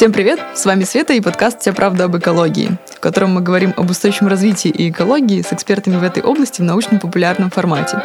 Всем 0.00 0.14
привет! 0.14 0.40
С 0.54 0.64
вами 0.64 0.84
Света 0.84 1.12
и 1.12 1.20
подкаст 1.20 1.60
«Вся 1.60 1.74
правда 1.74 2.04
об 2.04 2.16
экологии», 2.16 2.78
в 2.86 3.00
котором 3.00 3.34
мы 3.34 3.42
говорим 3.42 3.74
об 3.76 3.90
устойчивом 3.90 4.28
развитии 4.28 4.70
и 4.70 4.88
экологии 4.88 5.42
с 5.42 5.52
экспертами 5.52 5.96
в 5.96 6.02
этой 6.02 6.22
области 6.22 6.62
в 6.62 6.64
научно-популярном 6.64 7.50
формате. 7.50 8.02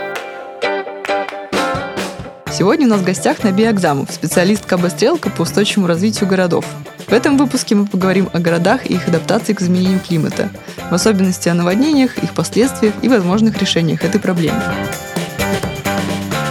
Сегодня 2.51 2.87
у 2.87 2.89
нас 2.89 2.99
в 2.99 3.05
гостях 3.05 3.45
Наби 3.45 3.63
Акзамов, 3.63 4.11
специалист-кабострелка 4.11 5.29
по 5.29 5.43
устойчивому 5.43 5.87
развитию 5.87 6.29
городов. 6.29 6.65
В 7.07 7.13
этом 7.13 7.37
выпуске 7.37 7.75
мы 7.75 7.85
поговорим 7.85 8.29
о 8.33 8.39
городах 8.39 8.85
и 8.85 8.95
их 8.95 9.07
адаптации 9.07 9.53
к 9.53 9.61
изменению 9.61 10.01
климата, 10.01 10.49
в 10.91 10.93
особенности 10.93 11.47
о 11.47 11.53
наводнениях, 11.53 12.17
их 12.17 12.33
последствиях 12.33 12.93
и 13.03 13.07
возможных 13.07 13.57
решениях 13.57 14.03
этой 14.03 14.19
проблемы. 14.19 14.61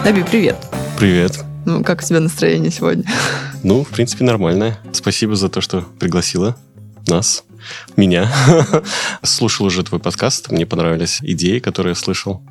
Наби, 0.07 0.23
привет! 0.23 0.57
Привет! 0.99 1.45
Ну, 1.67 1.85
как 1.85 2.01
у 2.01 2.03
тебя 2.03 2.21
настроение 2.21 2.71
сегодня? 2.71 3.05
Ну, 3.64 3.82
в 3.82 3.89
принципе, 3.89 4.25
нормальное. 4.25 4.79
Спасибо 4.93 5.36
за 5.36 5.49
то, 5.49 5.63
что 5.63 5.81
пригласила 5.99 6.54
нас, 7.09 7.45
меня. 7.96 8.31
Слушал 9.23 9.67
уже 9.67 9.82
твой 9.82 10.00
подкаст, 10.00 10.50
мне 10.50 10.67
понравились 10.67 11.21
идеи, 11.23 11.61
которые 11.61 11.93
я 11.93 11.95
слышал. 11.95 12.43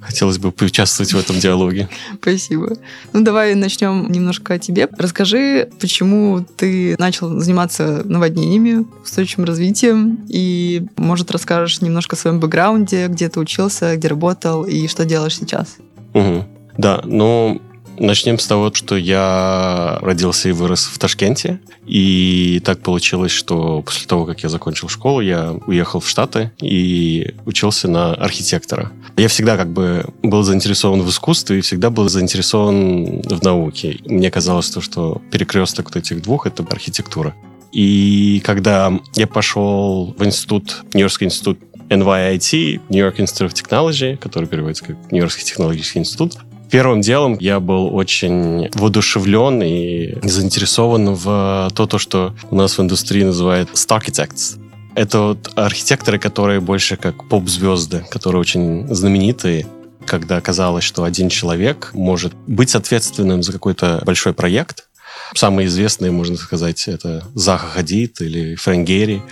Хотелось 0.00 0.38
бы 0.38 0.52
поучаствовать 0.52 1.12
в 1.12 1.18
этом 1.18 1.38
диалоге. 1.38 1.90
Спасибо. 2.20 2.78
Ну, 3.12 3.22
давай 3.22 3.54
начнем 3.54 4.10
немножко 4.10 4.54
о 4.54 4.58
тебе. 4.58 4.88
Расскажи, 4.98 5.68
почему 5.80 6.46
ты 6.56 6.96
начал 6.98 7.38
заниматься 7.40 8.02
наводнениями, 8.04 8.86
устойчивым 9.02 9.44
развитием, 9.44 10.24
и, 10.28 10.86
может, 10.96 11.30
расскажешь 11.30 11.82
немножко 11.82 12.16
о 12.16 12.18
своем 12.18 12.40
бэкграунде, 12.40 13.08
где 13.08 13.28
ты 13.28 13.38
учился, 13.38 13.96
где 13.96 14.08
работал 14.08 14.64
и 14.64 14.88
что 14.88 15.04
делаешь 15.04 15.36
сейчас. 15.36 15.76
Угу. 16.14 16.46
Да, 16.78 17.02
ну, 17.04 17.62
Начнем 17.98 18.38
с 18.38 18.46
того, 18.46 18.72
что 18.72 18.96
я 18.96 19.98
родился 20.02 20.48
и 20.48 20.52
вырос 20.52 20.84
в 20.86 20.98
Ташкенте. 20.98 21.60
И 21.86 22.60
так 22.64 22.80
получилось, 22.80 23.32
что 23.32 23.82
после 23.82 24.06
того, 24.06 24.26
как 24.26 24.42
я 24.42 24.48
закончил 24.48 24.88
школу, 24.88 25.20
я 25.20 25.52
уехал 25.66 26.00
в 26.00 26.08
Штаты 26.08 26.50
и 26.60 27.34
учился 27.46 27.88
на 27.88 28.14
архитектора. 28.14 28.90
Я 29.16 29.28
всегда 29.28 29.56
как 29.56 29.72
бы 29.72 30.06
был 30.22 30.42
заинтересован 30.42 31.02
в 31.02 31.10
искусстве 31.10 31.58
и 31.58 31.60
всегда 31.60 31.90
был 31.90 32.08
заинтересован 32.08 33.22
в 33.22 33.42
науке. 33.42 33.98
Мне 34.06 34.30
казалось, 34.30 34.70
то, 34.70 34.80
что 34.80 35.22
перекресток 35.30 35.86
вот 35.86 35.96
этих 35.96 36.22
двух— 36.22 36.46
это 36.48 36.64
архитектура. 36.68 37.34
И 37.70 38.40
когда 38.44 38.92
я 39.14 39.26
пошел 39.26 40.14
в 40.16 40.24
институт, 40.24 40.84
Нью-Йоркский 40.94 41.26
институт 41.26 41.58
NYIT, 41.90 42.80
New 42.88 43.04
York 43.04 43.18
Institute 43.18 43.48
of 43.48 43.52
Technology, 43.52 44.16
который 44.16 44.48
переводится 44.48 44.84
как 44.84 45.12
Нью-Йоркский 45.12 45.44
технологический 45.44 45.98
институт, 45.98 46.38
Первым 46.70 47.00
делом 47.00 47.36
я 47.40 47.60
был 47.60 47.94
очень 47.94 48.68
воодушевлен 48.74 49.62
и 49.62 50.14
заинтересован 50.26 51.14
в 51.14 51.70
то, 51.74 51.86
то, 51.86 51.98
что 51.98 52.34
у 52.50 52.56
нас 52.56 52.78
в 52.78 52.80
индустрии 52.82 53.22
называют 53.22 53.70
architects. 53.70 54.58
Это 54.94 55.20
вот 55.20 55.50
архитекторы, 55.56 56.18
которые 56.18 56.60
больше 56.60 56.96
как 56.96 57.28
поп-звезды, 57.28 58.04
которые 58.10 58.40
очень 58.40 58.86
знаменитые, 58.94 59.66
когда 60.06 60.40
казалось, 60.40 60.84
что 60.84 61.04
один 61.04 61.28
человек 61.28 61.90
может 61.94 62.34
быть 62.46 62.74
ответственным 62.74 63.42
за 63.42 63.52
какой-то 63.52 64.02
большой 64.04 64.32
проект, 64.32 64.86
Самые 65.34 65.66
известные, 65.66 66.10
можно 66.10 66.36
сказать, 66.36 66.86
это 66.86 67.24
Заха 67.34 67.66
Хадид 67.66 68.20
или 68.20 68.54
Фрэнк 68.54 68.86
Герри. 68.86 69.22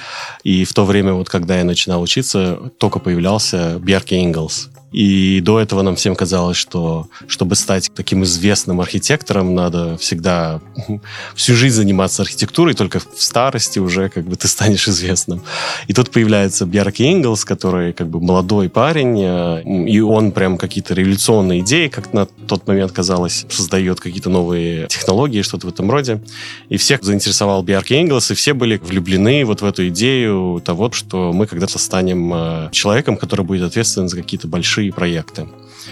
И 0.42 0.64
в 0.64 0.72
то 0.72 0.84
время, 0.84 1.12
вот 1.12 1.28
когда 1.28 1.58
я 1.58 1.64
начинал 1.64 2.02
учиться, 2.02 2.58
только 2.78 2.98
появлялся 2.98 3.78
Бьярки 3.78 4.14
Инглс. 4.14 4.70
И 4.92 5.40
до 5.40 5.58
этого 5.58 5.82
нам 5.82 5.96
всем 5.96 6.14
казалось, 6.14 6.56
что 6.56 7.08
чтобы 7.26 7.54
стать 7.56 7.90
таким 7.94 8.24
известным 8.24 8.80
архитектором, 8.80 9.54
надо 9.54 9.96
всегда 9.96 10.60
всю 11.34 11.54
жизнь 11.54 11.76
заниматься 11.76 12.22
архитектурой, 12.22 12.74
только 12.74 13.00
в 13.00 13.22
старости 13.22 13.78
уже 13.78 14.08
как 14.08 14.24
бы 14.24 14.36
ты 14.36 14.48
станешь 14.48 14.86
известным. 14.88 15.42
И 15.88 15.94
тут 15.94 16.10
появляется 16.10 16.66
Бьярки 16.66 17.02
Инглс, 17.02 17.44
который 17.44 17.92
как 17.92 18.08
бы 18.08 18.20
молодой 18.20 18.68
парень, 18.68 19.18
э, 19.22 19.62
и 19.88 20.00
он 20.00 20.32
прям 20.32 20.58
какие-то 20.58 20.94
революционные 20.94 21.60
идеи, 21.60 21.88
как 21.88 22.12
на 22.12 22.26
тот 22.26 22.66
момент 22.66 22.92
казалось, 22.92 23.46
создает 23.48 24.00
какие-то 24.00 24.30
новые 24.30 24.86
технологии, 24.88 25.42
что-то 25.42 25.66
в 25.66 25.70
этом 25.70 25.90
роде. 25.90 26.22
И 26.68 26.76
всех 26.76 27.02
заинтересовал 27.02 27.62
Бьярки 27.62 27.94
Инглс, 27.94 28.30
и 28.30 28.34
все 28.34 28.52
были 28.52 28.76
влюблены 28.76 29.44
вот 29.44 29.62
в 29.62 29.64
эту 29.64 29.88
идею 29.88 30.62
того, 30.64 30.92
что 30.92 31.32
мы 31.32 31.46
когда-то 31.46 31.78
станем 31.78 32.32
э, 32.34 32.68
человеком, 32.72 33.16
который 33.16 33.46
будет 33.46 33.62
ответственен 33.62 34.08
за 34.08 34.16
какие-то 34.16 34.48
большие 34.48 34.81
большие 34.82 34.92
проекты. 34.92 35.48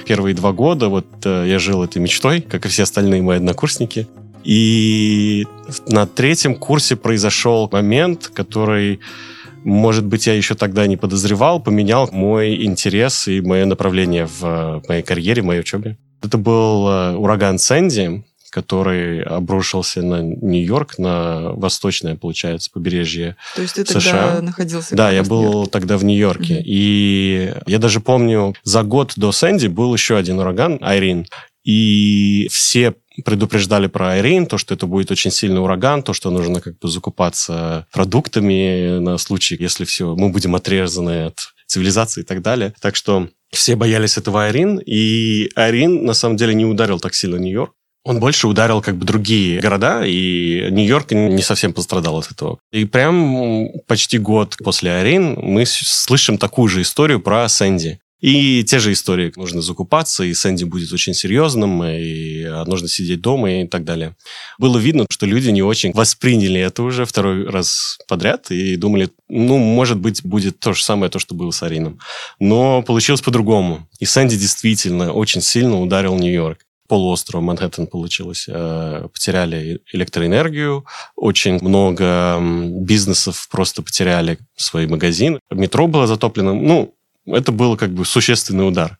Первые 0.06 0.34
два 0.34 0.52
года 0.52 0.88
вот 0.88 1.06
э, 1.24 1.44
я 1.46 1.58
жил 1.58 1.82
этой 1.82 2.00
мечтой, 2.00 2.40
как 2.40 2.66
и 2.66 2.68
все 2.68 2.82
остальные 2.82 3.22
мои 3.22 3.36
однокурсники. 3.36 4.06
И 4.44 5.46
на 5.86 6.06
третьем 6.06 6.54
курсе 6.54 6.96
произошел 6.96 7.68
момент, 7.70 8.30
который, 8.34 9.00
может 9.64 10.06
быть, 10.06 10.26
я 10.26 10.34
еще 10.34 10.54
тогда 10.54 10.86
не 10.86 10.96
подозревал, 10.96 11.60
поменял 11.60 12.08
мой 12.12 12.64
интерес 12.64 13.28
и 13.28 13.40
мое 13.40 13.66
направление 13.66 14.26
в 14.26 14.44
э, 14.44 14.80
моей 14.88 15.02
карьере, 15.02 15.42
в 15.42 15.46
моей 15.46 15.60
учебе. 15.60 15.96
Это 16.22 16.38
был 16.38 16.88
э, 16.88 17.16
ураган 17.16 17.58
Сэнди, 17.58 18.24
который 18.50 19.22
обрушился 19.22 20.02
на 20.02 20.20
Нью-Йорк, 20.20 20.98
на 20.98 21.52
восточное, 21.52 22.16
получается, 22.16 22.70
побережье 22.72 23.36
То 23.56 23.62
есть 23.62 23.74
ты 23.74 23.86
США. 23.86 24.00
тогда 24.00 24.42
находился? 24.42 24.94
Да, 24.94 25.10
я 25.10 25.22
был 25.22 25.66
тогда 25.66 25.96
в 25.96 26.04
Нью-Йорке. 26.04 26.54
Угу. 26.54 26.62
И 26.66 27.54
я 27.66 27.78
даже 27.78 28.00
помню, 28.00 28.54
за 28.64 28.82
год 28.82 29.12
до 29.16 29.32
Сэнди 29.32 29.68
был 29.68 29.94
еще 29.94 30.16
один 30.16 30.38
ураган, 30.38 30.78
Айрин. 30.80 31.26
И 31.64 32.48
все 32.50 32.94
предупреждали 33.24 33.86
про 33.86 34.12
Айрин, 34.12 34.46
то, 34.46 34.58
что 34.58 34.74
это 34.74 34.86
будет 34.86 35.10
очень 35.10 35.30
сильный 35.30 35.60
ураган, 35.60 36.02
то, 36.02 36.12
что 36.12 36.30
нужно 36.30 36.60
как 36.60 36.78
бы 36.78 36.88
закупаться 36.88 37.86
продуктами 37.92 38.98
на 38.98 39.18
случай, 39.18 39.56
если 39.58 39.84
все, 39.84 40.14
мы 40.16 40.30
будем 40.30 40.54
отрезаны 40.54 41.26
от 41.26 41.38
цивилизации 41.66 42.22
и 42.22 42.24
так 42.24 42.42
далее. 42.42 42.74
Так 42.80 42.96
что 42.96 43.28
все 43.52 43.76
боялись 43.76 44.16
этого 44.16 44.44
Айрин, 44.44 44.78
и 44.78 45.50
Айрин 45.54 46.04
на 46.04 46.14
самом 46.14 46.36
деле 46.36 46.54
не 46.54 46.64
ударил 46.64 47.00
так 47.00 47.14
сильно 47.14 47.36
Нью-Йорк. 47.36 47.74
Он 48.04 48.18
больше 48.18 48.48
ударил 48.48 48.80
как 48.80 48.96
бы 48.96 49.04
другие 49.04 49.60
города, 49.60 50.04
и 50.06 50.70
Нью-Йорк 50.70 51.12
не 51.12 51.42
совсем 51.42 51.72
пострадал 51.72 52.18
от 52.18 52.30
этого. 52.30 52.58
И 52.72 52.84
прям 52.86 53.68
почти 53.86 54.18
год 54.18 54.56
после 54.62 54.92
Арин 54.92 55.38
мы 55.40 55.66
слышим 55.66 56.38
такую 56.38 56.68
же 56.68 56.82
историю 56.82 57.20
про 57.20 57.48
Сэнди. 57.48 58.00
И 58.20 58.64
те 58.64 58.78
же 58.78 58.92
истории. 58.92 59.32
Нужно 59.36 59.62
закупаться, 59.62 60.24
и 60.24 60.34
Сэнди 60.34 60.64
будет 60.64 60.92
очень 60.92 61.14
серьезным, 61.14 61.82
и 61.84 62.44
нужно 62.66 62.86
сидеть 62.86 63.22
дома 63.22 63.62
и 63.62 63.66
так 63.66 63.84
далее. 63.84 64.14
Было 64.58 64.76
видно, 64.76 65.06
что 65.08 65.24
люди 65.24 65.48
не 65.48 65.62
очень 65.62 65.92
восприняли 65.92 66.60
это 66.60 66.82
уже 66.82 67.06
второй 67.06 67.48
раз 67.48 67.98
подряд 68.08 68.50
и 68.50 68.76
думали, 68.76 69.08
ну, 69.28 69.56
может 69.56 69.98
быть, 69.98 70.22
будет 70.22 70.60
то 70.60 70.74
же 70.74 70.82
самое, 70.82 71.10
то, 71.10 71.18
что 71.18 71.34
было 71.34 71.50
с 71.50 71.62
Арином. 71.62 71.98
Но 72.38 72.82
получилось 72.82 73.22
по-другому. 73.22 73.88
И 74.00 74.04
Сэнди 74.04 74.36
действительно 74.36 75.12
очень 75.12 75.40
сильно 75.40 75.80
ударил 75.80 76.14
Нью-Йорк 76.16 76.58
полуострова 76.90 77.40
Манхэттен 77.40 77.86
получилось. 77.86 78.46
Э, 78.48 79.06
потеряли 79.14 79.80
электроэнергию, 79.92 80.84
очень 81.14 81.60
много 81.62 82.38
бизнесов 82.40 83.48
просто 83.48 83.82
потеряли 83.82 84.38
свои 84.56 84.88
магазины. 84.88 85.38
Метро 85.52 85.86
было 85.86 86.08
затоплено. 86.08 86.52
Ну, 86.52 86.92
это 87.26 87.52
был 87.52 87.76
как 87.76 87.90
бы 87.92 88.04
существенный 88.04 88.66
удар. 88.66 88.98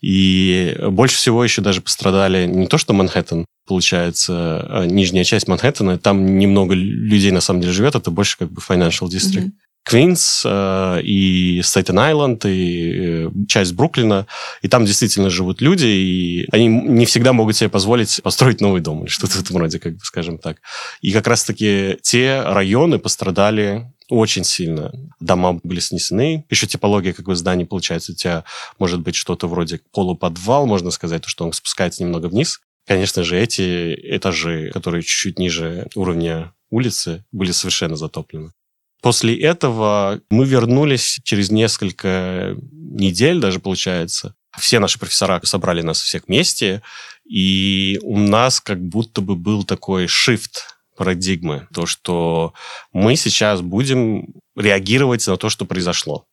И 0.00 0.76
больше 0.90 1.16
всего 1.16 1.42
еще 1.42 1.62
даже 1.62 1.80
пострадали 1.80 2.46
не 2.46 2.68
то, 2.68 2.78
что 2.78 2.92
Манхэттен, 2.92 3.44
получается, 3.66 4.32
а 4.68 4.86
нижняя 4.86 5.24
часть 5.24 5.48
Манхэттена, 5.48 5.98
там 5.98 6.38
немного 6.38 6.74
людей 6.74 7.32
на 7.32 7.40
самом 7.40 7.60
деле 7.60 7.72
живет, 7.72 7.96
это 7.96 8.12
больше 8.12 8.38
как 8.38 8.52
бы 8.52 8.60
financial 8.60 9.08
district. 9.08 9.46
Mm-hmm. 9.46 9.61
Квинс 9.84 10.42
э, 10.44 11.00
и 11.02 11.60
Стейтен-Айленд, 11.62 12.46
и 12.46 13.26
э, 13.26 13.30
часть 13.48 13.74
Бруклина. 13.74 14.26
И 14.62 14.68
там 14.68 14.84
действительно 14.84 15.28
живут 15.28 15.60
люди, 15.60 15.86
и 15.86 16.48
они 16.52 16.68
не 16.68 17.04
всегда 17.06 17.32
могут 17.32 17.56
себе 17.56 17.68
позволить 17.68 18.22
построить 18.22 18.60
новый 18.60 18.80
дом 18.80 19.02
или 19.02 19.08
что-то 19.08 19.38
в 19.38 19.40
этом 19.42 19.56
роде, 19.56 19.78
как 19.78 19.94
бы 19.94 20.00
скажем 20.04 20.38
так. 20.38 20.58
И 21.00 21.12
как 21.12 21.26
раз-таки 21.26 21.98
те 22.02 22.42
районы 22.42 22.98
пострадали 22.98 23.92
очень 24.08 24.44
сильно. 24.44 24.92
Дома 25.20 25.58
были 25.62 25.80
снесены. 25.80 26.44
Еще 26.50 26.66
типология 26.66 27.12
как 27.12 27.26
бы 27.26 27.34
зданий 27.34 27.66
получается. 27.66 28.12
У 28.12 28.14
тебя 28.14 28.44
может 28.78 29.00
быть 29.00 29.16
что-то 29.16 29.48
вроде 29.48 29.80
полуподвал, 29.92 30.66
можно 30.66 30.90
сказать, 30.90 31.24
что 31.26 31.44
он 31.44 31.52
спускается 31.52 32.02
немного 32.02 32.26
вниз. 32.26 32.60
Конечно 32.86 33.22
же, 33.24 33.38
эти 33.38 33.94
этажи, 34.16 34.70
которые 34.72 35.02
чуть-чуть 35.02 35.38
ниже 35.38 35.88
уровня 35.94 36.52
улицы, 36.70 37.24
были 37.32 37.52
совершенно 37.52 37.96
затоплены. 37.96 38.50
После 39.02 39.36
этого 39.36 40.20
мы 40.30 40.46
вернулись 40.46 41.18
через 41.24 41.50
несколько 41.50 42.56
недель, 42.70 43.40
даже 43.40 43.58
получается. 43.58 44.36
Все 44.56 44.78
наши 44.78 44.98
профессора 44.98 45.40
собрали 45.42 45.82
нас 45.82 46.00
всех 46.00 46.28
вместе, 46.28 46.82
и 47.28 47.98
у 48.02 48.16
нас 48.18 48.60
как 48.60 48.80
будто 48.80 49.20
бы 49.20 49.34
был 49.34 49.64
такой 49.64 50.06
shift 50.06 50.60
парадигмы, 50.96 51.66
то, 51.74 51.84
что 51.84 52.54
мы 52.92 53.16
сейчас 53.16 53.60
будем 53.60 54.34
реагировать 54.56 55.26
на 55.26 55.36
то, 55.36 55.48
что 55.48 55.64
произошло. 55.64 56.26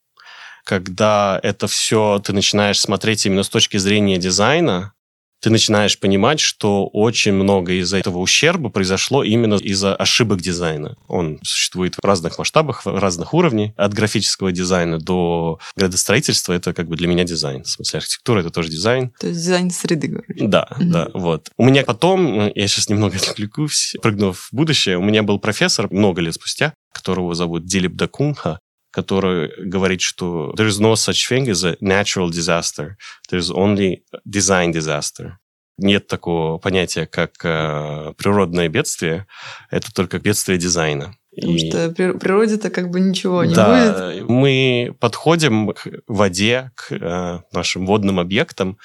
Когда 0.64 1.40
это 1.42 1.68
все 1.68 2.22
ты 2.24 2.34
начинаешь 2.34 2.80
смотреть 2.80 3.26
именно 3.26 3.42
с 3.42 3.50
точки 3.50 3.78
зрения 3.78 4.20
дизайна, 4.20 4.94
ты 5.42 5.50
начинаешь 5.50 6.00
понимать, 6.00 6.40
что 6.40 6.88
очень 6.88 7.34
много 7.34 7.74
из 7.74 7.94
этого 7.94 8.18
ущерба 8.20 8.70
произошло 8.70 9.24
именно 9.24 9.56
из-за 9.56 9.96
ошибок 9.96 10.42
дизайна. 10.42 10.98
Он 11.08 11.40
существует 11.44 11.96
в 11.96 12.06
разных 12.06 12.38
масштабах, 12.38 12.86
в 12.86 13.00
разных 13.00 13.34
уровней, 13.34 13.74
от 13.78 13.94
графического 13.94 14.52
дизайна 14.52 15.00
до 15.00 15.60
градостроительства. 15.76 16.54
Это 16.54 16.74
как 16.74 16.88
бы 16.88 16.96
для 16.96 17.08
меня 17.08 17.24
дизайн. 17.24 17.64
В 17.64 17.70
смысле, 17.70 17.98
архитектура— 17.98 18.40
это 18.42 18.50
тоже 18.50 18.70
дизайн. 18.70 19.12
То 19.20 19.28
есть 19.28 19.40
дизайн 19.40 19.72
среды, 19.72 20.08
говоришь? 20.08 20.38
Да, 20.40 20.68
mm-hmm. 20.72 20.86
да, 20.86 21.08
вот. 21.14 21.50
У 21.58 21.66
меня 21.66 21.84
потом, 21.84 22.52
я 22.54 22.68
сейчас 22.68 22.90
немного 22.90 23.18
отвлекусь, 23.30 23.96
прыгну 24.02 24.34
в 24.34 24.50
будущее, 24.52 24.98
у 24.98 25.04
меня 25.04 25.24
был 25.24 25.40
профессор 25.40 25.88
много 25.92 26.22
лет 26.22 26.34
спустя, 26.34 26.74
которого 26.94 27.34
зовут 27.36 27.66
Дилип 27.66 27.94
Дакунха, 27.94 28.60
который 28.92 29.52
говорит, 29.66 30.02
что 30.02 30.54
there 30.58 30.68
is 30.68 30.80
no 30.80 30.94
such 30.94 31.30
thing 31.30 31.48
as 31.50 31.64
a 31.64 31.78
natural 31.82 32.30
disaster. 32.30 32.98
There 33.30 33.40
is 33.40 33.52
only 33.52 34.04
design 34.26 34.72
disaster. 34.72 35.34
Нет 35.78 36.08
такого 36.08 36.58
понятия, 36.58 37.06
как 37.06 37.34
э, 37.44 38.14
природное 38.18 38.68
бедствие. 38.68 39.28
Это 39.72 39.94
только 39.94 40.20
бедствие 40.20 40.58
дизайна. 40.58 41.16
Потому 41.34 41.56
и... 41.56 41.70
что 41.70 41.90
при 41.92 42.12
природе-то 42.12 42.70
как 42.70 42.90
бы 42.90 43.00
ничего 43.00 43.46
не 43.46 43.54
да, 43.54 44.12
будет. 44.12 44.30
Мы 44.30 44.94
подходим 45.00 45.70
к 45.70 45.88
воде, 46.08 46.72
к 46.76 46.92
э, 46.92 47.40
нашим 47.54 47.86
водным 47.86 48.20
объектам, 48.20 48.78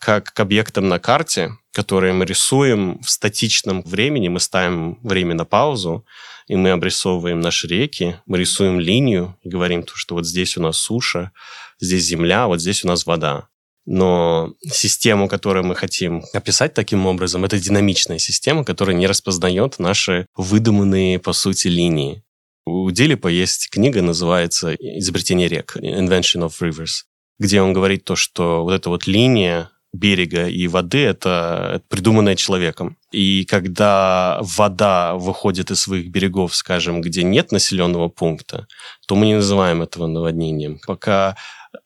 как 0.00 0.32
к 0.32 0.40
объектам 0.40 0.88
на 0.88 0.98
карте, 0.98 1.52
которые 1.72 2.12
мы 2.12 2.24
рисуем 2.24 3.00
в 3.00 3.10
статичном 3.10 3.82
времени. 3.82 4.28
Мы 4.28 4.40
ставим 4.40 4.98
время 5.02 5.34
на 5.34 5.44
паузу, 5.44 6.04
и 6.46 6.56
мы 6.56 6.70
обрисовываем 6.70 7.40
наши 7.40 7.66
реки, 7.66 8.16
мы 8.26 8.38
рисуем 8.38 8.80
линию 8.80 9.36
и 9.42 9.48
говорим, 9.48 9.84
что 9.94 10.14
вот 10.14 10.26
здесь 10.26 10.56
у 10.56 10.62
нас 10.62 10.76
суша, 10.78 11.32
здесь 11.80 12.04
земля, 12.04 12.46
вот 12.46 12.60
здесь 12.60 12.84
у 12.84 12.88
нас 12.88 13.06
вода. 13.06 13.48
Но 13.86 14.54
систему, 14.62 15.28
которую 15.28 15.66
мы 15.66 15.74
хотим 15.74 16.24
описать 16.32 16.72
таким 16.72 17.06
образом, 17.06 17.44
это 17.44 17.58
динамичная 17.58 18.18
система, 18.18 18.64
которая 18.64 18.96
не 18.96 19.06
распознает 19.06 19.78
наши 19.78 20.26
выдуманные, 20.36 21.18
по 21.18 21.32
сути, 21.32 21.68
линии. 21.68 22.22
У 22.66 22.90
Дилипа 22.90 23.28
есть 23.28 23.68
книга, 23.68 24.00
называется 24.00 24.74
«Изобретение 24.74 25.48
рек» 25.48 25.76
«Invention 25.76 26.48
of 26.48 26.54
Rivers», 26.60 27.04
где 27.38 27.60
он 27.60 27.74
говорит 27.74 28.04
то, 28.04 28.16
что 28.16 28.62
вот 28.64 28.72
эта 28.72 28.88
вот 28.88 29.06
линия 29.06 29.70
берега 29.94 30.48
и 30.48 30.66
воды 30.68 30.98
это, 31.04 31.82
придуманное 31.88 32.36
человеком. 32.36 32.96
И 33.12 33.44
когда 33.44 34.38
вода 34.40 35.14
выходит 35.14 35.70
из 35.70 35.80
своих 35.80 36.10
берегов, 36.10 36.54
скажем, 36.54 37.00
где 37.00 37.22
нет 37.22 37.52
населенного 37.52 38.08
пункта, 38.08 38.66
то 39.06 39.14
мы 39.14 39.26
не 39.26 39.34
называем 39.34 39.82
этого 39.82 40.06
наводнением. 40.06 40.80
Пока 40.86 41.36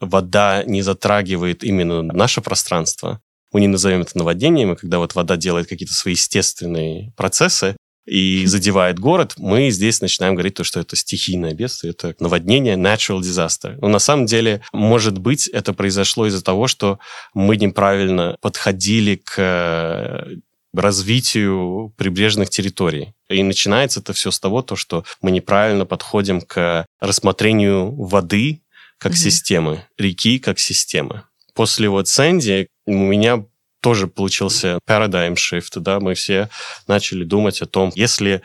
вода 0.01 0.63
не 0.65 0.83
затрагивает 0.83 1.63
именно 1.65 2.03
наше 2.03 2.41
пространство, 2.41 3.21
мы 3.53 3.61
не 3.61 3.69
назовем 3.69 4.03
это 4.03 4.19
наводнением, 4.19 4.73
и 4.73 4.77
когда 4.77 4.99
вот 4.99 5.15
вода 5.15 5.37
делает 5.37 5.69
какие-то 5.69 5.95
свои 5.95 6.15
естественные 6.15 7.13
процессы, 7.17 7.77
и 8.09 8.47
задевает 8.47 8.99
город, 8.99 9.35
мы 9.37 9.71
здесь 9.71 10.01
начинаем 10.01 10.35
говорить 10.35 10.55
то, 10.55 10.65
что 10.65 10.81
это 10.81 10.97
стихийное 10.97 11.53
бедствие, 11.53 11.91
это 11.93 12.15
наводнение, 12.21 12.77
natural 12.77 13.21
disaster. 13.21 13.77
Но 13.81 13.89
на 13.89 13.99
самом 13.99 14.27
деле, 14.27 14.63
может 14.73 15.19
быть, 15.19 15.47
это 15.49 15.75
произошло 15.75 16.27
из-за 16.27 16.43
того, 16.43 16.69
что 16.69 16.99
мы 17.35 17.57
неправильно 17.57 18.37
подходили 18.41 19.21
к 19.23 19.35
э, 19.37 20.37
развитию 20.73 21.93
прибрежных 21.97 22.51
территорий. 22.51 23.15
И 23.29 23.43
начинается 23.43 24.01
это 24.01 24.13
все 24.13 24.31
с 24.31 24.41
того, 24.41 24.63
то, 24.63 24.77
что 24.77 25.05
мы 25.21 25.31
неправильно 25.31 25.85
подходим 25.85 26.41
к 26.41 26.87
рассмотрению 27.01 27.95
воды 27.95 28.63
как 28.99 29.13
mm-hmm. 29.13 29.17
системы, 29.17 29.85
реки 29.99 30.39
как 30.39 30.59
системы. 30.59 31.25
После 31.55 31.89
вот 31.89 32.09
Сэнди 32.09 32.69
у 32.87 32.95
меня 32.95 33.45
тоже 33.89 34.07
получился 34.07 34.81
paradigm 34.87 35.35
shift, 35.35 35.81
да, 35.81 35.99
мы 35.99 36.13
все 36.13 36.51
начали 36.87 37.25
думать 37.25 37.63
о 37.63 37.67
том, 37.67 37.91
если 37.95 38.43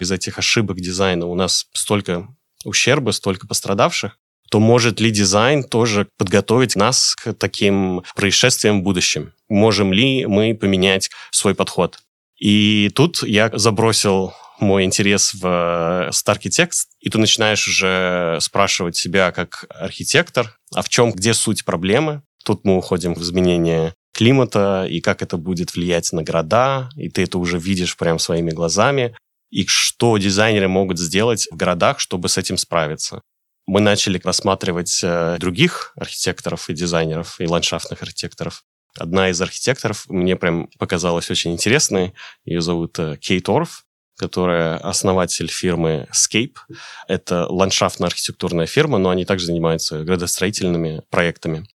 из 0.00 0.10
этих 0.10 0.38
ошибок 0.38 0.80
дизайна 0.80 1.26
у 1.26 1.34
нас 1.34 1.66
столько 1.74 2.28
ущерба, 2.64 3.10
столько 3.10 3.46
пострадавших, 3.46 4.16
то 4.50 4.58
может 4.58 4.98
ли 4.98 5.10
дизайн 5.10 5.64
тоже 5.64 6.08
подготовить 6.16 6.76
нас 6.76 7.14
к 7.14 7.34
таким 7.34 8.04
происшествиям 8.14 8.80
в 8.80 8.84
будущем? 8.84 9.34
Можем 9.50 9.92
ли 9.92 10.24
мы 10.24 10.54
поменять 10.54 11.10
свой 11.30 11.54
подход? 11.54 11.98
И 12.38 12.90
тут 12.94 13.22
я 13.22 13.50
забросил 13.52 14.32
мой 14.60 14.84
интерес 14.84 15.34
в 15.34 16.08
Старкитекст, 16.10 16.88
и 17.00 17.10
ты 17.10 17.18
начинаешь 17.18 17.68
уже 17.68 18.38
спрашивать 18.40 18.96
себя 18.96 19.30
как 19.30 19.66
архитектор, 19.68 20.56
а 20.74 20.80
в 20.80 20.88
чем, 20.88 21.12
где 21.12 21.34
суть 21.34 21.66
проблемы? 21.66 22.22
Тут 22.46 22.64
мы 22.64 22.78
уходим 22.78 23.12
в 23.12 23.20
изменение 23.20 23.92
климата 24.16 24.86
и 24.88 25.00
как 25.00 25.22
это 25.22 25.36
будет 25.36 25.74
влиять 25.74 26.10
на 26.12 26.22
города, 26.22 26.88
и 26.96 27.10
ты 27.10 27.24
это 27.24 27.36
уже 27.36 27.58
видишь 27.58 27.96
прям 27.98 28.18
своими 28.18 28.50
глазами, 28.50 29.14
и 29.50 29.66
что 29.66 30.16
дизайнеры 30.16 30.68
могут 30.68 30.98
сделать 30.98 31.46
в 31.50 31.56
городах, 31.56 32.00
чтобы 32.00 32.30
с 32.30 32.38
этим 32.38 32.56
справиться. 32.56 33.20
Мы 33.66 33.80
начали 33.80 34.18
рассматривать 34.24 35.00
э, 35.02 35.36
других 35.38 35.92
архитекторов 35.96 36.70
и 36.70 36.74
дизайнеров, 36.74 37.40
и 37.40 37.46
ландшафтных 37.46 38.00
архитекторов. 38.02 38.62
Одна 38.98 39.28
из 39.28 39.40
архитекторов 39.40 40.06
мне 40.08 40.36
прям 40.36 40.68
показалась 40.78 41.30
очень 41.30 41.52
интересной. 41.52 42.14
Ее 42.46 42.62
зовут 42.62 42.98
э, 42.98 43.16
Кейт 43.20 43.48
Орф, 43.50 43.84
которая 44.16 44.78
основатель 44.78 45.48
фирмы 45.48 46.08
Scape. 46.14 46.56
Это 47.06 47.46
ландшафтно-архитектурная 47.48 48.66
фирма, 48.66 48.96
но 48.96 49.10
они 49.10 49.26
также 49.26 49.46
занимаются 49.46 50.04
градостроительными 50.04 51.02
проектами. 51.10 51.66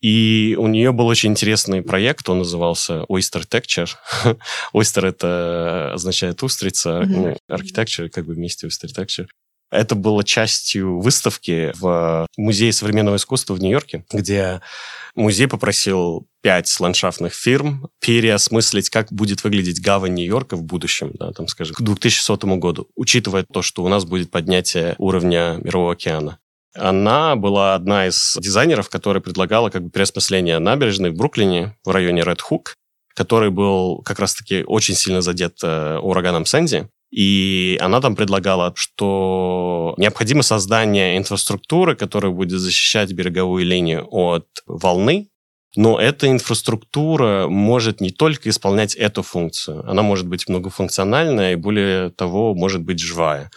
И 0.00 0.56
у 0.58 0.68
нее 0.68 0.92
был 0.92 1.06
очень 1.06 1.30
интересный 1.30 1.82
проект, 1.82 2.28
он 2.28 2.38
назывался 2.38 3.04
Oyster 3.08 3.44
Texture. 3.48 3.90
Oyster 4.72 5.06
это 5.06 5.92
означает 5.94 6.42
устрица, 6.42 7.02
mm-hmm. 7.02 7.38
architecture 7.50 8.08
как 8.08 8.26
бы 8.26 8.34
вместе 8.34 8.68
Oyster 8.68 8.88
Texture. 8.96 9.26
Это 9.70 9.94
было 9.94 10.24
частью 10.24 10.98
выставки 11.00 11.72
в 11.78 12.26
Музее 12.36 12.72
современного 12.72 13.16
искусства 13.16 13.54
в 13.54 13.60
Нью-Йорке, 13.60 14.04
где 14.10 14.62
музей 15.14 15.46
попросил 15.46 16.26
пять 16.40 16.74
ландшафтных 16.80 17.34
фирм 17.34 17.90
переосмыслить, 18.00 18.88
как 18.88 19.12
будет 19.12 19.44
выглядеть 19.44 19.82
гавань 19.82 20.14
Нью-Йорка 20.14 20.56
в 20.56 20.62
будущем, 20.62 21.10
да, 21.18 21.32
там, 21.32 21.48
скажем, 21.48 21.74
к 21.74 21.82
2100 21.82 22.56
году, 22.56 22.88
учитывая 22.96 23.44
то, 23.44 23.60
что 23.60 23.84
у 23.84 23.88
нас 23.88 24.04
будет 24.04 24.30
поднятие 24.30 24.94
уровня 24.98 25.58
Мирового 25.62 25.92
океана. 25.92 26.38
Она 26.78 27.36
была 27.36 27.74
одна 27.74 28.06
из 28.06 28.36
дизайнеров, 28.40 28.88
которая 28.88 29.20
предлагала 29.20 29.70
как 29.70 29.84
бы 29.84 29.90
переосмысление 29.90 30.58
набережной 30.58 31.10
в 31.10 31.16
Бруклине, 31.16 31.76
в 31.84 31.90
районе 31.90 32.22
Ред 32.22 32.40
Хук, 32.40 32.74
который 33.14 33.50
был 33.50 34.02
как 34.02 34.18
раз-таки 34.18 34.64
очень 34.66 34.94
сильно 34.94 35.20
задет 35.20 35.58
э, 35.62 35.98
ураганом 35.98 36.46
Сэнди. 36.46 36.88
И 37.10 37.78
она 37.80 38.00
там 38.00 38.16
предлагала, 38.16 38.72
что 38.76 39.94
необходимо 39.96 40.42
создание 40.42 41.16
инфраструктуры, 41.16 41.96
которая 41.96 42.32
будет 42.32 42.60
защищать 42.60 43.12
береговую 43.12 43.64
линию 43.64 44.06
от 44.10 44.46
волны, 44.66 45.28
но 45.76 45.98
эта 45.98 46.28
инфраструктура 46.28 47.46
может 47.48 48.00
не 48.00 48.10
только 48.10 48.48
исполнять 48.48 48.94
эту 48.94 49.22
функцию, 49.22 49.88
она 49.88 50.02
может 50.02 50.26
быть 50.26 50.48
многофункциональная 50.48 51.52
и, 51.52 51.56
более 51.56 52.10
того, 52.10 52.54
может 52.54 52.82
быть 52.82 53.00
живая. 53.00 53.50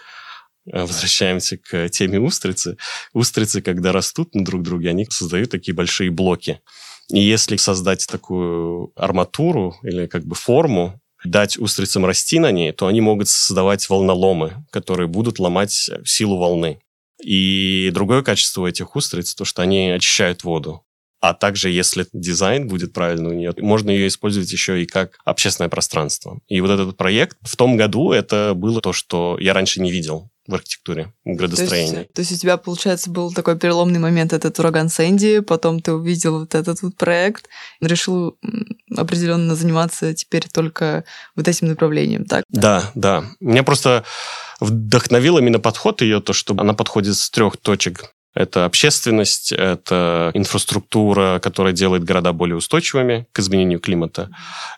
Э, 0.66 0.82
возвращаемся 0.82 1.58
к 1.58 1.90
теме 1.90 2.20
устрицы. 2.20 2.78
Устрицы, 3.14 3.62
когда 3.62 3.92
растут 3.92 4.36
на 4.36 4.44
друг 4.46 4.62
друге, 4.62 4.90
они 4.90 5.06
создают 5.10 5.50
такие 5.50 5.74
большие 5.74 6.12
блоки. 6.12 6.62
И 7.10 7.20
если 7.20 7.56
создать 7.58 8.08
такую 8.08 8.92
арматуру 8.96 9.76
или 9.84 10.08
как 10.08 10.26
бы 10.26 10.36
форму, 10.36 11.00
дать 11.24 11.58
устрицам 11.58 12.06
расти 12.06 12.40
на 12.40 12.52
ней, 12.52 12.72
то 12.72 12.88
они 12.88 13.02
могут 13.02 13.28
создавать 13.28 13.88
волноломы, 13.90 14.66
которые 14.72 15.08
будут 15.08 15.40
ломать 15.40 15.90
силу 16.04 16.38
волны. 16.38 16.80
И 17.24 17.92
другое 17.94 18.24
качество 18.24 18.66
этих 18.66 18.96
устриц, 18.96 19.36
то, 19.36 19.46
что 19.46 19.62
они 19.62 19.92
очищают 19.92 20.44
воду. 20.44 20.84
А 21.20 21.36
также, 21.36 21.70
если 21.70 22.08
дизайн 22.14 22.68
будет 22.68 22.94
правильный 22.94 23.30
у 23.30 23.34
нее, 23.34 23.54
можно 23.60 23.92
ее 23.92 24.08
использовать 24.08 24.52
еще 24.52 24.82
и 24.82 24.88
как 24.88 25.20
общественное 25.24 25.70
пространство. 25.70 26.40
И 26.48 26.60
вот 26.62 26.72
этот 26.72 26.98
проект 26.98 27.38
в 27.42 27.56
том 27.56 27.78
году 27.78 28.12
это 28.12 28.54
было 28.56 28.82
то, 28.82 28.92
что 28.92 29.38
я 29.40 29.54
раньше 29.54 29.82
не 29.82 29.92
видел 29.92 30.31
в 30.52 30.56
архитектуре, 30.56 31.14
в 31.26 31.36
градостроении. 31.36 31.92
То 31.92 32.00
есть, 32.00 32.14
то 32.14 32.22
есть 32.22 32.32
у 32.34 32.36
тебя, 32.36 32.58
получается, 32.58 33.10
был 33.10 33.34
такой 33.34 33.58
переломный 33.58 34.00
момент, 34.00 34.34
этот 34.34 34.60
ураган 34.60 34.90
Сэнди, 34.90 35.40
потом 35.40 35.80
ты 35.80 35.94
увидел 35.94 36.40
вот 36.40 36.56
этот 36.56 36.82
вот 36.82 36.96
проект, 36.96 37.48
решил 37.82 38.38
определенно 38.96 39.56
заниматься 39.56 40.14
теперь 40.14 40.48
только 40.48 41.06
вот 41.36 41.48
этим 41.48 41.68
направлением, 41.70 42.26
так? 42.26 42.44
Да, 42.50 42.92
да. 42.96 43.26
Меня 43.40 43.64
просто 43.64 44.04
вдохновил 44.60 45.38
именно 45.38 45.60
подход 45.60 46.02
ее, 46.02 46.22
то, 46.22 46.34
что 46.34 46.54
она 46.58 46.74
подходит 46.74 47.16
с 47.16 47.30
трех 47.30 47.58
точек 47.58 48.14
это 48.34 48.66
общественность, 48.66 49.52
это 49.52 50.32
инфраструктура, 50.34 51.40
которая 51.40 51.74
делает 51.74 52.04
города 52.04 52.32
более 52.34 52.56
устойчивыми 52.56 53.28
к 53.34 53.40
изменению 53.40 53.80
климата. 53.80 54.30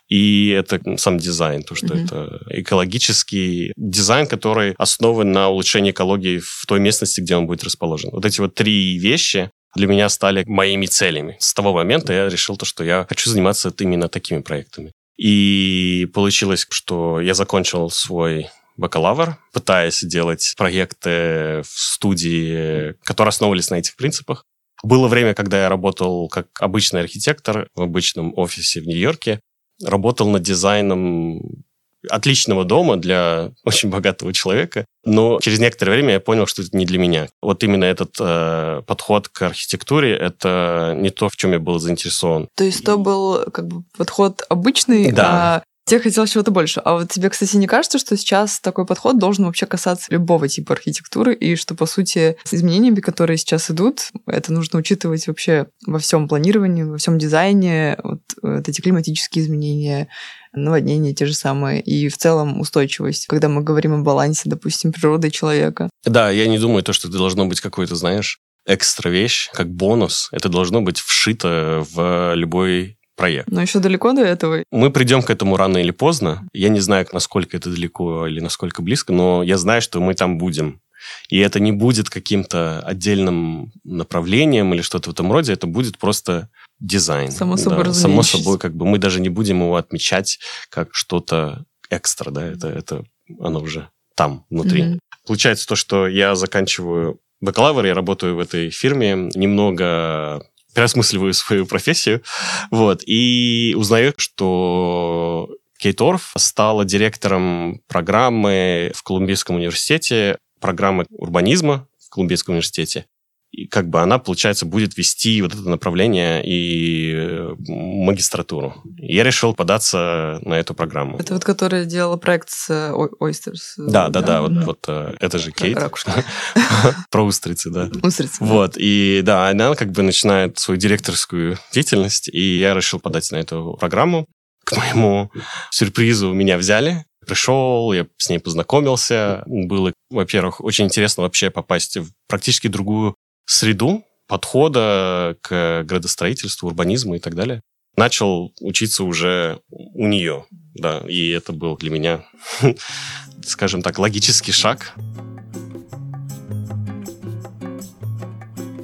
И 0.10 0.50
это 0.50 0.80
сам 0.98 1.18
дизайн, 1.18 1.64
то, 1.64 1.76
что 1.76 1.88
mm-hmm. 1.88 2.06
это 2.06 2.40
экологический 2.50 3.74
дизайн, 3.76 4.28
который 4.28 4.74
основан 4.78 5.32
на 5.32 5.50
улучшении 5.50 5.92
экологии 5.92 6.40
в 6.40 6.66
той 6.68 6.80
местности, 6.80 7.22
где 7.22 7.36
он 7.36 7.46
будет 7.46 7.64
расположен. 7.64 8.10
Вот 8.12 8.26
эти 8.26 8.42
вот 8.42 8.56
три 8.56 8.98
вещи, 8.98 9.52
для 9.76 9.88
меня 9.88 10.10
стали 10.10 10.44
моими 10.48 10.86
целями. 10.86 11.36
С 11.40 11.54
того 11.54 11.74
момента 11.74 12.14
я 12.14 12.30
решил 12.30 12.58
то, 12.58 12.66
что 12.66 12.84
я 12.84 13.06
хочу 13.10 13.30
заниматься 13.30 13.74
именно 13.80 14.08
такими 14.08 14.42
проектами. 14.42 14.92
И 15.18 16.08
получилось, 16.14 16.66
что 16.70 17.20
я 17.20 17.34
закончил 17.34 17.90
свой 17.90 18.50
бакалавр, 18.77 19.38
пытаясь 19.51 20.03
делать 20.03 20.53
проекты 20.58 21.62
в 21.63 21.70
студии, 21.70 22.96
которые 23.03 23.30
основывались 23.30 23.70
на 23.70 23.75
этих 23.75 23.96
принципах. 23.96 24.46
Было 24.84 25.08
время, 25.08 25.34
когда 25.34 25.62
я 25.63 25.70
работал 25.70 26.27
как 26.27 26.48
обычный 26.60 27.01
архитектор 27.01 27.70
в 27.74 27.82
обычном 27.82 28.34
офисе 28.38 28.82
в 28.82 28.88
Нью-Йорке. 28.88 29.39
Работал 29.82 30.30
над 30.30 30.44
дизайном 30.44 31.63
отличного 32.10 32.65
дома 32.65 32.98
для 32.98 33.51
очень 33.63 33.89
богатого 33.89 34.34
человека, 34.34 34.86
но 35.06 35.39
через 35.39 35.60
некоторое 35.60 35.94
время 35.94 36.13
я 36.13 36.20
понял, 36.20 36.48
что 36.48 36.62
это 36.62 36.75
не 36.77 36.86
для 36.86 37.00
меня. 37.00 37.27
Вот 37.42 37.63
именно 37.63 37.86
этот 37.86 38.15
э, 38.20 38.82
подход 38.86 39.30
к 39.30 39.44
архитектуре 39.44 40.15
это 40.15 40.96
не 40.98 41.10
то, 41.10 41.30
в 41.30 41.36
чем 41.36 41.51
я 41.51 41.60
был 41.60 41.80
заинтересован. 41.80 42.50
То 42.56 42.63
есть 42.63 42.84
то 42.84 42.98
был 42.98 43.46
как 43.51 43.68
бы 43.68 43.84
подход 43.98 44.44
обычный, 44.50 45.12
да. 45.12 45.56
а 45.58 45.63
Тебе 45.86 46.00
хотелось 46.00 46.32
чего-то 46.32 46.52
больше. 46.52 46.80
А 46.84 46.94
вот 46.94 47.10
тебе, 47.10 47.30
кстати, 47.30 47.58
не 47.58 47.68
кажется, 47.68 48.00
что 48.00 48.16
сейчас 48.16 48.60
такой 48.62 48.86
подход 48.86 49.18
должен 49.18 49.46
вообще 49.46 49.66
касаться 49.66 50.12
любого 50.12 50.48
типа 50.48 50.74
архитектуры, 50.74 51.34
и 51.36 51.56
что, 51.56 51.75
по 51.75 51.86
сути, 51.86 52.38
с 52.46 52.54
изменениями, 52.54 53.02
которые 53.02 53.38
сейчас 53.38 53.70
идут, 53.70 54.10
это 54.25 54.54
нужно 54.54 54.80
учитывать 54.80 55.28
вообще 55.28 55.68
во 55.86 56.00
всем 56.00 56.28
планировании, 56.28 56.84
во 56.84 56.98
всем 56.98 57.20
дизайне, 57.20 57.98
вот, 58.02 58.22
вот 58.42 58.70
эти 58.70 58.80
климатические 58.80 59.44
изменения, 59.44 60.08
наводнения 60.54 61.13
те 61.13 61.25
же 61.25 61.34
самые, 61.34 61.82
и 61.82 62.08
в 62.08 62.18
целом 62.18 62.62
устойчивость, 62.62 63.28
когда 63.28 63.50
мы 63.50 63.62
говорим 63.62 63.94
о 63.94 64.04
балансе, 64.04 64.44
допустим, 64.46 64.94
природы 64.94 65.28
и 65.28 65.32
человека. 65.32 65.90
Да, 66.06 66.30
я 66.30 66.48
не 66.48 66.60
думаю, 66.60 66.84
то, 66.84 66.94
что 66.94 67.10
это 67.10 67.18
должно 67.18 67.46
быть 67.46 67.60
какой-то, 67.60 67.96
знаешь, 67.96 68.40
экстра 68.66 69.10
вещь, 69.10 69.50
как 69.52 69.70
бонус. 69.70 70.30
Это 70.32 70.48
должно 70.48 70.82
быть 70.82 71.00
вшито 71.00 71.86
в 71.92 72.34
любой 72.36 72.98
проект. 73.15 73.50
Но 73.50 73.62
еще 73.62 73.79
далеко 73.79 74.13
до 74.13 74.22
этого. 74.22 74.63
Мы 74.72 74.91
придем 74.91 75.22
к 75.22 75.29
этому 75.29 75.58
рано 75.58 75.77
или 75.77 75.91
поздно. 75.91 76.48
Я 76.53 76.70
не 76.70 76.79
знаю, 76.79 77.08
насколько 77.13 77.58
это 77.58 77.70
далеко 77.70 78.27
или 78.27 78.39
насколько 78.39 78.82
близко, 78.82 79.13
но 79.13 79.43
я 79.43 79.58
знаю, 79.58 79.82
что 79.82 80.00
мы 80.00 80.13
там 80.13 80.38
будем. 80.38 80.82
И 81.29 81.38
это 81.39 81.60
не 81.60 81.72
будет 81.72 82.10
каким-то 82.10 82.79
отдельным 82.79 83.72
направлением 83.84 84.74
или 84.74 84.82
что-то 84.82 85.10
в 85.10 85.13
этом 85.13 85.32
роде, 85.32 85.53
это 85.53 85.67
будет 85.67 85.98
просто 85.98 86.50
дизайн. 86.79 87.32
Само 87.32 87.58
собой 87.58 87.86
да, 87.86 87.93
Само 87.93 88.24
собой, 88.24 88.58
как 88.58 88.75
бы 88.75 88.86
мы 88.86 88.98
даже 88.98 89.20
не 89.20 89.29
будем 89.29 89.62
его 89.62 89.75
отмечать 89.75 90.39
как 90.70 90.89
что-то 90.93 91.65
экстра, 91.89 92.32
да, 92.32 92.46
это, 92.46 92.70
это 92.70 93.03
оно 93.39 93.60
уже 93.62 93.89
там, 94.15 94.46
внутри. 94.50 94.84
Mm-hmm. 94.84 95.00
Получается 95.25 95.67
то, 95.67 95.75
что 95.75 96.08
я 96.08 96.36
заканчиваю 96.36 97.20
бакалавр, 97.41 97.86
я 97.86 97.93
работаю 97.93 98.36
в 98.36 98.39
этой 98.39 98.70
фирме, 98.70 99.29
немного 99.36 100.46
переосмысливаю 100.74 101.34
свою 101.34 101.65
профессию, 101.65 102.24
вот, 102.72 103.03
и 103.06 103.74
узнаю, 103.77 104.13
что 104.18 105.50
Кейт 105.77 106.01
Орф 106.01 106.34
стала 106.38 106.86
директором 106.86 107.82
программы 107.88 108.92
в 108.96 109.03
Колумбийском 109.03 109.58
университете, 109.58 110.38
программы 110.60 111.06
урбанизма 111.10 111.88
в 112.00 112.10
Колумбийском 112.10 112.53
университете 112.53 113.06
и 113.54 113.68
как 113.68 113.88
бы 113.88 114.02
она, 114.02 114.18
получается, 114.18 114.66
будет 114.66 114.98
вести 114.98 115.40
вот 115.44 115.54
это 115.54 115.70
направление 115.70 116.44
и 116.44 117.14
э, 117.14 117.56
магистратуру. 117.68 118.74
И 118.98 119.16
я 119.16 119.24
решил 119.24 119.54
податься 119.54 120.40
на 120.42 120.56
эту 120.56 120.74
программу. 120.74 121.20
Это 121.20 121.36
вот 121.36 121.46
которая 121.46 121.86
делала 121.86 122.18
проект 122.18 122.50
с 122.50 122.72
э, 122.72 122.92
Oysters. 122.92 123.76
Да, 123.78 124.10
да, 124.10 124.22
да, 124.22 124.42
вот, 124.42 124.54
вот 124.66 124.86
э, 124.88 125.16
это 125.20 125.38
же 125.38 125.52
Кейт. 125.52 125.78
Про 127.12 127.24
устрицы, 127.24 127.70
да. 127.70 127.92
Устрицы. 128.02 128.44
Вот, 128.44 128.74
и 128.76 129.22
да, 129.24 129.48
она 129.50 129.76
как 129.76 129.92
бы 129.92 130.02
начинает 130.02 130.58
свою 130.58 130.80
директорскую 130.80 131.60
деятельность, 131.72 132.30
и 132.30 132.58
я 132.58 132.74
решил 132.74 133.00
подать 133.00 133.32
на 133.32 133.36
эту 133.36 133.78
программу. 133.80 134.26
К 134.66 134.78
моему 134.78 135.30
сюрпризу 135.70 136.34
меня 136.34 136.58
взяли, 136.58 137.06
Пришел, 137.26 137.94
я 137.94 138.06
с 138.18 138.30
ней 138.30 138.40
познакомился. 138.40 139.44
Было, 139.46 139.94
во-первых, 140.10 140.62
очень 140.62 140.86
интересно 140.86 141.24
вообще 141.24 141.50
попасть 141.50 141.98
в 141.98 142.12
практически 142.28 142.68
другую 142.68 143.16
среду 143.46 144.04
подхода 144.28 145.38
к 145.42 145.84
градостроительству, 145.84 146.68
урбанизму 146.68 147.16
и 147.16 147.20
так 147.20 147.36
далее. 147.36 147.62
Начал 147.96 148.54
учиться 148.60 149.04
уже 149.04 149.60
у 149.70 150.08
нее, 150.08 150.46
да, 150.74 151.04
и 151.08 151.30
это 151.30 151.54
был 151.54 151.78
для 151.78 151.92
меня, 151.92 152.26
скажем 153.46 153.84
так, 153.84 154.00
логический 154.00 154.52
шаг. 154.52 154.96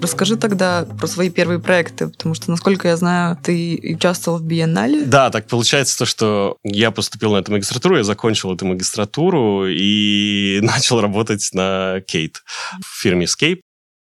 Расскажи 0.01 0.37
тогда 0.37 0.85
про 0.97 1.07
свои 1.07 1.29
первые 1.29 1.59
проекты, 1.59 2.07
потому 2.07 2.33
что, 2.33 2.49
насколько 2.51 2.87
я 2.87 2.95
знаю, 2.95 3.37
ты 3.43 3.79
участвовал 3.95 4.37
в 4.37 4.43
биеннале. 4.43 5.05
Да, 5.05 5.29
так 5.29 5.47
получается 5.47 5.97
то, 5.97 6.05
что 6.05 6.57
я 6.63 6.91
поступил 6.91 7.33
на 7.33 7.37
эту 7.37 7.51
магистратуру, 7.51 7.97
я 7.97 8.03
закончил 8.03 8.53
эту 8.53 8.65
магистратуру 8.65 9.67
и 9.67 10.59
начал 10.63 11.01
работать 11.01 11.49
на 11.53 12.01
Кейт 12.07 12.43
в 12.81 13.01
фирме 13.01 13.25
Escape. 13.25 13.59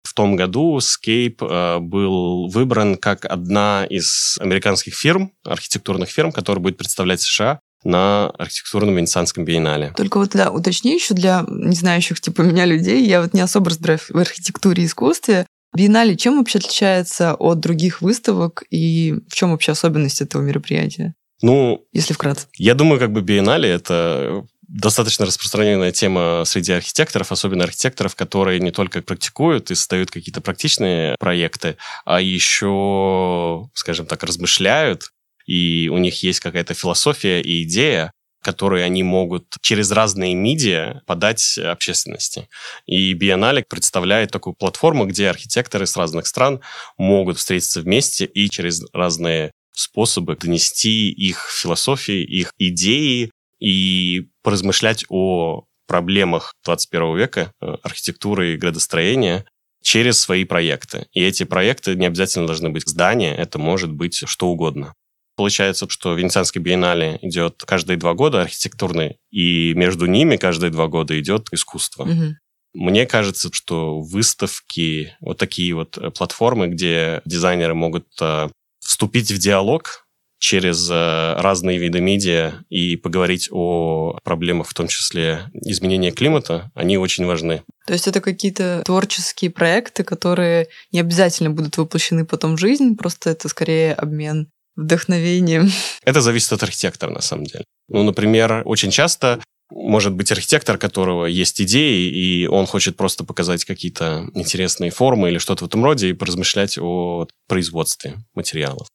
В 0.06 0.14
том 0.14 0.36
году 0.36 0.78
Scape 0.78 1.38
э, 1.42 1.80
был 1.80 2.48
выбран 2.48 2.96
как 2.96 3.26
одна 3.26 3.86
из 3.90 4.38
американских 4.40 4.94
фирм, 4.94 5.32
архитектурных 5.44 6.10
фирм, 6.10 6.32
которая 6.32 6.62
будет 6.62 6.78
представлять 6.78 7.22
США 7.22 7.60
на 7.84 8.30
архитектурном 8.32 8.96
Венецианском 8.96 9.46
биеннале. 9.46 9.94
Только 9.96 10.18
вот, 10.18 10.36
уточни 10.36 10.96
еще 10.96 11.14
для 11.14 11.46
не 11.48 11.76
знающих 11.76 12.20
типа 12.20 12.42
меня 12.42 12.66
людей, 12.66 13.06
я 13.06 13.22
вот 13.22 13.34
не 13.34 13.42
особо 13.42 13.70
разбираюсь 13.70 14.10
в 14.10 14.18
архитектуре 14.18 14.84
и 14.84 14.86
искусстве. 14.88 15.46
Биеннале 15.76 16.16
чем 16.16 16.38
вообще 16.38 16.60
отличается 16.60 17.36
от 17.36 17.60
других 17.60 18.02
выставок 18.02 18.64
и 18.70 19.16
в 19.30 19.36
чем 19.36 19.52
вообще 19.52 19.74
особенность 19.74 20.22
этого 20.22 20.42
мероприятия? 20.42 21.14
Ну, 21.42 21.86
если 21.92 22.14
вкратце. 22.14 22.48
Я 22.58 22.76
думаю, 22.76 23.00
как 23.00 23.12
бы 23.12 23.22
биеннале 23.22 23.70
это 23.70 24.46
достаточно 24.68 25.26
распространенная 25.26 25.92
тема 25.92 26.44
среди 26.46 26.74
архитекторов, 26.74 27.32
особенно 27.32 27.64
архитекторов, 27.64 28.16
которые 28.16 28.60
не 28.60 28.72
только 28.72 29.02
практикуют 29.02 29.72
и 29.72 29.76
создают 29.76 30.12
какие-то 30.12 30.42
практичные 30.42 31.16
проекты, 31.20 31.78
а 32.06 32.22
еще, 32.22 33.70
скажем 33.74 34.06
так, 34.06 34.24
размышляют, 34.24 35.12
и 35.46 35.90
у 35.90 35.98
них 35.98 36.24
есть 36.24 36.40
какая-то 36.40 36.74
философия 36.74 37.42
и 37.42 37.64
идея, 37.64 38.12
которые 38.42 38.86
они 38.86 39.02
могут 39.02 39.56
через 39.62 39.92
разные 39.92 40.36
медиа 40.36 41.02
подать 41.08 41.58
общественности. 41.58 42.48
И 42.86 43.14
Биеннале 43.14 43.64
представляет 43.68 44.32
такую 44.32 44.54
платформу, 44.54 45.06
где 45.08 45.30
архитекторы 45.30 45.88
с 45.88 45.98
разных 45.98 46.28
стран 46.28 46.62
могут 46.98 47.40
встретиться 47.40 47.82
вместе 47.82 48.26
и 48.26 48.48
через 48.50 48.84
разные 48.94 49.52
способы 49.72 50.36
донести 50.36 51.10
их 51.10 51.50
философии, 51.52 52.24
их 52.24 52.54
идеи 52.60 53.32
и 53.60 54.30
поразмышлять 54.44 55.06
о 55.10 55.66
проблемах 55.88 56.56
21 56.64 57.18
века, 57.18 57.52
э, 57.62 57.76
архитектуры 57.84 58.54
и 58.54 58.58
градостроения 58.58 59.46
через 59.84 60.20
свои 60.20 60.46
проекты. 60.46 61.08
И 61.14 61.22
эти 61.24 61.44
проекты 61.44 61.96
не 61.96 62.08
обязательно 62.08 62.48
должны 62.48 62.70
быть 62.70 62.88
здания, 62.88 63.36
это 63.36 63.60
может 63.60 63.92
быть 63.92 64.24
что 64.26 64.48
угодно. 64.48 64.94
Получается, 65.36 65.88
что 65.90 66.14
Венецианский 66.16 66.62
биеннале 66.62 67.20
идет 67.22 67.64
каждые 67.66 67.98
два 67.98 68.14
года 68.14 68.42
архитектурный, 68.42 69.18
и 69.32 69.74
между 69.76 70.06
ними 70.06 70.38
каждые 70.38 70.72
два 70.72 70.88
года 70.88 71.20
идет 71.20 71.50
искусство. 71.52 72.04
Угу. 72.04 72.36
Мне 72.74 73.06
кажется, 73.06 73.50
что 73.52 74.00
выставки, 74.00 75.16
вот 75.20 75.38
такие 75.38 75.74
вот 75.76 75.98
э, 75.98 76.10
платформы, 76.10 76.68
где 76.68 77.22
дизайнеры 77.26 77.74
могут 77.74 78.08
э, 78.22 78.50
вступить 78.80 79.32
в 79.32 79.38
диалог 79.38 80.05
через 80.46 80.88
э, 80.92 81.34
разные 81.42 81.80
виды 81.80 82.02
медиа 82.02 82.64
и 82.70 82.98
поговорить 82.98 83.50
о 83.52 84.20
проблемах, 84.24 84.68
в 84.68 84.76
том 84.76 84.88
числе 84.88 85.50
изменения 85.54 86.12
климата, 86.12 86.72
они 86.76 87.00
очень 87.00 87.26
важны. 87.26 87.64
То 87.88 87.94
есть 87.94 88.08
это 88.08 88.22
какие-то 88.22 88.84
творческие 88.86 89.50
проекты, 89.50 90.04
которые 90.04 90.68
не 90.92 91.00
обязательно 91.00 91.50
будут 91.50 91.78
воплощены 91.78 92.26
потом 92.26 92.58
в 92.58 92.60
жизнь, 92.60 92.96
просто 92.96 93.32
это 93.32 93.50
скорее 93.50 93.94
обмен 93.94 94.52
вдохновением. 94.76 95.72
Это 96.04 96.22
зависит 96.22 96.54
от 96.54 96.62
архитектора, 96.62 97.10
на 97.10 97.22
самом 97.22 97.46
деле. 97.46 97.64
Ну, 97.88 98.04
например, 98.04 98.62
очень 98.66 98.92
часто 98.92 99.42
может 99.72 100.14
быть 100.14 100.32
архитектор, 100.32 100.78
которого 100.78 101.26
есть 101.26 101.60
идеи, 101.60 102.08
и 102.08 102.46
он 102.46 102.68
хочет 102.68 102.98
просто 102.98 103.24
показать 103.24 103.66
какие-то 103.66 104.30
интересные 104.36 104.92
формы 104.92 105.30
или 105.30 105.40
что-то 105.40 105.64
в 105.64 105.68
этом 105.68 105.84
роде 105.84 106.10
и 106.10 106.14
поразмышлять 106.14 106.78
о 106.78 107.26
производстве 107.48 108.18
материалов. 108.36 108.88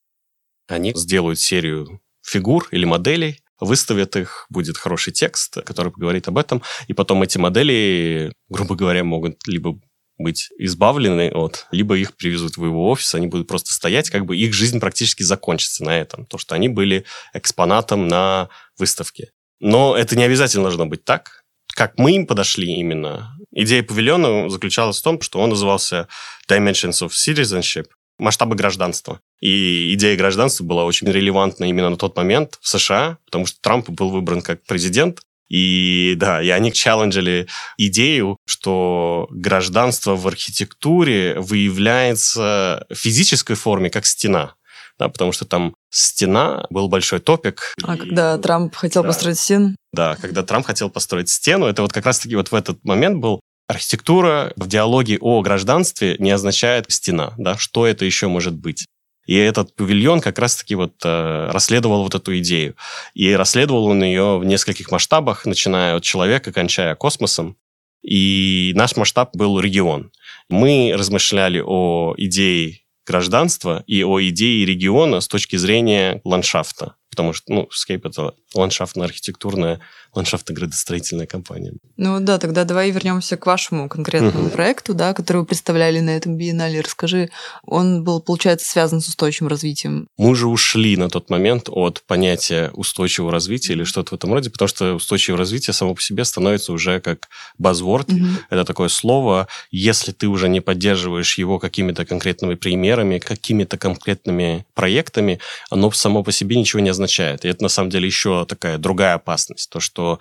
Они 0.71 0.93
сделают 0.95 1.39
серию 1.39 2.00
фигур 2.23 2.69
или 2.71 2.85
моделей, 2.85 3.41
выставят 3.61 4.17
их, 4.17 4.47
будет 4.49 4.77
хороший 4.77 5.12
текст, 5.12 5.62
который 5.62 5.93
поговорит 5.93 6.29
об 6.29 6.39
этом, 6.39 6.62
и 6.89 6.93
потом 6.95 7.23
эти 7.23 7.39
модели, 7.39 8.33
грубо 8.49 8.75
говоря, 8.75 9.05
могут 9.05 9.47
либо 9.47 9.79
быть 10.19 10.50
избавлены 10.59 11.31
от, 11.31 11.67
либо 11.71 11.97
их 11.97 12.15
привезут 12.17 12.57
в 12.57 12.65
его 12.65 12.91
офис, 12.91 13.15
они 13.15 13.27
будут 13.27 13.49
просто 13.49 13.73
стоять, 13.73 14.11
как 14.11 14.27
бы 14.27 14.37
их 14.37 14.53
жизнь 14.53 14.81
практически 14.81 15.23
закончится 15.23 15.85
на 15.85 15.99
этом, 15.99 16.27
то, 16.27 16.39
что 16.39 16.55
они 16.55 16.69
были 16.69 17.05
экспонатом 17.33 18.07
на 18.07 18.49
выставке. 18.79 19.31
Но 19.61 19.97
это 19.97 20.17
не 20.17 20.25
обязательно 20.25 20.65
должно 20.65 20.87
быть 20.87 21.05
так. 21.05 21.45
как 21.75 21.99
мы 21.99 22.12
им 22.12 22.27
подошли 22.27 22.67
именно, 22.75 23.35
идея 23.53 23.83
павильона 23.83 24.49
заключалась 24.50 24.99
в 24.99 25.03
том, 25.03 25.21
что 25.21 25.41
он 25.41 25.50
назывался 25.50 26.09
Dimensions 26.49 27.07
of 27.07 27.11
Citizenship, 27.11 27.87
масштабы 28.21 28.55
гражданства. 28.57 29.21
И 29.41 29.95
идея 29.95 30.17
гражданства 30.17 30.65
была 30.65 30.85
очень 30.85 31.09
релевантна 31.11 31.65
именно 31.65 31.91
на 31.91 31.97
тот 31.97 32.17
момент 32.17 32.59
в 32.61 32.69
США, 32.69 33.19
потому 33.25 33.47
что 33.47 33.61
Трамп 33.61 33.89
был 33.91 34.11
выбран 34.11 34.43
как 34.43 34.62
президент, 34.65 35.21
и 35.49 36.15
да, 36.17 36.41
и 36.41 36.49
они 36.49 36.73
челленджили 36.73 37.49
идею, 37.77 38.37
что 38.47 39.27
гражданство 39.31 40.15
в 40.15 40.27
архитектуре 40.29 41.41
выявляется 41.41 42.87
в 42.89 42.95
физической 42.95 43.57
форме, 43.57 43.91
как 43.91 44.07
стена. 44.07 44.55
Да, 44.99 45.09
потому 45.09 45.33
что 45.33 45.47
там 45.47 45.75
стена, 45.91 46.67
был 46.69 46.89
большой 46.89 47.21
топик. 47.21 47.75
А 47.83 47.97
и... 47.97 47.99
когда 47.99 48.37
Трамп 48.39 48.75
хотел 48.75 49.03
да. 49.03 49.09
построить 49.09 49.39
стену? 49.39 49.75
Да, 49.93 50.15
когда 50.17 50.43
Трамп 50.43 50.67
хотел 50.67 50.91
построить 50.91 51.31
стену, 51.31 51.67
это 51.67 51.83
вот 51.83 51.93
как 51.93 52.07
раз-таки 52.07 52.37
вот 52.37 52.53
в 52.53 52.55
этот 52.55 52.85
момент 52.85 53.19
был 53.19 53.41
архитектура 53.71 54.53
в 54.57 54.67
диалоге 54.67 55.17
о 55.21 55.43
гражданстве 55.43 56.17
не 56.19 56.33
означает 56.33 56.91
стена, 56.91 57.35
да, 57.39 57.57
что 57.57 57.87
это 57.87 58.05
еще 58.05 58.27
может 58.27 58.55
быть. 58.55 58.87
И 59.27 59.37
этот 59.37 59.77
павильон 59.77 60.21
как 60.21 60.41
раз-таки 60.41 60.75
вот 60.75 60.95
э, 61.05 61.50
расследовал 61.53 62.03
вот 62.03 62.17
эту 62.17 62.37
идею. 62.39 62.75
И 63.15 63.33
расследовал 63.33 63.87
он 63.87 64.03
ее 64.03 64.39
в 64.39 64.45
нескольких 64.45 64.91
масштабах, 64.91 65.47
начиная 65.47 65.95
от 65.95 66.03
человека, 66.03 66.53
кончая 66.53 66.97
космосом. 66.97 67.57
И 68.03 68.73
наш 68.75 68.97
масштаб 68.97 69.37
был 69.37 69.61
регион. 69.61 70.11
Мы 70.49 70.93
размышляли 70.97 71.62
о 71.65 72.15
идее 72.17 72.81
гражданства 73.07 73.85
и 73.87 74.03
о 74.03 74.21
идее 74.21 74.67
региона 74.67 75.21
с 75.21 75.29
точки 75.29 75.55
зрения 75.55 76.21
ландшафта. 76.25 76.97
Потому 77.21 77.35
что, 77.35 77.53
ну, 77.53 77.69
Scape— 77.71 78.00
это 78.05 78.33
ландшафтно-архитектурная 78.55 79.81
ландшафтно-градостроительная 80.15 81.27
компания. 81.27 81.73
Ну 81.97 82.19
да, 82.19 82.39
тогда 82.39 82.65
давай 82.65 82.91
вернемся 82.91 83.37
к 83.37 83.47
вашему 83.47 83.89
конкретному 83.89 84.49
uh-huh. 84.49 84.50
проекту, 84.50 84.95
да, 84.95 85.12
который 85.12 85.39
вы 85.39 85.45
представляли 85.45 86.00
на 86.00 86.11
этом 86.11 86.37
биеннале. 86.37 86.81
Расскажи, 86.81 87.31
он 87.65 88.03
был, 88.03 88.21
получается, 88.21 88.69
связан 88.69 89.00
с 89.00 89.09
устойчивым 89.09 89.49
развитием? 89.50 90.09
Мы 90.17 90.31
уже 90.31 90.49
ушли 90.49 90.97
на 90.97 91.11
тот 91.11 91.31
момент 91.31 91.69
от 91.69 92.03
понятия 92.07 92.71
устойчивого 92.73 93.31
развития 93.31 93.75
или 93.75 93.85
что-то 93.85 94.11
в 94.11 94.15
этом 94.15 94.33
роде, 94.33 94.50
потому 94.50 94.69
что 94.69 94.95
устойчивое 94.95 95.39
развитие 95.39 95.75
само 95.75 95.95
по 95.95 96.03
себе 96.03 96.25
становится 96.25 96.73
уже 96.73 97.00
как 97.00 97.29
buzzword. 97.61 98.07
Uh-huh. 98.07 98.37
Это 98.49 98.65
такое 98.65 98.89
слово, 98.89 99.47
если 99.71 100.11
ты 100.11 100.27
уже 100.27 100.49
не 100.49 100.61
поддерживаешь 100.61 101.39
его 101.39 101.59
какими-то 101.59 102.05
конкретными 102.05 102.55
примерами, 102.55 103.19
какими-то 103.19 103.77
конкретными 103.77 104.65
проектами, 104.75 105.39
оно 105.69 105.91
само 105.93 106.25
по 106.25 106.33
себе 106.33 106.57
ничего 106.57 106.81
не 106.81 106.91
означает. 106.91 107.10
И 107.45 107.49
это 107.49 107.62
на 107.62 107.69
самом 107.69 107.90
деле 107.90 108.07
еще 108.07 108.45
такая 108.47 108.79
другая 108.79 109.14
опасность, 109.14 109.71
то, 109.71 109.81
что 109.81 110.21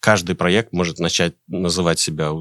каждый 0.00 0.34
проект 0.34 0.72
может 0.72 0.98
начать 0.98 1.34
называть 1.46 1.98
себя 1.98 2.32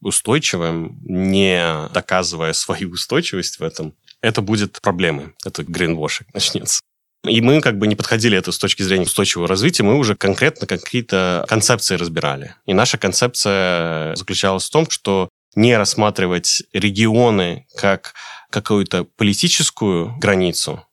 устойчивым, 0.00 0.98
не 1.02 1.88
доказывая 1.92 2.52
свою 2.52 2.90
устойчивость 2.90 3.58
в 3.58 3.62
этом, 3.62 3.94
это 4.20 4.42
будет 4.42 4.80
проблемой. 4.80 5.34
Это 5.44 5.64
гринвошинг 5.64 6.32
начнется. 6.34 6.80
И 7.26 7.40
мы 7.40 7.60
как 7.60 7.78
бы 7.78 7.86
не 7.86 7.96
подходили 7.96 8.38
это 8.38 8.52
с 8.52 8.58
точки 8.58 8.82
зрения 8.82 9.04
устойчивого 9.04 9.48
развития, 9.48 9.82
мы 9.82 9.96
уже 9.96 10.14
конкретно 10.14 10.66
какие-то 10.66 11.44
концепции 11.48 11.96
разбирали. 11.96 12.54
И 12.64 12.74
наша 12.74 12.96
концепция 12.96 14.14
заключалась 14.14 14.66
в 14.66 14.70
том, 14.70 14.88
что 14.88 15.28
не 15.56 15.76
рассматривать 15.76 16.62
регионы 16.72 17.66
как 17.76 18.14
какую-то 18.50 19.04
политическую 19.04 20.16
границу, 20.18 20.84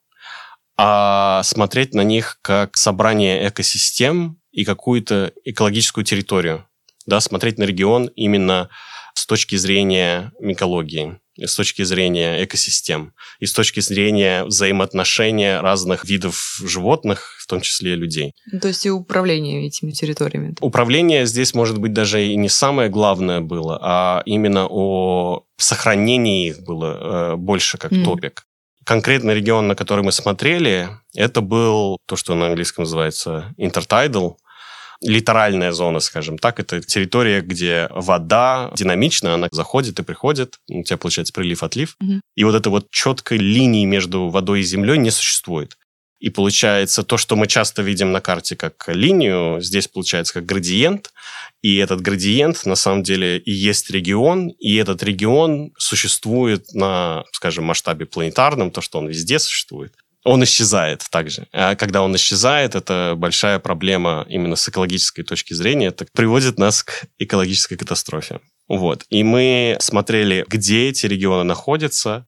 а 0.78 1.42
смотреть 1.44 1.94
на 1.94 2.02
них 2.02 2.40
как 2.42 2.78
собрание 2.78 3.48
экосистем 3.48 4.40
и 4.52 4.66
какую-то 4.66 5.32
экологическую 5.44 6.04
территорию. 6.04 6.66
Да, 7.06 7.20
смотреть 7.20 7.58
на 7.58 7.64
регион 7.64 8.08
именно 8.16 8.70
с 9.14 9.26
точки 9.26 9.56
зрения 9.56 10.34
микологии, 10.40 11.20
с 11.40 11.56
точки 11.56 11.84
зрения 11.84 12.44
экосистем, 12.44 13.14
и 13.40 13.46
с 13.46 13.54
точки 13.54 13.80
зрения 13.80 14.44
взаимоотношения 14.44 15.62
разных 15.62 16.04
видов 16.04 16.60
животных, 16.64 17.38
в 17.40 17.48
том 17.48 17.62
числе 17.62 17.94
и 17.94 17.96
людей. 17.96 18.34
Ну, 18.52 18.60
то 18.60 18.68
есть 18.68 18.86
и 18.86 18.90
управление 18.90 19.68
этими 19.68 19.92
территориями. 19.92 20.56
Управление 20.60 21.26
здесь, 21.26 21.54
может 21.54 21.78
быть, 21.78 21.94
даже 21.94 22.26
и 22.26 22.36
не 22.36 22.50
самое 22.50 22.90
главное 22.90 23.40
было, 23.40 23.80
а 23.82 24.24
именно 24.26 24.68
о 24.70 25.46
сохранении 25.58 26.50
их 26.50 26.64
было 26.64 27.34
э, 27.34 27.36
больше 27.36 27.78
как 27.78 27.92
mm. 27.92 28.04
топик 28.04 28.46
конкретно 28.86 29.32
регион, 29.32 29.68
на 29.68 29.76
который 29.76 30.04
мы 30.04 30.12
смотрели, 30.14 30.90
это 31.14 31.42
был 31.42 31.98
то, 32.06 32.16
что 32.16 32.36
на 32.36 32.48
английском 32.48 32.84
называется 32.84 33.54
intertidal, 33.58 34.38
литеральная 35.02 35.72
зона, 35.72 36.00
скажем 36.00 36.38
так. 36.38 36.60
Это 36.60 36.82
территория, 36.82 37.42
где 37.42 37.88
вода 37.92 38.72
динамична, 38.76 39.34
она 39.34 39.48
заходит 39.52 40.00
и 40.00 40.04
приходит. 40.04 40.60
У 40.70 40.84
тебя 40.84 40.98
получается 40.98 41.34
прилив-отлив. 41.34 41.96
Угу. 42.00 42.22
И 42.36 42.44
вот 42.44 42.56
этой 42.56 42.70
вот 42.70 42.90
четкой 42.92 43.38
линии 43.38 43.86
между 43.86 44.30
водой 44.30 44.62
и 44.62 44.64
землей 44.64 44.98
не 44.98 45.12
существует. 45.12 45.78
И 46.26 46.32
получается, 46.32 47.04
то, 47.04 47.18
что 47.18 47.36
мы 47.36 47.46
часто 47.46 47.84
видим 47.84 48.12
на 48.12 48.20
карте 48.20 48.56
как 48.56 48.86
линию, 48.88 49.62
здесь 49.62 49.88
получается 49.88 50.34
как 50.34 50.46
градиент. 50.48 51.12
И 51.62 51.76
этот 51.76 52.02
градиент 52.02 52.66
на 52.66 52.74
самом 52.74 53.04
деле 53.04 53.38
и 53.38 53.52
есть 53.52 53.92
регион, 53.92 54.48
и 54.48 54.74
этот 54.74 55.04
регион 55.04 55.72
существует 55.78 56.74
на, 56.74 57.26
скажем, 57.32 57.66
масштабе 57.66 58.08
планетарном, 58.08 58.72
то, 58.72 58.82
что 58.82 58.98
он 58.98 59.08
везде 59.08 59.38
существует. 59.38 59.94
Он 60.24 60.44
исчезает 60.44 61.06
также. 61.12 61.46
А 61.54 61.76
когда 61.76 62.02
он 62.02 62.16
исчезает, 62.16 62.74
это 62.74 63.14
большая 63.16 63.60
проблема 63.60 64.26
именно 64.28 64.56
с 64.56 64.68
экологической 64.68 65.22
точки 65.22 65.54
зрения. 65.54 65.90
Это 65.90 66.08
приводит 66.12 66.58
нас 66.58 66.82
к 66.82 67.06
экологической 67.20 67.76
катастрофе. 67.76 68.40
Вот. 68.68 69.06
И 69.12 69.24
мы 69.24 69.78
смотрели, 69.80 70.44
где 70.48 70.90
эти 70.90 71.06
регионы 71.06 71.44
находятся, 71.44 72.26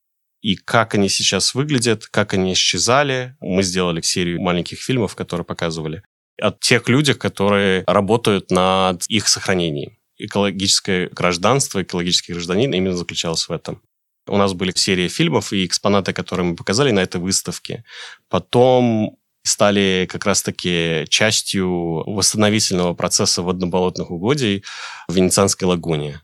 и 0.48 0.56
как 0.56 0.96
они 0.96 1.10
сейчас 1.10 1.54
выглядят, 1.56 2.08
как 2.08 2.34
они 2.34 2.54
исчезали. 2.54 3.36
Мы 3.42 3.64
сделали 3.64 4.00
серию 4.00 4.42
маленьких 4.42 4.80
фильмов, 4.80 5.14
которые 5.14 5.44
показывали 5.44 6.04
от 6.42 6.62
тех 6.62 6.88
людей, 6.88 7.16
которые 7.16 7.84
работают 7.86 8.50
над 8.50 9.04
их 9.10 9.28
сохранением. 9.28 9.98
Экологическое 10.18 11.10
гражданство, 11.10 11.84
экологический 11.84 12.32
гражданин 12.32 12.74
именно 12.74 12.96
заключалось 12.96 13.50
в 13.50 13.52
этом. 13.52 13.82
У 14.26 14.38
нас 14.38 14.54
были 14.54 14.72
серии 14.74 15.10
фильмов 15.10 15.52
и 15.52 15.66
экспонаты, 15.66 16.14
которые 16.14 16.46
мы 16.46 16.56
показали 16.56 16.92
на 16.92 17.02
этой 17.02 17.20
выставке. 17.20 17.84
Потом 18.30 19.18
стали 19.44 20.08
как 20.10 20.26
раз-таки 20.26 21.06
частью 21.10 21.70
восстановительного 22.10 22.94
процесса 22.94 23.42
водно-болотных 23.42 24.12
угодий 24.12 24.64
в 25.10 25.16
Венецианской 25.16 25.68
лагуне. 25.68 26.22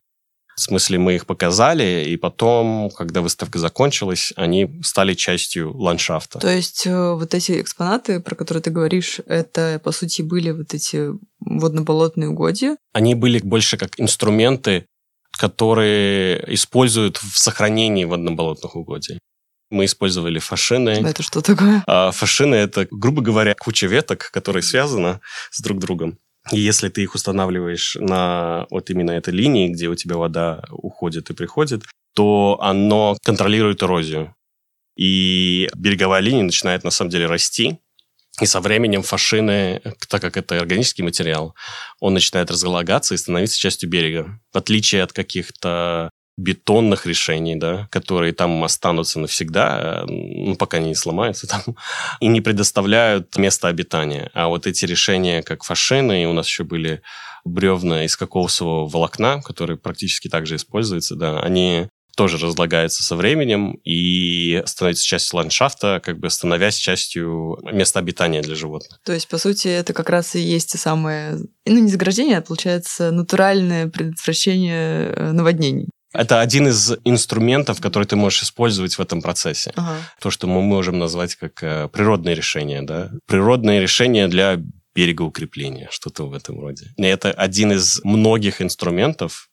В 0.55 0.61
смысле, 0.61 0.99
мы 0.99 1.15
их 1.15 1.25
показали, 1.25 2.05
и 2.07 2.15
потом, 2.15 2.91
когда 2.91 3.21
выставка 3.21 3.57
закончилась, 3.57 4.33
они 4.35 4.79
стали 4.83 5.13
частью 5.13 5.75
ландшафта. 5.75 6.39
То 6.39 6.49
есть 6.49 6.85
э, 6.85 7.13
вот 7.13 7.33
эти 7.33 7.59
экспонаты, 7.59 8.19
про 8.19 8.35
которые 8.35 8.61
ты 8.61 8.69
говоришь, 8.69 9.19
это, 9.25 9.81
по 9.83 9.91
сути, 9.91 10.21
были 10.21 10.51
вот 10.51 10.73
эти 10.73 11.09
водно-болотные 11.39 12.29
угодья? 12.29 12.77
Они 12.93 13.15
были 13.15 13.39
больше 13.39 13.77
как 13.77 13.99
инструменты, 13.99 14.85
которые 15.31 16.43
используют 16.53 17.17
в 17.17 17.37
сохранении 17.37 18.05
водно-болотных 18.05 18.75
угодий. 18.75 19.19
Мы 19.71 19.85
использовали 19.85 20.37
фашины. 20.37 20.89
Это 20.89 21.23
что 21.23 21.41
такое? 21.41 21.83
А 21.87 22.11
фашины– 22.11 22.53
это, 22.55 22.87
грубо 22.91 23.23
говоря, 23.23 23.55
куча 23.57 23.87
веток, 23.87 24.29
которые 24.31 24.61
связаны 24.61 25.19
с 25.49 25.61
друг 25.61 25.79
другом. 25.79 26.19
И 26.51 26.59
если 26.59 26.89
ты 26.89 27.03
их 27.03 27.15
устанавливаешь 27.15 27.95
на 27.99 28.67
вот 28.69 28.89
именно 28.89 29.11
этой 29.11 29.33
линии, 29.33 29.69
где 29.69 29.87
у 29.87 29.95
тебя 29.95 30.17
вода 30.17 30.63
уходит 30.71 31.29
и 31.29 31.33
приходит, 31.33 31.83
то 32.13 32.57
оно 32.61 33.17
контролирует 33.23 33.81
эрозию. 33.81 34.35
И 34.95 35.69
береговая 35.75 36.21
линия 36.21 36.43
начинает 36.43 36.83
на 36.83 36.91
самом 36.91 37.09
деле 37.11 37.25
расти, 37.25 37.79
и 38.41 38.45
со 38.45 38.61
временем 38.61 39.03
фашины, 39.03 39.81
так 40.09 40.21
как 40.21 40.37
это 40.37 40.57
органический 40.57 41.03
материал, 41.03 41.55
он 41.99 42.15
начинает 42.15 42.49
разлагаться 42.49 43.13
и 43.13 43.17
становиться 43.17 43.59
частью 43.59 43.89
берега. 43.89 44.39
В 44.51 44.57
отличие 44.57 45.03
от 45.03 45.13
каких-то 45.13 46.09
бетонных 46.37 47.05
решений, 47.05 47.55
да, 47.55 47.87
которые 47.91 48.33
там 48.33 48.63
останутся 48.63 49.19
навсегда, 49.19 50.03
э, 50.03 50.05
ну, 50.07 50.55
пока 50.55 50.77
они 50.77 50.89
не 50.89 50.95
сломаются 50.95 51.47
там, 51.47 51.61
и 52.19 52.27
не 52.27 52.41
предоставляют 52.41 53.37
место 53.37 53.67
обитания. 53.67 54.31
А 54.33 54.47
вот 54.47 54.67
эти 54.67 54.85
решения, 54.85 55.43
как 55.43 55.63
фашины, 55.63 56.23
и 56.23 56.25
у 56.25 56.33
нас 56.33 56.47
еще 56.47 56.63
были 56.63 57.01
бревна 57.45 58.05
из 58.05 58.15
кокосового 58.15 58.87
волокна, 58.87 59.41
которые 59.41 59.77
практически 59.77 60.27
также 60.27 60.55
используются, 60.55 61.15
да, 61.15 61.39
они 61.39 61.87
тоже 62.15 62.37
разлагаются 62.37 63.03
со 63.03 63.15
временем 63.15 63.79
и 63.83 64.61
становятся 64.65 65.03
частью 65.03 65.37
ландшафта, 65.37 65.99
как 66.03 66.19
бы 66.19 66.29
становясь 66.29 66.75
частью 66.75 67.57
места 67.71 67.99
обитания 67.99 68.41
для 68.41 68.55
животных. 68.55 68.99
То 69.03 69.13
есть, 69.13 69.27
по 69.27 69.37
сути, 69.37 69.67
это 69.67 69.93
как 69.93 70.09
раз 70.09 70.35
и 70.35 70.39
есть 70.39 70.71
те 70.71 70.77
самые, 70.77 71.39
ну, 71.65 71.79
не 71.79 71.89
заграждение, 71.89 72.37
а, 72.37 72.41
получается, 72.41 73.11
натуральное 73.11 73.87
предотвращение 73.87 75.07
э, 75.07 75.31
наводнений. 75.31 75.89
Это 76.13 76.41
один 76.41 76.67
из 76.67 76.93
инструментов, 77.03 77.81
который 77.81 78.05
ты 78.05 78.15
можешь 78.15 78.43
использовать 78.43 78.95
в 78.97 79.01
этом 79.01 79.21
процессе. 79.21 79.71
Ага. 79.75 79.97
То, 80.21 80.29
что 80.29 80.47
мы 80.47 80.61
можем 80.61 80.99
назвать 80.99 81.35
как 81.35 81.63
э, 81.63 81.89
природные 81.89 82.35
решения. 82.35 82.83
Да? 82.83 83.11
Природные 83.25 83.81
решения 83.81 84.27
для 84.27 84.59
берегоукрепления, 84.95 85.87
что-то 85.91 86.27
в 86.27 86.33
этом 86.33 86.59
роде. 86.59 86.93
И 86.97 87.03
это 87.03 87.31
один 87.31 87.71
из 87.71 87.99
многих 88.03 88.61
инструментов, 88.61 89.49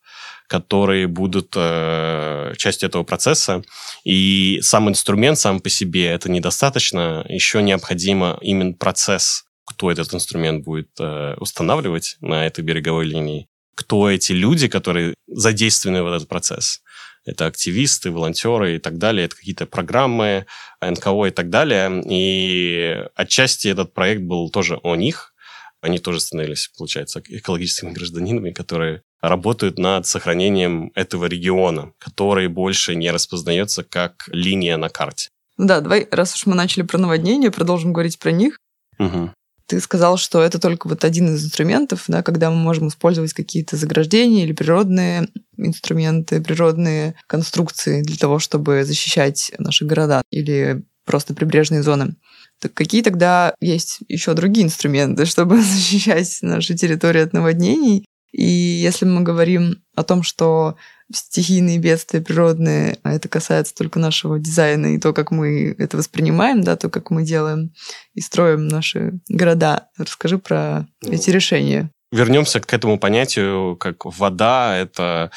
которые 0.47 1.07
будут 1.07 1.53
э, 1.55 2.53
частью 2.57 2.89
этого 2.89 3.03
процесса. 3.03 3.63
И 4.03 4.59
сам 4.61 4.89
инструмент 4.89 5.39
сам 5.39 5.61
по 5.61 5.69
себе 5.69 6.07
это 6.07 6.29
недостаточно. 6.29 7.25
Еще 7.29 7.63
необходимо 7.63 8.37
именно 8.41 8.73
процесс, 8.73 9.45
кто 9.65 9.89
этот 9.89 10.13
инструмент 10.13 10.63
будет 10.63 10.89
э, 10.99 11.35
устанавливать 11.39 12.17
на 12.19 12.45
этой 12.45 12.63
береговой 12.63 13.05
линии, 13.05 13.47
кто 13.75 14.09
эти 14.09 14.31
люди, 14.33 14.67
которые 14.67 15.13
задействованы 15.27 16.03
в 16.03 16.07
этот 16.07 16.27
процесс. 16.27 16.81
Это 17.25 17.45
активисты, 17.45 18.09
волонтеры 18.09 18.75
и 18.75 18.79
так 18.79 18.97
далее. 18.97 19.25
Это 19.25 19.35
какие-то 19.35 19.65
программы, 19.65 20.47
НКО 20.81 21.25
и 21.25 21.31
так 21.31 21.49
далее. 21.49 22.01
И 22.09 23.05
отчасти 23.15 23.67
этот 23.67 23.93
проект 23.93 24.23
был 24.23 24.49
тоже 24.49 24.79
о 24.83 24.95
них. 24.95 25.33
Они 25.81 25.97
тоже 25.99 26.19
становились, 26.19 26.69
получается, 26.77 27.21
экологическими 27.27 27.91
гражданинами, 27.91 28.51
которые 28.51 29.01
работают 29.21 29.77
над 29.79 30.05
сохранением 30.05 30.91
этого 30.95 31.25
региона, 31.25 31.93
который 31.99 32.47
больше 32.47 32.95
не 32.95 33.11
распознается 33.11 33.83
как 33.83 34.27
линия 34.27 34.77
на 34.77 34.89
карте. 34.89 35.29
Ну 35.57 35.67
да, 35.67 35.81
давай, 35.81 36.07
раз 36.11 36.35
уж 36.35 36.45
мы 36.45 36.55
начали 36.55 36.83
про 36.83 36.97
наводнения, 36.97 37.51
продолжим 37.51 37.93
говорить 37.93 38.19
про 38.19 38.31
них. 38.31 38.57
Угу. 38.99 39.31
Ты 39.71 39.79
сказал, 39.79 40.17
что 40.17 40.41
это 40.41 40.59
только 40.59 40.89
вот 40.89 41.05
один 41.05 41.33
из 41.33 41.45
инструментов, 41.45 42.03
да, 42.09 42.21
когда 42.23 42.51
мы 42.51 42.57
можем 42.57 42.89
использовать 42.89 43.31
какие-то 43.31 43.77
заграждения 43.77 44.43
или 44.43 44.51
природные 44.51 45.29
инструменты, 45.55 46.41
природные 46.41 47.15
конструкции 47.25 48.01
для 48.01 48.17
того, 48.17 48.39
чтобы 48.39 48.83
защищать 48.83 49.53
наши 49.59 49.85
города 49.85 50.23
или 50.29 50.83
просто 51.05 51.33
прибрежные 51.33 51.83
зоны. 51.83 52.17
Так 52.59 52.73
какие 52.73 53.01
тогда 53.01 53.55
есть 53.61 53.99
еще 54.09 54.33
другие 54.33 54.65
инструменты, 54.65 55.25
чтобы 55.25 55.61
защищать 55.61 56.39
наши 56.41 56.75
территории 56.75 57.21
от 57.21 57.31
наводнений? 57.31 58.05
И 58.33 58.43
если 58.43 59.05
мы 59.05 59.21
говорим 59.21 59.81
о 59.95 60.03
том, 60.03 60.21
что 60.21 60.75
стихийные 61.13 61.77
бедствия 61.77 62.21
природные, 62.21 62.97
а 63.03 63.13
это 63.13 63.27
касается 63.29 63.75
только 63.75 63.99
нашего 63.99 64.39
дизайна 64.39 64.95
и 64.95 64.99
то, 64.99 65.13
как 65.13 65.31
мы 65.31 65.75
это 65.77 65.97
воспринимаем, 65.97 66.61
да, 66.61 66.75
то, 66.75 66.89
как 66.89 67.11
мы 67.11 67.23
делаем 67.23 67.73
и 68.13 68.21
строим 68.21 68.67
наши 68.67 69.19
города. 69.29 69.89
Расскажи 69.97 70.37
про 70.37 70.87
ну, 71.01 71.11
эти 71.11 71.29
решения. 71.29 71.89
Вернемся 72.11 72.59
к 72.59 72.73
этому 72.73 72.99
понятию, 72.99 73.77
как 73.77 74.05
вода— 74.05 74.77
это 74.77 75.31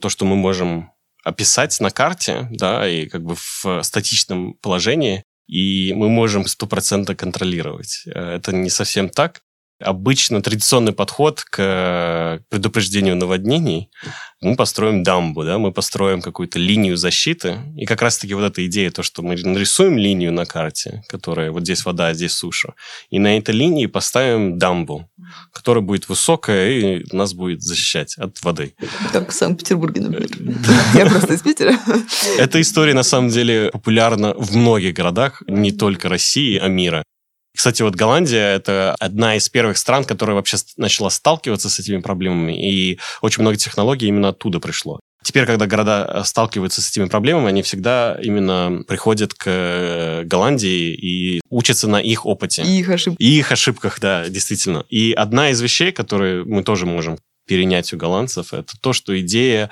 то, 0.00 0.08
что 0.08 0.24
мы 0.24 0.36
можем 0.36 0.90
описать 1.22 1.78
на 1.80 1.90
карте, 1.90 2.48
да, 2.50 2.88
и 2.88 3.06
как 3.06 3.22
бы 3.22 3.34
в 3.36 3.82
статичном 3.82 4.54
положении, 4.54 5.24
и 5.46 5.92
мы 5.94 6.08
можем 6.08 6.46
стопроцентно 6.46 7.14
контролировать. 7.14 8.02
Э, 8.06 8.36
это 8.36 8.52
не 8.52 8.70
совсем 8.70 9.08
так. 9.08 9.42
Обычно 9.80 10.40
традиционный 10.40 10.92
подход 10.92 11.42
к 11.42 12.40
предупреждению 12.48 13.16
наводнений 13.16 13.90
мы 14.40 14.56
построим 14.56 15.02
дамбу, 15.02 15.42
да, 15.42 15.58
мы 15.58 15.72
построим 15.72 16.20
какую-то 16.20 16.58
линию 16.58 16.96
защиты. 16.96 17.60
И 17.76 17.86
как 17.86 18.02
раз-таки 18.02 18.34
вот 18.34 18.44
эта 18.44 18.64
идея, 18.66 18.90
то, 18.90 19.02
что 19.02 19.22
мы 19.22 19.36
нарисуем 19.36 19.96
линию 19.96 20.32
на 20.32 20.44
карте, 20.44 21.02
которая 21.08 21.50
вот 21.50 21.62
здесь 21.62 21.84
вода, 21.84 22.08
а 22.08 22.14
здесь 22.14 22.32
суша, 22.32 22.74
и 23.10 23.18
на 23.18 23.38
этой 23.38 23.54
линии 23.54 23.86
поставим 23.86 24.58
дамбу, 24.58 25.08
которая 25.52 25.82
будет 25.82 26.08
высокая 26.08 26.70
и 26.70 27.04
нас 27.12 27.32
будет 27.32 27.62
защищать 27.62 28.16
от 28.18 28.42
воды. 28.42 28.74
Как 29.12 29.30
в 29.30 29.34
Санкт-Петербурге, 29.34 30.02
например. 30.02 30.28
Я 30.94 31.06
просто 31.06 31.34
из 31.34 31.42
Питера. 31.42 31.78
Эта 32.38 32.60
история, 32.60 32.94
на 32.94 33.02
самом 33.02 33.30
деле, 33.30 33.70
популярна 33.72 34.34
в 34.34 34.54
многих 34.54 34.94
городах, 34.94 35.42
не 35.48 35.72
только 35.72 36.08
России, 36.08 36.58
а 36.58 36.68
мира. 36.68 37.02
Кстати, 37.56 37.82
вот 37.82 37.94
Голландия— 37.94 38.54
это 38.56 38.96
одна 38.98 39.36
из 39.36 39.48
первых 39.48 39.78
стран, 39.78 40.04
которая 40.04 40.34
вообще 40.34 40.56
начала 40.76 41.08
сталкиваться 41.08 41.70
с 41.70 41.78
этими 41.78 42.00
проблемами, 42.00 42.52
и 42.52 42.98
очень 43.20 43.42
много 43.42 43.56
технологий 43.56 44.08
именно 44.08 44.28
оттуда 44.28 44.58
пришло. 44.58 45.00
Теперь, 45.22 45.46
когда 45.46 45.66
города 45.66 46.06
э, 46.06 46.24
сталкиваются 46.24 46.82
с 46.82 46.90
этими 46.90 47.06
проблемами, 47.06 47.48
они 47.48 47.62
всегда 47.62 48.18
именно 48.22 48.82
приходят 48.86 49.32
к 49.32 49.44
э, 49.46 50.22
Голландии 50.24 50.92
и 50.92 51.40
учатся 51.48 51.88
на 51.88 51.96
их 51.96 52.26
опыте. 52.26 52.62
И 52.62 52.80
их 52.80 52.90
ошибках. 52.90 53.20
И 53.20 53.38
их 53.38 53.50
ошибках, 53.50 54.00
да, 54.00 54.28
действительно. 54.28 54.84
И 54.90 55.12
одна 55.12 55.48
из 55.48 55.62
вещей, 55.62 55.92
которые 55.92 56.44
мы 56.44 56.62
тоже 56.62 56.84
можем 56.84 57.18
перенять 57.46 57.92
у 57.94 57.96
голландцев, 57.96 58.52
это 58.52 58.74
то, 58.78 58.92
что 58.92 59.18
идея 59.20 59.70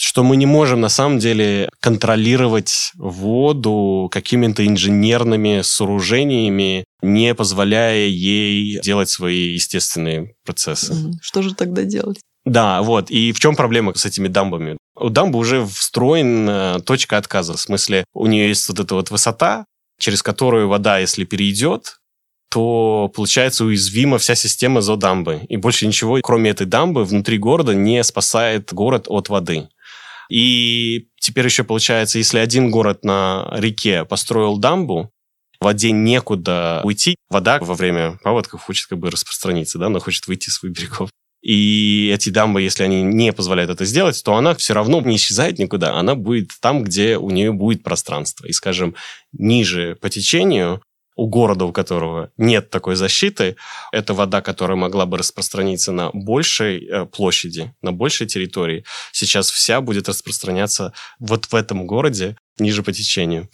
что 0.00 0.22
мы 0.22 0.36
не 0.36 0.46
можем 0.46 0.80
на 0.80 0.88
самом 0.88 1.18
деле 1.18 1.70
контролировать 1.80 2.92
воду 2.94 4.08
какими-то 4.12 4.64
инженерными 4.64 5.62
сооружениями, 5.62 6.84
не 7.02 7.34
позволяя 7.34 8.06
ей 8.06 8.80
делать 8.80 9.08
свои 9.08 9.54
естественные 9.54 10.36
процессы. 10.44 10.94
Что 11.20 11.42
же 11.42 11.52
тогда 11.52 11.82
делать? 11.82 12.20
Да, 12.44 12.80
вот. 12.82 13.10
И 13.10 13.32
в 13.32 13.40
чем 13.40 13.56
проблема 13.56 13.92
с 13.94 14.06
этими 14.06 14.28
дамбами? 14.28 14.76
У 14.94 15.08
дамбы 15.08 15.36
уже 15.40 15.66
встроена 15.66 16.80
точка 16.86 17.18
отказа. 17.18 17.54
В 17.54 17.60
смысле, 17.60 18.04
у 18.14 18.28
нее 18.28 18.48
есть 18.48 18.68
вот 18.68 18.78
эта 18.78 18.94
вот 18.94 19.10
высота, 19.10 19.64
через 19.98 20.22
которую 20.22 20.68
вода, 20.68 20.98
если 20.98 21.24
перейдет, 21.24 21.96
то 22.50 23.10
получается 23.14 23.64
уязвима 23.64 24.18
вся 24.18 24.36
система 24.36 24.80
за 24.80 24.96
дамбы. 24.96 25.42
И 25.48 25.56
больше 25.56 25.88
ничего, 25.88 26.18
кроме 26.22 26.50
этой 26.50 26.66
дамбы, 26.66 27.04
внутри 27.04 27.36
города 27.36 27.74
не 27.74 28.02
спасает 28.04 28.72
город 28.72 29.06
от 29.08 29.28
воды. 29.28 29.68
И 30.28 31.08
теперь 31.20 31.46
еще 31.46 31.64
получается, 31.64 32.18
если 32.18 32.38
один 32.38 32.70
город 32.70 33.04
на 33.04 33.48
реке 33.52 34.04
построил 34.04 34.58
дамбу, 34.58 35.12
воде 35.60 35.90
некуда 35.90 36.80
уйти. 36.84 37.16
Вода 37.28 37.58
во 37.60 37.74
время 37.74 38.18
паводков 38.22 38.62
хочет 38.62 38.86
как 38.86 38.98
бы 38.98 39.10
распространиться, 39.10 39.78
да, 39.78 39.86
она 39.86 40.00
хочет 40.00 40.26
выйти 40.26 40.50
с 40.50 40.62
берегов. 40.62 41.10
И 41.40 42.10
эти 42.12 42.30
дамбы, 42.30 42.62
если 42.62 42.82
они 42.82 43.02
не 43.02 43.32
позволяют 43.32 43.70
это 43.70 43.84
сделать, 43.84 44.20
то 44.24 44.34
она 44.34 44.54
все 44.54 44.74
равно 44.74 45.00
не 45.00 45.16
исчезает 45.16 45.58
никуда. 45.58 45.94
Она 45.94 46.16
будет 46.16 46.50
там, 46.60 46.82
где 46.82 47.16
у 47.16 47.30
нее 47.30 47.52
будет 47.52 47.84
пространство. 47.84 48.46
И, 48.46 48.52
скажем, 48.52 48.96
ниже 49.32 49.96
по 50.00 50.10
течению 50.10 50.82
у 51.18 51.26
города, 51.26 51.64
у 51.64 51.72
которого 51.72 52.30
нет 52.36 52.70
такой 52.70 52.94
защиты, 52.94 53.56
это 53.90 54.14
вода, 54.14 54.40
которая 54.40 54.76
могла 54.76 55.04
бы 55.04 55.18
распространиться 55.18 55.90
на 55.90 56.10
большей 56.12 56.86
э, 56.86 57.06
площади, 57.06 57.74
на 57.82 57.92
большей 57.92 58.28
территории, 58.28 58.84
сейчас 59.10 59.50
вся 59.50 59.80
будет 59.80 60.08
распространяться 60.08 60.92
вот 61.18 61.46
в 61.46 61.54
этом 61.56 61.88
городе 61.88 62.36
ниже 62.60 62.84
по 62.84 62.92
течению. 62.92 63.48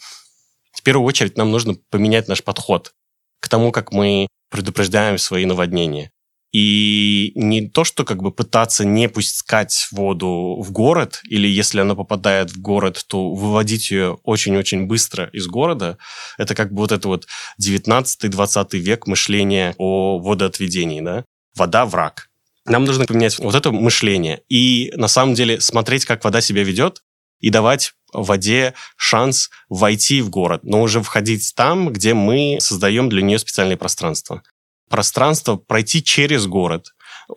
В 0.73 0.83
первую 0.83 1.07
очередь 1.07 1.37
нам 1.37 1.49
нужно 1.49 1.75
поменять 1.89 2.27
наш 2.27 2.43
подход 2.43 2.93
к 3.39 3.49
тому, 3.49 3.71
как 3.71 3.91
мы 3.91 4.27
предупреждаем 4.51 5.17
свои 5.17 5.45
наводнения. 5.45 6.11
И 6.57 7.33
не 7.35 7.67
то, 7.67 7.83
что 7.83 8.05
как 8.05 8.23
бы 8.23 8.31
пытаться 8.31 8.85
не 8.85 9.09
пускать 9.09 9.89
воду 9.91 10.55
в 10.61 10.71
город, 10.71 11.19
или 11.27 11.49
если 11.49 11.81
она 11.81 11.95
попадает 11.95 12.51
в 12.51 12.61
город, 12.61 13.03
то 13.09 13.33
выводить 13.33 13.91
ее 13.91 14.19
очень-очень 14.23 14.85
быстро 14.85 15.29
из 15.33 15.47
города. 15.47 15.97
Это 16.37 16.55
как 16.55 16.71
бы 16.71 16.77
вот 16.77 16.93
это 16.93 17.09
вот 17.09 17.27
19-20 17.61 18.77
век 18.77 19.05
мышления 19.05 19.75
о 19.77 20.17
водоотведении, 20.19 21.01
да? 21.01 21.25
Вода– 21.55 21.85
враг. 21.87 22.29
Нам 22.65 22.85
нужно 22.85 23.05
поменять 23.05 23.37
вот 23.37 23.53
это 23.53 23.73
мышление 23.73 24.41
и 24.47 24.93
на 24.95 25.09
самом 25.09 25.33
деле 25.33 25.59
смотреть, 25.59 26.05
как 26.05 26.23
вода 26.23 26.39
себя 26.39 26.63
ведет, 26.63 27.01
и 27.41 27.49
давать 27.49 27.91
воде 28.13 28.75
шанс 28.95 29.49
войти 29.67 30.21
в 30.21 30.29
город, 30.29 30.61
но 30.63 30.81
уже 30.81 31.01
входить 31.01 31.51
там, 31.53 31.91
где 31.91 32.13
мы 32.13 32.59
создаем 32.61 33.09
для 33.09 33.21
нее 33.21 33.39
специальные 33.39 33.75
пространства 33.75 34.41
пространство 34.89 35.55
пройти 35.55 36.03
через 36.03 36.45
город. 36.47 36.87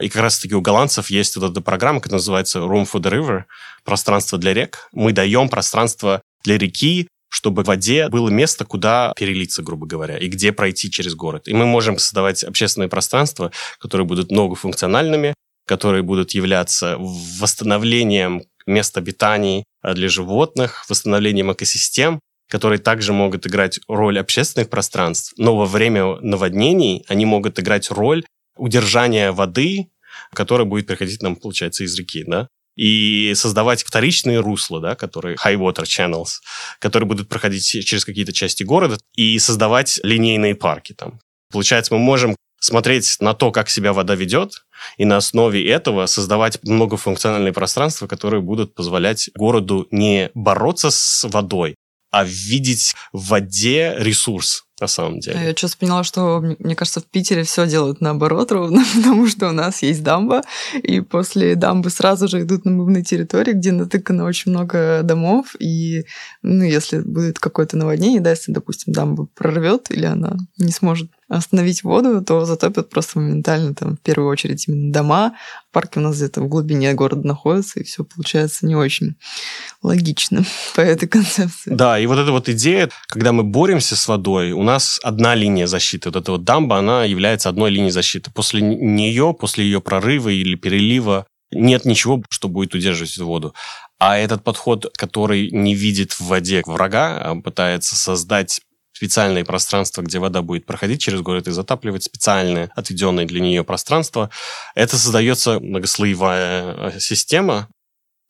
И 0.00 0.08
как 0.08 0.22
раз-таки 0.22 0.54
у 0.54 0.60
голландцев 0.60 1.10
есть 1.10 1.36
вот 1.36 1.50
эта 1.50 1.60
программа, 1.60 2.00
которая 2.00 2.18
называется 2.18 2.58
Room 2.58 2.88
for 2.90 3.00
the 3.00 3.10
River, 3.10 3.44
пространство 3.84 4.38
для 4.38 4.54
рек. 4.54 4.88
Мы 4.92 5.12
даем 5.12 5.48
пространство 5.48 6.20
для 6.44 6.58
реки, 6.58 7.08
чтобы 7.30 7.62
в 7.62 7.66
воде 7.66 8.08
было 8.08 8.28
место, 8.28 8.64
куда 8.64 9.12
перелиться, 9.16 9.62
грубо 9.62 9.86
говоря, 9.86 10.18
и 10.18 10.28
где 10.28 10.52
пройти 10.52 10.90
через 10.90 11.14
город. 11.14 11.48
И 11.48 11.54
мы 11.54 11.66
можем 11.66 11.98
создавать 11.98 12.44
общественные 12.44 12.88
пространства, 12.88 13.50
которые 13.78 14.06
будут 14.06 14.30
многофункциональными, 14.30 15.34
которые 15.66 16.02
будут 16.02 16.32
являться 16.32 16.96
восстановлением 16.98 18.44
мест 18.66 18.96
обитаний 18.96 19.64
для 19.82 20.08
животных, 20.08 20.84
восстановлением 20.88 21.52
экосистем, 21.52 22.20
которые 22.48 22.78
также 22.78 23.12
могут 23.12 23.46
играть 23.46 23.80
роль 23.88 24.18
общественных 24.18 24.70
пространств, 24.70 25.34
но 25.36 25.56
во 25.56 25.66
время 25.66 26.16
наводнений 26.20 27.04
они 27.08 27.26
могут 27.26 27.58
играть 27.60 27.90
роль 27.90 28.24
удержания 28.56 29.32
воды, 29.32 29.88
которая 30.32 30.66
будет 30.66 30.86
приходить 30.86 31.22
нам, 31.22 31.36
получается, 31.36 31.84
из 31.84 31.96
реки, 31.96 32.24
да, 32.26 32.48
и 32.76 33.32
создавать 33.34 33.82
вторичные 33.82 34.40
русла, 34.40 34.80
да, 34.80 34.94
которые 34.94 35.36
high 35.36 35.56
water 35.56 35.84
channels, 35.84 36.38
которые 36.78 37.08
будут 37.08 37.28
проходить 37.28 37.64
через 37.64 38.04
какие-то 38.04 38.32
части 38.32 38.62
города 38.62 38.98
и 39.14 39.38
создавать 39.38 40.00
линейные 40.02 40.54
парки 40.54 40.92
там. 40.92 41.20
Получается, 41.50 41.94
мы 41.94 42.00
можем 42.00 42.36
смотреть 42.60 43.16
на 43.20 43.34
то, 43.34 43.50
как 43.52 43.68
себя 43.68 43.92
вода 43.92 44.14
ведет, 44.14 44.64
и 44.96 45.04
на 45.04 45.16
основе 45.16 45.68
этого 45.68 46.06
создавать 46.06 46.58
многофункциональные 46.62 47.52
пространства, 47.52 48.06
которые 48.06 48.42
будут 48.42 48.74
позволять 48.74 49.30
городу 49.34 49.86
не 49.90 50.30
бороться 50.34 50.90
с 50.90 51.26
водой, 51.28 51.76
а 52.10 52.24
видеть 52.24 52.94
в 53.12 53.28
воде 53.28 53.94
ресурс. 53.98 54.67
На 54.80 54.86
самом 54.86 55.20
деле. 55.20 55.38
Я 55.38 55.46
сейчас 55.48 55.76
поняла, 55.76 56.04
что, 56.04 56.40
мне 56.58 56.74
кажется, 56.74 57.00
в 57.00 57.06
Питере 57.06 57.42
все 57.42 57.66
делают 57.66 58.00
наоборот 58.00 58.52
ровно, 58.52 58.84
потому 58.96 59.26
что 59.26 59.48
у 59.48 59.52
нас 59.52 59.82
есть 59.82 60.02
дамба, 60.02 60.42
и 60.74 61.00
после 61.00 61.54
дамбы 61.54 61.90
сразу 61.90 62.28
же 62.28 62.42
идут 62.42 62.64
на 62.64 62.70
мывные 62.70 63.02
территории, 63.02 63.52
где 63.52 63.72
натыкано 63.72 64.24
очень 64.24 64.52
много 64.52 65.00
домов, 65.02 65.54
и, 65.58 66.04
ну, 66.42 66.64
если 66.64 67.00
будет 67.00 67.38
какое-то 67.38 67.76
наводнение, 67.76 68.20
да, 68.20 68.30
если, 68.30 68.52
допустим, 68.52 68.92
дамба 68.92 69.26
прорвет 69.34 69.90
или 69.90 70.04
она 70.04 70.36
не 70.58 70.72
сможет 70.72 71.10
остановить 71.28 71.84
воду, 71.84 72.22
то 72.24 72.44
затопят 72.46 72.88
просто 72.88 73.18
моментально 73.18 73.74
там 73.74 73.96
в 73.96 74.00
первую 74.00 74.30
очередь 74.30 74.66
именно 74.66 74.92
дома. 74.92 75.34
Парки 75.72 75.98
у 75.98 76.00
нас 76.00 76.16
где-то 76.16 76.40
в 76.40 76.48
глубине 76.48 76.94
города 76.94 77.26
находятся, 77.26 77.80
и 77.80 77.84
все 77.84 78.02
получается 78.02 78.66
не 78.66 78.74
очень 78.74 79.16
логично 79.82 80.44
по 80.74 80.80
этой 80.80 81.06
концепции. 81.06 81.74
Да, 81.74 81.98
и 81.98 82.06
вот 82.06 82.18
эта 82.18 82.32
вот 82.32 82.48
идея, 82.48 82.88
когда 83.08 83.32
мы 83.32 83.44
боремся 83.44 83.94
с 83.94 84.08
водой, 84.08 84.52
у 84.52 84.62
нас 84.68 85.00
одна 85.02 85.34
линия 85.34 85.66
защиты. 85.66 86.10
Вот 86.10 86.16
эта 86.16 86.32
вот 86.32 86.44
дамба, 86.44 86.78
она 86.78 87.04
является 87.04 87.48
одной 87.48 87.70
линией 87.70 87.90
защиты. 87.90 88.30
После 88.30 88.60
нее, 88.60 89.34
после 89.38 89.64
ее 89.64 89.80
прорыва 89.80 90.28
или 90.28 90.54
перелива 90.56 91.26
нет 91.50 91.84
ничего, 91.84 92.22
что 92.28 92.48
будет 92.48 92.74
удерживать 92.74 93.16
воду. 93.18 93.54
А 93.98 94.18
этот 94.18 94.44
подход, 94.44 94.86
который 94.96 95.50
не 95.50 95.74
видит 95.74 96.12
в 96.12 96.20
воде 96.20 96.62
врага, 96.66 97.18
а 97.18 97.40
пытается 97.40 97.96
создать 97.96 98.60
специальное 98.92 99.44
пространство, 99.44 100.02
где 100.02 100.18
вода 100.18 100.42
будет 100.42 100.66
проходить 100.66 101.00
через 101.00 101.20
город 101.20 101.48
и 101.48 101.52
затапливать 101.52 102.02
специальное 102.02 102.70
отведенное 102.74 103.26
для 103.26 103.40
нее 103.40 103.64
пространство. 103.64 104.28
Это 104.74 104.98
создается 104.98 105.60
многослоевая 105.60 106.74
э, 106.94 107.00
система, 107.00 107.68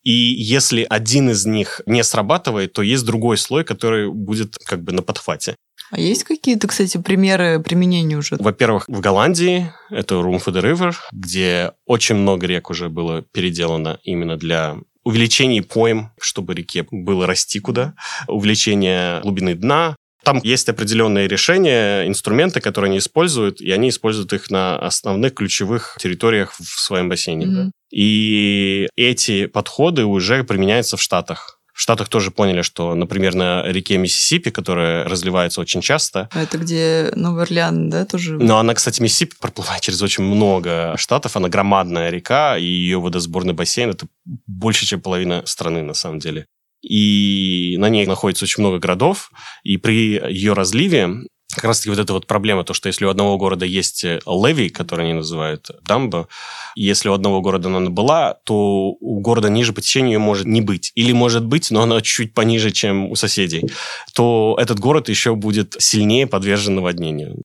и 0.09 0.35
если 0.39 0.87
один 0.89 1.29
из 1.29 1.45
них 1.45 1.83
не 1.85 2.03
срабатывает, 2.03 2.73
то 2.73 2.81
есть 2.81 3.05
другой 3.05 3.37
слой, 3.37 3.63
который 3.63 4.11
будет 4.11 4.57
как 4.65 4.83
бы 4.83 4.93
на 4.93 5.03
подхвате. 5.03 5.55
А 5.91 6.01
есть 6.01 6.25
какие-то, 6.25 6.67
кстати, 6.67 6.97
примеры 6.97 7.61
применения 7.61 8.17
уже? 8.17 8.37
Во-первых, 8.39 8.87
в 8.89 9.01
Голландии 9.01 9.71
это 9.91 10.15
Room 10.15 10.43
for 10.43 10.55
the 10.55 10.63
River, 10.63 10.95
где 11.13 11.73
очень 11.85 12.15
много 12.15 12.47
рек 12.47 12.71
уже 12.71 12.89
было 12.89 13.21
переделано 13.21 14.01
именно 14.03 14.39
для 14.39 14.79
увеличения 15.05 15.63
пойм, 15.63 16.11
чтобы 16.19 16.55
реке 16.55 16.87
было 16.91 17.27
расти 17.27 17.61
куда, 17.61 17.93
увеличение 18.29 19.21
глубины 19.21 19.55
дна, 19.55 19.95
там 20.25 20.41
есть 20.43 20.71
определенные 20.71 21.29
решения, 21.29 22.07
инструменты, 22.07 22.61
которые 22.61 22.89
они 22.89 22.99
используют, 22.99 23.61
и 23.61 23.71
они 23.71 23.91
используют 23.91 24.33
их 24.33 24.51
на 24.51 24.79
основных 24.79 25.35
ключевых 25.35 25.99
территориях 26.01 26.55
в 26.59 26.81
своем 26.81 27.11
бассейне. 27.11 27.45
Mm-hmm. 27.45 27.65
Да? 27.65 27.71
И 27.91 28.89
эти 28.97 29.47
подходы 29.47 30.05
уже 30.05 30.45
применяются 30.45 30.97
в 30.97 31.03
Штатах. 31.03 31.61
В 31.73 31.81
Штатах 31.81 32.09
тоже 32.09 32.33
поняли, 32.33 32.63
что, 32.63 32.95
например, 32.97 33.35
на 33.35 33.63
реке 33.63 33.99
Миссисипи, 33.99 34.51
которая 34.51 35.05
разливается 35.05 35.61
очень 35.61 35.81
часто... 35.81 36.29
А 36.33 36.43
это 36.43 36.59
где 36.59 37.13
Новый 37.15 37.45
Орлеан, 37.45 37.89
да, 37.89 38.05
тоже? 38.05 38.37
Но 38.37 38.59
она, 38.59 38.75
кстати, 38.75 39.01
Миссисипи 39.01 39.37
проплывает 39.41 39.81
через 39.81 40.03
очень 40.03 40.25
много 40.25 40.97
штатов. 40.97 41.37
Она 41.37 41.49
громадная 41.49 42.11
река, 42.11 42.59
и 42.59 42.65
ее 42.65 42.99
водосборный 42.99 43.55
бассейн– 43.55 43.91
это 43.91 44.09
больше, 44.25 44.87
чем 44.87 45.01
половина 45.01 45.43
страны, 45.47 45.83
на 45.83 45.95
самом 45.95 46.19
деле 46.19 46.47
и 46.83 47.77
на 47.79 47.89
ней 47.89 48.07
находится 48.07 48.45
очень 48.45 48.63
много 48.63 48.79
городов, 48.79 49.31
и 49.63 49.77
при 49.77 50.21
ее 50.31 50.53
разливе 50.53 51.11
как 51.55 51.65
раз-таки 51.65 51.91
вот 51.91 51.99
эта 51.99 52.13
вот 52.13 52.27
проблема, 52.27 52.63
то, 52.63 52.75
что 52.75 52.89
если 52.89 53.05
у 53.05 53.09
одного 53.09 53.37
города 53.37 53.65
есть 53.65 54.05
э, 54.05 54.21
леви, 54.27 54.69
который 54.69 55.07
они 55.07 55.15
называют 55.15 55.71
дамба, 55.83 56.29
если 56.77 57.09
у 57.09 57.13
одного 57.13 57.41
города 57.41 57.69
она 57.69 57.91
была, 57.91 58.35
то 58.45 58.91
у 59.01 59.21
города 59.21 59.49
ниже 59.49 59.73
по 59.73 59.81
течению 59.81 60.13
ее 60.13 60.19
может 60.19 60.47
не 60.47 60.61
быть. 60.61 60.93
Или 60.95 61.13
может 61.13 61.45
быть, 61.45 61.71
но 61.71 61.83
она 61.83 62.01
чуть 62.01 62.33
пониже, 62.35 62.71
чем 62.71 63.11
у 63.11 63.17
соседей. 63.17 63.69
То 64.15 64.57
этот 64.61 64.79
город 64.79 65.09
еще 65.09 65.35
будет 65.35 65.75
сильнее 65.79 66.27
подвержен 66.27 66.77
наводнению. 66.77 67.43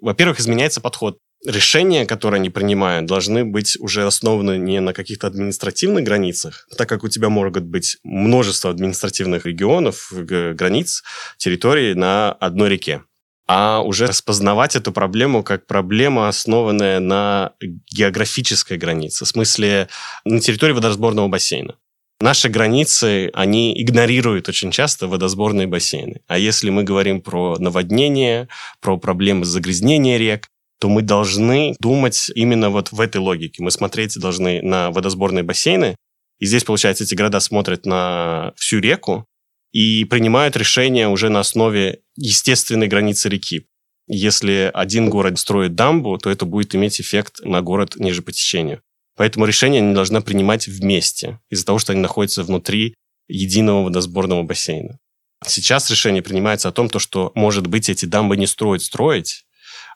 Во-первых, 0.00 0.40
изменяется 0.40 0.80
подход 0.80 1.18
решения, 1.44 2.06
которые 2.06 2.38
они 2.38 2.48
принимают, 2.48 3.04
должны 3.04 3.44
быть 3.44 3.76
уже 3.78 4.06
основаны 4.06 4.56
не 4.56 4.80
на 4.80 4.94
каких-то 4.94 5.26
административных 5.26 6.02
границах, 6.02 6.66
так 6.78 6.88
как 6.88 7.04
у 7.04 7.08
тебя 7.08 7.28
могут 7.28 7.64
быть 7.64 7.98
множество 8.02 8.70
административных 8.70 9.44
регионов, 9.44 10.10
границ, 10.10 11.02
территорий 11.36 11.92
на 11.92 12.32
одной 12.32 12.70
реке 12.70 13.02
а 13.46 13.80
уже 13.82 14.06
распознавать 14.06 14.76
эту 14.76 14.92
проблему 14.92 15.42
как 15.42 15.66
проблему, 15.66 16.26
основанная 16.26 17.00
на 17.00 17.52
географической 17.60 18.78
границе, 18.78 19.24
в 19.24 19.28
смысле 19.28 19.88
на 20.24 20.40
территории 20.40 20.72
водосборного 20.72 21.28
бассейна. 21.28 21.76
Наши 22.20 22.48
границы, 22.48 23.30
они 23.34 23.80
игнорируют 23.82 24.48
очень 24.48 24.70
часто 24.70 25.08
водосборные 25.08 25.66
бассейны. 25.66 26.20
А 26.26 26.38
если 26.38 26.70
мы 26.70 26.84
говорим 26.84 27.20
про 27.20 27.58
наводнение, 27.58 28.48
про 28.80 28.96
проблемы 28.96 29.44
загрязнения 29.44 30.16
рек, 30.16 30.48
то 30.80 30.88
мы 30.88 31.02
должны 31.02 31.74
думать 31.80 32.30
именно 32.34 32.70
вот 32.70 32.92
в 32.92 33.00
этой 33.00 33.18
логике. 33.18 33.62
Мы 33.62 33.70
смотреть 33.70 34.18
должны 34.18 34.62
на 34.62 34.90
водосборные 34.90 35.42
бассейны, 35.42 35.96
и 36.38 36.46
здесь, 36.46 36.64
получается, 36.64 37.04
эти 37.04 37.14
города 37.14 37.40
смотрят 37.40 37.86
на 37.86 38.52
всю 38.56 38.78
реку 38.78 39.26
и 39.72 40.04
принимают 40.04 40.56
решения 40.56 41.08
уже 41.08 41.28
на 41.28 41.40
основе 41.40 42.00
естественной 42.16 42.88
границы 42.88 43.28
реки. 43.28 43.66
Если 44.06 44.70
один 44.74 45.08
город 45.08 45.38
строит 45.38 45.74
дамбу, 45.74 46.18
то 46.18 46.30
это 46.30 46.44
будет 46.44 46.74
иметь 46.74 47.00
эффект 47.00 47.40
на 47.42 47.62
город 47.62 47.96
ниже 47.96 48.22
по 48.22 48.32
течению. 48.32 48.82
Поэтому 49.16 49.46
решения 49.46 49.78
они 49.78 49.94
должны 49.94 50.20
принимать 50.20 50.66
вместе, 50.66 51.40
из-за 51.48 51.64
того, 51.64 51.78
что 51.78 51.92
они 51.92 52.00
находятся 52.00 52.42
внутри 52.42 52.94
единого 53.28 53.84
водосборного 53.84 54.42
бассейна. 54.42 54.98
Сейчас 55.46 55.90
решение 55.90 56.22
принимается 56.22 56.68
о 56.68 56.72
том, 56.72 56.88
то, 56.88 56.98
что, 56.98 57.32
может 57.34 57.66
быть, 57.66 57.88
эти 57.88 58.06
дамбы 58.06 58.36
не 58.36 58.46
строить 58.46 58.82
строить, 58.82 59.44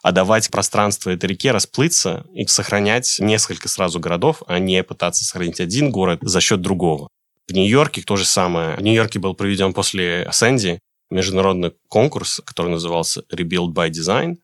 а 0.02 0.12
давать 0.12 0.50
пространство 0.50 1.10
этой 1.10 1.26
реке 1.26 1.50
расплыться 1.50 2.24
и 2.32 2.46
сохранять 2.46 3.16
несколько 3.18 3.68
сразу 3.68 3.98
городов, 3.98 4.42
а 4.46 4.58
не 4.58 4.82
пытаться 4.82 5.24
сохранить 5.24 5.60
один 5.60 5.90
город 5.90 6.20
за 6.22 6.40
счет 6.40 6.60
другого. 6.60 7.08
В 7.48 7.52
Нью-Йорке 7.52 8.02
то 8.02 8.16
же 8.16 8.24
самое. 8.24 8.76
В 8.76 8.82
Нью-Йорке 8.82 9.18
был 9.18 9.34
проведен 9.34 9.72
после 9.72 10.28
Сэнди 10.32 10.80
международный 11.10 11.72
конкурс, 11.88 12.40
который 12.44 12.70
назывался 12.70 13.22
Rebuild 13.32 13.72
by 13.72 13.90
Design, 13.90 14.36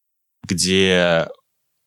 где 0.46 1.28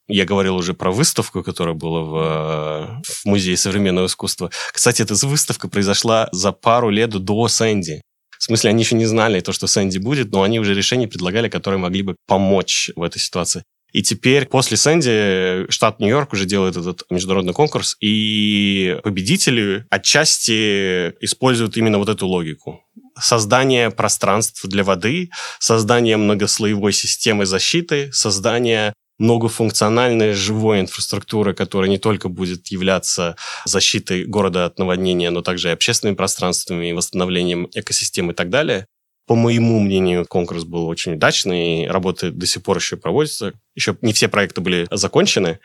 я 0.10 0.26
говорил 0.26 0.56
уже 0.56 0.74
про 0.74 0.92
выставку, 0.92 1.44
которая 1.44 1.76
была 1.76 2.02
в, 2.02 3.02
в 3.04 3.26
Музее 3.26 3.58
современного 3.58 4.06
искусства. 4.06 4.50
Кстати, 4.72 5.02
эта 5.02 5.14
выставка 5.28 5.68
произошла 5.68 6.30
за 6.32 6.52
пару 6.52 6.90
лет 6.90 7.10
до 7.10 7.48
Сэнди. 7.48 8.02
В 8.40 8.44
смысле, 8.44 8.70
они 8.70 8.84
еще 8.84 8.96
не 8.96 9.06
знали 9.06 9.42
то, 9.42 9.52
что 9.52 9.68
Сэнди 9.68 9.98
будет, 9.98 10.32
но 10.32 10.44
они 10.44 10.60
уже 10.60 10.74
решения 10.74 11.08
предлагали, 11.08 11.50
которые 11.50 11.80
могли 11.80 12.04
бы 12.04 12.16
помочь 12.28 12.92
в 12.96 13.02
этой 13.02 13.20
ситуации. 13.20 13.64
И 13.94 14.04
теперь 14.04 14.46
после 14.46 14.78
Сэнди 14.78 15.70
штат 15.70 16.00
Нью-Йорк 16.00 16.34
уже 16.34 16.46
делает 16.46 16.78
этот 16.78 17.04
международный 17.10 17.54
конкурс, 17.54 17.96
и 18.00 19.00
победители 19.04 19.86
отчасти 19.90 21.14
используют 21.22 21.78
именно 21.78 21.98
вот 21.98 22.10
эту 22.10 22.28
логику. 22.28 22.82
Создание 23.20 23.90
пространств 23.92 24.66
для 24.66 24.84
воды, 24.84 25.32
создание 25.60 26.18
многослоевой 26.18 26.94
системы 26.94 27.46
защиты, 27.46 28.12
создание 28.12 28.94
многофункциональная 29.20 30.34
живой 30.34 30.82
инфраструктура, 30.82 31.54
которая 31.54 31.90
не 31.90 31.98
только 31.98 32.30
будет 32.30 32.68
являться 32.68 33.36
защитой 33.66 34.26
города 34.26 34.66
от 34.66 34.78
наводнения, 34.80 35.30
но 35.32 35.42
также 35.42 35.70
и 35.70 35.72
общественными 35.72 36.16
пространствами, 36.16 36.90
и 36.90 36.94
восстановлением 36.94 37.68
экосистем 37.74 38.32
и 38.32 38.34
так 38.34 38.50
далее. 38.50 38.86
По 39.26 39.36
моему 39.36 39.80
мнению, 39.80 40.26
конкурс 40.26 40.64
был 40.64 40.88
очень 40.88 41.16
удачный, 41.16 41.88
работы 41.88 42.32
до 42.32 42.46
сих 42.46 42.64
пор 42.64 42.78
еще 42.78 42.96
проводятся. 42.96 43.54
Еще 43.76 43.98
не 44.02 44.14
все 44.14 44.30
проекты 44.30 44.62
были 44.62 44.88
закончены. 44.90 45.60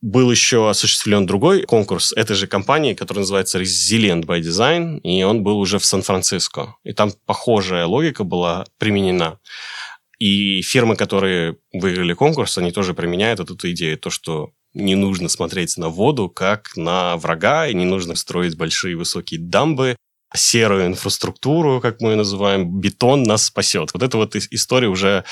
Был 0.00 0.30
еще 0.30 0.70
осуществлен 0.70 1.26
другой 1.26 1.62
конкурс 1.62 2.12
этой 2.12 2.36
же 2.36 2.46
компании, 2.46 2.94
который 2.94 3.20
называется 3.20 3.60
Resilient 3.60 4.24
by 4.24 4.40
Design, 4.40 5.00
и 5.00 5.22
он 5.24 5.42
был 5.42 5.58
уже 5.58 5.78
в 5.78 5.84
Сан-Франциско. 5.84 6.76
И 6.84 6.92
там 6.92 7.12
похожая 7.26 7.86
логика 7.86 8.22
была 8.22 8.64
применена. 8.78 9.38
И 10.18 10.62
фирмы, 10.62 10.94
которые 10.96 11.56
выиграли 11.72 12.12
конкурс, 12.12 12.58
они 12.58 12.70
тоже 12.70 12.94
применяют 12.94 13.40
эту 13.40 13.56
идею, 13.70 13.98
то, 13.98 14.10
что 14.10 14.50
не 14.74 14.94
нужно 14.94 15.28
смотреть 15.28 15.76
на 15.76 15.88
воду 15.88 16.28
как 16.28 16.76
на 16.76 17.16
врага, 17.16 17.66
и 17.66 17.74
не 17.74 17.84
нужно 17.84 18.14
строить 18.14 18.56
большие 18.56 18.96
высокие 18.96 19.40
дамбы, 19.40 19.96
серую 20.34 20.86
инфраструктуру, 20.86 21.80
как 21.80 22.00
мы 22.00 22.10
ее 22.10 22.16
называем, 22.16 22.80
бетон 22.80 23.22
нас 23.22 23.46
спасет. 23.46 23.92
Вот 23.94 24.02
эта 24.02 24.16
вот 24.16 24.36
история 24.36 24.88
уже, 24.88 25.24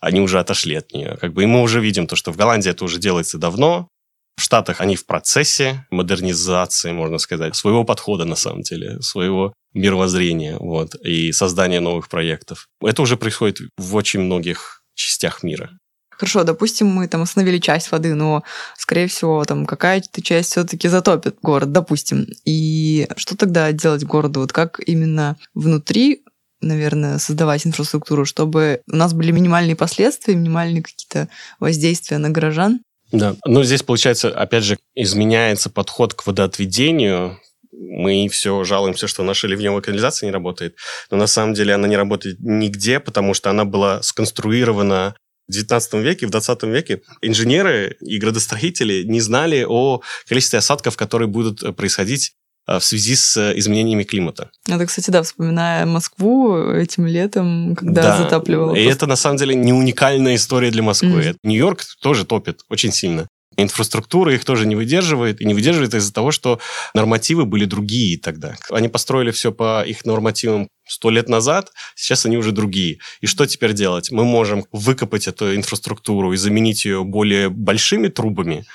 они 0.00 0.20
уже 0.20 0.40
отошли 0.40 0.74
от 0.74 0.92
нее. 0.92 1.16
Как 1.20 1.32
бы, 1.32 1.44
и 1.44 1.46
мы 1.46 1.62
уже 1.62 1.80
видим 1.80 2.06
то, 2.06 2.16
что 2.16 2.32
в 2.32 2.36
Голландии 2.36 2.70
это 2.70 2.84
уже 2.84 2.98
делается 2.98 3.38
давно, 3.38 3.88
в 4.36 4.42
Штатах 4.42 4.80
они 4.80 4.96
в 4.96 5.06
процессе 5.06 5.86
модернизации, 5.90 6.92
можно 6.92 7.18
сказать, 7.18 7.54
своего 7.56 7.84
подхода, 7.84 8.24
на 8.24 8.36
самом 8.36 8.62
деле, 8.62 9.00
своего 9.00 9.52
мировоззрения, 9.72 10.56
вот, 10.58 10.94
и 10.96 11.32
создания 11.32 11.80
новых 11.80 12.08
проектов. 12.08 12.68
Это 12.82 13.02
уже 13.02 13.16
происходит 13.16 13.60
в 13.76 13.94
очень 13.94 14.20
многих 14.20 14.82
частях 14.94 15.42
мира. 15.42 15.70
Хорошо, 16.10 16.44
допустим, 16.44 16.86
мы 16.86 17.08
там 17.08 17.22
остановили 17.22 17.58
часть 17.58 17.90
воды, 17.90 18.14
но, 18.14 18.44
скорее 18.78 19.08
всего, 19.08 19.44
там 19.44 19.66
какая-то 19.66 20.22
часть 20.22 20.52
все-таки 20.52 20.86
затопит 20.86 21.36
город, 21.42 21.72
допустим. 21.72 22.26
И 22.44 23.08
что 23.16 23.36
тогда 23.36 23.72
делать 23.72 24.04
городу? 24.04 24.40
Вот 24.40 24.52
как 24.52 24.80
именно 24.86 25.36
внутри 25.54 26.22
наверное, 26.60 27.18
создавать 27.18 27.66
инфраструктуру, 27.66 28.24
чтобы 28.24 28.80
у 28.90 28.96
нас 28.96 29.12
были 29.12 29.30
минимальные 29.32 29.76
последствия, 29.76 30.34
минимальные 30.34 30.82
какие-то 30.82 31.28
воздействия 31.60 32.16
на 32.16 32.30
горожан. 32.30 32.80
Да, 33.14 33.36
но 33.46 33.62
здесь, 33.62 33.84
получается, 33.84 34.28
опять 34.28 34.64
же, 34.64 34.76
изменяется 34.96 35.70
подход 35.70 36.14
к 36.14 36.26
водоотведению, 36.26 37.38
мы 37.70 38.28
все 38.28 38.64
жалуемся, 38.64 39.06
что 39.06 39.22
наша 39.22 39.46
ливневая 39.46 39.80
канализация 39.80 40.26
не 40.26 40.32
работает, 40.32 40.76
но 41.10 41.16
на 41.16 41.28
самом 41.28 41.54
деле 41.54 41.74
она 41.74 41.86
не 41.86 41.96
работает 41.96 42.38
нигде, 42.40 42.98
потому 42.98 43.32
что 43.34 43.50
она 43.50 43.64
была 43.64 44.02
сконструирована 44.02 45.14
в 45.46 45.52
19 45.52 45.94
веке, 45.94 46.26
в 46.26 46.30
20 46.30 46.62
веке. 46.64 47.02
Инженеры 47.22 47.96
и 48.00 48.18
градостроители 48.18 49.04
не 49.04 49.20
знали 49.20 49.64
о 49.68 50.00
количестве 50.28 50.58
осадков, 50.58 50.96
которые 50.96 51.28
будут 51.28 51.76
происходить 51.76 52.32
а, 52.32 52.43
в 52.66 52.80
связи 52.80 53.14
с 53.14 53.36
э, 53.36 53.58
изменениями 53.58 54.04
климата. 54.04 54.50
Это, 54.68 54.86
кстати, 54.86 55.10
да, 55.10 55.22
вспоминая 55.22 55.86
Москву 55.86 56.56
этим 56.56 57.06
летом, 57.06 57.76
когда 57.76 58.02
да. 58.02 58.18
затапливало. 58.18 58.74
И 58.74 58.84
просто... 58.84 58.96
это, 58.96 59.06
на 59.06 59.16
самом 59.16 59.36
деле, 59.36 59.54
не 59.54 59.72
уникальная 59.72 60.34
история 60.34 60.70
для 60.70 60.82
Москвы. 60.82 61.20
Mm. 61.20 61.36
Нью-Йорк 61.42 61.84
тоже 62.00 62.24
топит 62.24 62.60
очень 62.70 62.92
сильно. 62.92 63.28
Инфраструктура 63.56 64.34
их 64.34 64.44
тоже 64.44 64.66
не 64.66 64.76
выдерживает, 64.76 65.40
и 65.40 65.44
не 65.44 65.54
выдерживает 65.54 65.94
из-за 65.94 66.12
того, 66.12 66.30
что 66.30 66.60
нормативы 66.94 67.44
были 67.44 67.64
другие 67.64 68.18
тогда. 68.18 68.56
Они 68.70 68.88
построили 68.88 69.30
все 69.30 69.52
по 69.52 69.84
их 69.84 70.04
нормативам 70.04 70.68
сто 70.86 71.10
лет 71.10 71.28
назад, 71.28 71.72
сейчас 71.94 72.26
они 72.26 72.36
уже 72.36 72.52
другие. 72.52 72.98
И 73.20 73.26
что 73.26 73.46
теперь 73.46 73.72
делать? 73.72 74.10
Мы 74.10 74.24
можем 74.24 74.66
выкопать 74.72 75.26
эту 75.28 75.54
инфраструктуру 75.54 76.32
и 76.32 76.36
заменить 76.36 76.84
ее 76.84 77.04
более 77.04 77.48
большими 77.48 78.08
трубами. 78.08 78.66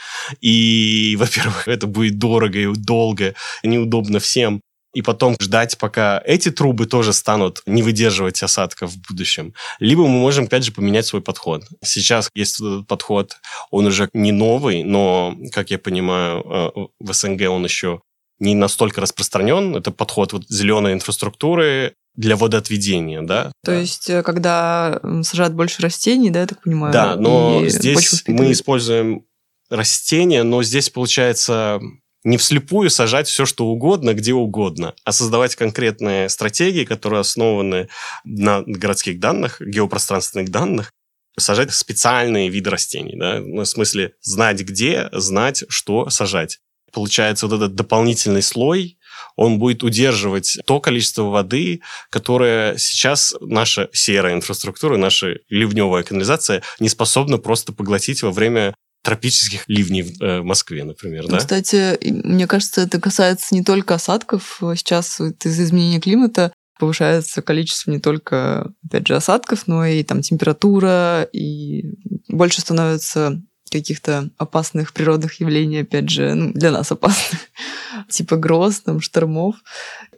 И, 0.42 1.16
во-первых, 1.20 1.68
это 1.68 1.88
будет 1.88 2.18
дорого 2.18 2.60
и 2.60 2.74
долго, 2.74 3.36
и 3.64 3.68
неудобно 3.68 4.20
всем 4.20 4.62
и 4.94 5.02
потом 5.02 5.36
ждать, 5.40 5.78
пока 5.78 6.22
эти 6.26 6.50
трубы 6.50 6.86
тоже 6.86 7.14
станут 7.14 7.62
не 7.66 7.84
выдерживать 7.84 8.42
осадков 8.42 8.92
в 8.92 9.08
будущем. 9.08 9.54
Либо 9.80 10.02
мы 10.04 10.20
можем, 10.20 10.46
опять 10.46 10.64
же, 10.64 10.72
поменять 10.72 11.06
свой 11.06 11.22
подход. 11.22 11.64
Сейчас 11.84 12.30
есть 12.34 12.60
этот 12.60 12.88
подход, 12.88 13.36
он 13.72 13.86
уже 13.86 14.10
не 14.14 14.32
новый, 14.32 14.84
но, 14.84 15.38
как 15.52 15.70
я 15.70 15.78
понимаю, 15.78 16.44
э, 16.44 16.88
в 17.00 17.14
СНГ 17.14 17.50
он 17.50 17.64
еще 17.64 18.02
не 18.40 18.56
настолько 18.56 19.02
распространен. 19.02 19.76
Это 19.76 19.92
подход 19.92 20.34
вот 20.34 20.48
зеленой 20.48 20.94
инфраструктуры 20.94 21.94
для 22.16 22.36
водоотведения, 22.36 23.22
да. 23.22 23.52
То 23.64 23.74
есть, 23.74 24.10
э, 24.10 24.24
когда 24.24 25.00
сажают 25.24 25.54
больше 25.54 25.82
растений, 25.82 26.32
да, 26.32 26.42
я 26.42 26.48
так 26.48 26.64
понимаю? 26.64 26.92
Да, 26.92 27.16
но 27.16 27.66
здесь 27.68 28.24
мы 28.28 28.52
используем 28.52 29.26
растения, 29.70 30.44
но 30.44 30.64
здесь 30.64 30.90
получается 30.90 31.80
не 32.24 32.38
вслепую 32.38 32.90
сажать 32.90 33.28
все, 33.28 33.46
что 33.46 33.66
угодно, 33.66 34.14
где 34.14 34.34
угодно, 34.34 34.94
а 35.04 35.12
создавать 35.12 35.56
конкретные 35.56 36.30
стратегии, 36.30 36.84
которые 36.84 37.22
основаны 37.22 37.90
на 38.24 38.62
городских 38.66 39.20
данных, 39.20 39.62
геопространственных 39.62 40.50
данных, 40.50 40.92
сажать 41.38 41.74
специальные 41.74 42.50
виды 42.50 42.70
растений, 42.70 43.16
да, 43.16 43.40
ну, 43.40 43.62
в 43.62 43.66
смысле 43.66 44.14
знать 44.22 44.62
где, 44.62 45.10
знать, 45.14 45.64
что 45.70 46.10
сажать. 46.10 46.60
Получается, 46.92 47.48
вот 47.48 47.56
этот 47.56 47.76
дополнительный 47.76 48.42
слой, 48.42 48.98
он 49.36 49.60
будет 49.60 49.84
удерживать 49.84 50.58
то 50.66 50.80
количество 50.80 51.24
воды, 51.24 51.82
которое 52.10 52.78
сейчас 52.78 53.36
наша 53.40 53.90
серая 53.94 54.34
инфраструктура, 54.34 54.98
наша 54.98 55.38
ливневая 55.50 56.04
канализация 56.04 56.64
не 56.80 56.90
способна 56.90 57.38
просто 57.38 57.72
поглотить 57.72 58.24
во 58.24 58.32
время 58.32 58.74
тропических 59.02 59.64
ливней 59.68 60.04
в 60.04 60.22
э, 60.22 60.42
Москве, 60.42 60.84
например, 60.84 61.28
да? 61.28 61.38
Кстати, 61.38 61.98
мне 62.04 62.48
кажется, 62.48 62.82
это 62.82 63.00
касается 63.00 63.56
не 63.56 63.64
только 63.64 63.96
осадков. 63.96 64.62
Сейчас 64.76 65.20
из-за 65.20 65.64
изменения 65.64 66.00
климата 66.00 66.52
повышается 66.80 67.42
количество 67.42 67.92
не 67.92 68.00
только, 68.00 68.72
опять 68.86 69.08
же, 69.08 69.16
осадков, 69.16 69.68
но 69.68 69.86
и 69.86 70.04
там 70.04 70.22
температура, 70.22 71.24
и 71.34 71.84
больше 72.30 72.62
становится 72.62 73.42
каких-то 73.70 74.30
опасных 74.38 74.94
природных 74.94 75.40
явлений, 75.40 75.82
опять 75.82 76.10
же, 76.10 76.34
ну, 76.34 76.52
для 76.54 76.72
нас 76.72 76.92
опасных, 76.92 77.40
типа 78.10 78.36
гроз, 78.38 78.82
там, 78.82 79.00
штормов. 79.00 79.56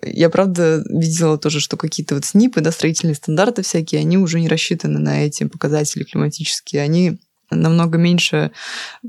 Я, 0.03 0.29
правда, 0.29 0.83
видела 0.89 1.37
тоже, 1.37 1.59
что 1.59 1.77
какие-то 1.77 2.15
вот 2.15 2.25
СНИПы, 2.25 2.61
да, 2.61 2.71
строительные 2.71 3.15
стандарты 3.15 3.61
всякие, 3.61 4.01
они 4.01 4.17
уже 4.17 4.39
не 4.39 4.47
рассчитаны 4.47 4.99
на 4.99 5.25
эти 5.25 5.43
показатели 5.43 6.03
климатические. 6.03 6.81
Они 6.81 7.19
намного 7.51 7.97
меньше 7.97 8.51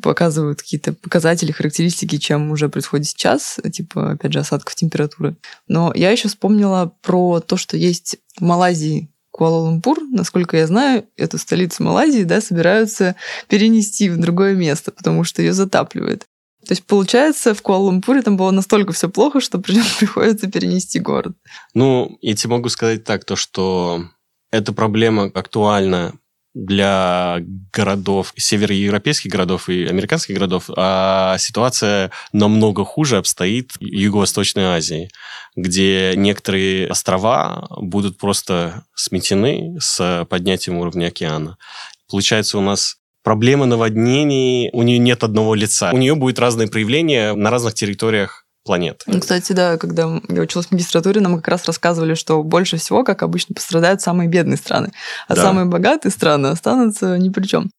показывают 0.03 0.61
какие-то 0.61 0.93
показатели, 0.93 1.53
характеристики, 1.53 2.19
чем 2.19 2.51
уже 2.51 2.69
происходит 2.69 3.07
сейчас, 3.07 3.59
типа, 3.73 4.13
опять 4.13 4.33
же, 4.33 4.41
осадков 4.41 4.75
температуры. 4.75 5.37
Но 5.69 5.93
я 5.95 6.11
еще 6.11 6.29
вспомнила 6.29 6.93
про 7.03 7.41
то, 7.41 7.57
что 7.57 7.77
есть 7.77 8.17
в 8.37 8.43
Малайзии 8.43 9.09
Куала-Лумпур, 9.33 9.99
насколько 10.11 10.57
я 10.57 10.67
знаю, 10.67 11.07
эту 11.17 11.39
столицу 11.39 11.83
Малайзии, 11.83 12.25
да, 12.25 12.41
собираются 12.41 13.17
перенести 13.49 14.11
в 14.11 14.19
другое 14.19 14.55
место, 14.55 14.93
потому 14.93 15.25
что 15.25 15.41
ее 15.43 15.55
затапливает. 15.55 16.27
То 16.67 16.73
есть, 16.73 16.85
получается, 16.85 17.55
в 17.55 17.63
Куала-Лумпуре 17.63 18.23
там 18.23 18.37
было 18.37 18.51
настолько 18.51 18.93
все 18.93 19.09
плохо, 19.09 19.41
что 19.41 19.59
приходится 19.99 20.51
перенести 20.51 21.01
город. 21.01 21.35
Ну, 21.75 22.19
я 22.21 22.35
тебе 22.35 22.51
могу 22.51 22.69
сказать 22.69 23.05
так, 23.05 23.25
то, 23.25 23.35
что 23.35 24.05
эта 24.51 24.73
проблема 24.73 25.25
актуальна 25.35 26.13
для 26.55 27.39
городов, 27.73 28.33
североевропейских 28.37 29.31
городов 29.31 29.69
и 29.69 29.87
американских 29.87 30.35
городов, 30.35 30.69
а 30.77 31.37
ситуация 31.39 32.11
намного 32.33 32.85
хуже 32.85 33.17
обстоит 33.17 33.73
в 33.73 33.83
Юго-Восточной 33.83 34.65
Азии, 34.65 35.11
где 35.57 36.13
некоторые 36.17 36.89
острова 36.89 37.69
будут 37.79 38.19
просто 38.19 38.85
сметены 38.95 39.77
с 39.81 40.27
поднятием 40.29 40.79
уровня 40.79 41.07
океана. 41.07 41.57
Получается, 42.11 42.59
у 42.59 42.61
нас 42.61 42.99
проблема 43.23 43.67
наводнений, 43.67 44.69
у 44.73 44.83
нее 44.83 44.99
нет 44.99 45.25
одного 45.25 45.55
лица. 45.55 45.91
У 45.93 45.97
нее 45.97 46.15
будет 46.15 46.39
разные 46.39 46.69
проявления 46.69 47.35
на 47.35 47.51
разных 47.51 47.75
территориях 47.75 48.42
планет. 48.65 49.03
Ну, 49.07 49.21
кстати, 49.21 49.53
да, 49.53 49.77
когда 49.77 50.21
я 50.29 50.41
училась 50.41 50.69
в 50.69 50.73
магистратуре, 50.73 51.21
нам 51.21 51.37
как 51.37 51.49
раз 51.49 51.65
рассказывали, 51.65 52.15
что 52.15 52.43
больше 52.43 52.77
всего, 52.77 53.05
как 53.05 53.23
обычно, 53.23 53.55
пострадают 53.55 54.01
самые 54.01 54.29
бедные 54.29 54.57
страны, 54.57 54.93
а 55.29 55.35
да. 55.35 55.43
самые 55.43 55.67
богатые 55.67 56.13
страны 56.13 56.49
останутся 56.49 57.19
ни 57.19 57.29
при 57.29 57.47
чем. 57.47 57.71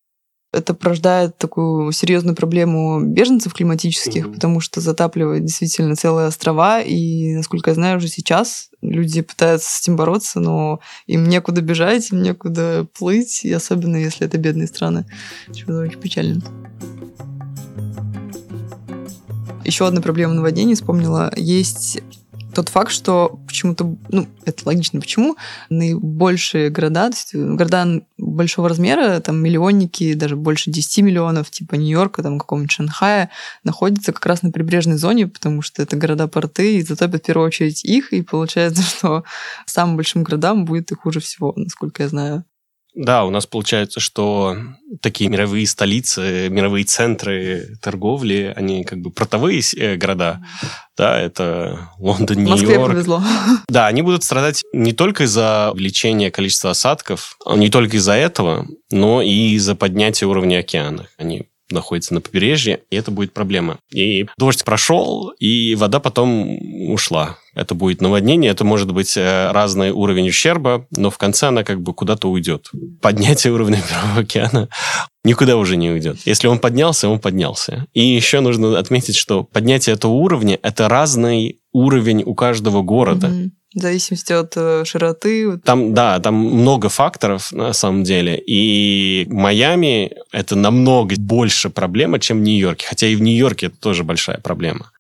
Это 0.52 0.76
порождает 0.76 1.36
такую 1.40 1.92
серьезную 1.94 2.36
проблему 2.36 3.02
беженцев 3.02 3.56
климатических, 3.56 4.28
mm-hmm. 4.28 4.34
потому 4.36 4.60
что 4.60 4.82
затапливает 4.82 5.44
действительно 5.44 5.96
целые 5.96 6.28
острова, 6.28 6.80
и, 6.80 7.34
насколько 7.34 7.72
я 7.72 7.74
знаю, 7.74 7.98
уже 7.98 8.08
сейчас 8.08 8.70
люди 8.82 9.22
пытаются 9.22 9.72
с 9.72 9.82
этим 9.82 9.96
бороться, 9.96 10.40
но 10.40 10.80
им 11.08 11.28
некуда 11.28 11.62
бежать, 11.62 12.12
им 12.12 12.22
некуда 12.22 12.86
плыть, 12.98 13.44
и 13.44 13.52
особенно 13.52 13.96
если 13.96 14.28
это 14.28 14.38
бедные 14.38 14.68
страны, 14.68 15.06
что 15.56 15.80
очень 15.80 16.00
печально. 16.00 16.44
Еще 19.64 19.88
одна 19.88 20.02
проблема 20.02 20.34
наводнений 20.34 20.76
вспомнила. 20.76 21.32
Есть 21.36 22.02
тот 22.54 22.70
факт, 22.70 22.92
что 22.92 23.40
почему-то, 23.48 23.98
ну, 24.10 24.28
это 24.46 24.64
логично, 24.66 25.00
почему 25.00 25.38
наибольшие 25.70 26.70
города, 26.70 27.10
то 27.10 27.16
есть 27.16 27.34
города 27.34 28.02
большого 28.18 28.70
размера, 28.70 29.20
там 29.20 29.38
миллионники, 29.38 30.14
даже 30.14 30.36
больше 30.36 30.70
10 30.70 31.04
миллионов, 31.04 31.50
типа 31.50 31.76
Нью-Йорка, 31.76 32.22
там 32.22 32.40
какого-нибудь 32.40 32.72
Шанхая, 32.72 33.30
находятся 33.64 34.14
как 34.14 34.26
раз 34.26 34.44
на 34.44 34.52
прибрежной 34.52 34.98
зоне, 34.98 35.28
потому 35.28 35.62
что 35.62 35.82
это 35.82 35.98
города-порты, 35.98 36.78
и 36.78 36.84
затопят 36.84 37.24
в 37.24 37.26
первую 37.26 37.48
очередь 37.48 37.84
их, 37.84 38.14
и 38.14 38.22
получается, 38.22 38.84
что 38.98 39.24
самым 39.66 39.96
большим 39.96 40.24
городам 40.24 40.66
будет 40.66 40.92
и 40.92 40.96
хуже 40.96 41.20
всего, 41.20 41.54
насколько 41.56 42.04
я 42.04 42.10
знаю. 42.10 42.46
Да, 42.96 43.26
у 43.26 43.32
нас 43.32 43.48
получается, 43.48 44.00
что 44.00 44.56
такие 45.02 45.30
мировые 45.30 45.66
столицы, 45.66 46.48
мировые 46.50 46.86
центры 46.86 47.78
торговли, 47.82 48.54
они 48.56 48.84
как 48.84 49.00
бы 49.00 49.10
портовые 49.10 49.62
э, 49.78 49.96
города, 49.96 50.44
да, 50.96 51.20
это 51.20 51.90
Лондон, 51.98 52.38
Нью-Йорк. 52.38 52.62
Москве 52.62 52.86
повезло. 52.86 53.24
Да, 53.68 53.88
они 53.88 54.04
будут 54.04 54.24
страдать 54.24 54.64
не 54.74 54.94
только 54.94 55.24
из-за 55.24 55.72
увеличения 55.74 56.30
количества 56.30 56.72
осадков, 56.72 57.36
не 57.56 57.70
только 57.70 57.98
из-за 57.98 58.14
этого, 58.14 58.68
но 58.92 59.24
и 59.24 59.54
из-за 59.56 59.74
поднятия 59.76 60.28
уровня 60.28 60.60
океана. 60.60 61.08
Они 61.18 61.48
находится 61.74 62.14
на 62.14 62.22
побережье, 62.22 62.82
и 62.90 62.96
это 62.96 63.12
будет 63.12 63.34
проблема. 63.34 63.78
И 63.92 64.28
дождь 64.38 64.64
прошел, 64.64 65.30
и 65.40 65.76
вода 65.76 66.00
потом 66.00 66.58
ушла. 66.92 67.38
Это 67.56 67.76
будет 67.76 68.02
наводнение, 68.02 68.52
это 68.52 68.64
может 68.64 68.92
быть 68.92 69.16
э, 69.16 69.52
разный 69.52 69.92
уровень 69.92 70.30
ущерба, 70.30 70.88
но 70.92 71.10
в 71.10 71.18
конце 71.18 71.48
она 71.48 71.64
как 71.64 71.82
бы 71.82 71.94
куда-то 71.94 72.30
уйдет. 72.30 72.72
Поднятие 73.02 73.54
уровня 73.54 73.78
Мирового 73.90 74.22
океана 74.22 74.70
никуда 75.24 75.58
уже 75.58 75.78
не 75.78 75.90
уйдет. 75.90 76.18
Если 76.26 76.48
он 76.48 76.60
поднялся, 76.60 77.10
он 77.10 77.20
поднялся. 77.20 77.86
И 77.94 78.04
еще 78.04 78.40
нужно 78.40 78.78
отметить, 78.78 79.16
что 79.16 79.44
поднятие 79.44 79.96
этого 79.96 80.12
уровня– 80.12 80.60
это 80.64 80.90
разный 80.90 81.60
уровень 81.72 82.24
у 82.26 82.36
каждого 82.36 82.82
города. 82.82 83.28
Mm-hmm. 83.28 83.50
В 83.76 83.80
зависимости 83.80 84.32
от 84.32 84.54
э, 84.56 84.84
широты. 84.86 85.58
Там, 85.58 85.96
да, 85.96 86.20
там 86.20 86.36
много 86.36 86.90
факторов 86.90 87.52
на 87.52 87.74
самом 87.74 88.04
деле. 88.04 88.40
И 88.46 89.26
Майами 89.30 90.12
это 90.34 90.56
намного 90.56 91.16
больше 91.18 91.70
проблема, 91.70 92.20
чем 92.20 92.40
в 92.40 92.42
Нью-Йорке. 92.42 92.88
Хотя 92.88 93.08
и 93.08 93.16
в 93.16 93.22
Нью-Йорке 93.22 93.68
это 93.68 93.78
тоже 93.78 94.04
большая 94.04 94.40
проблема. 94.40 94.92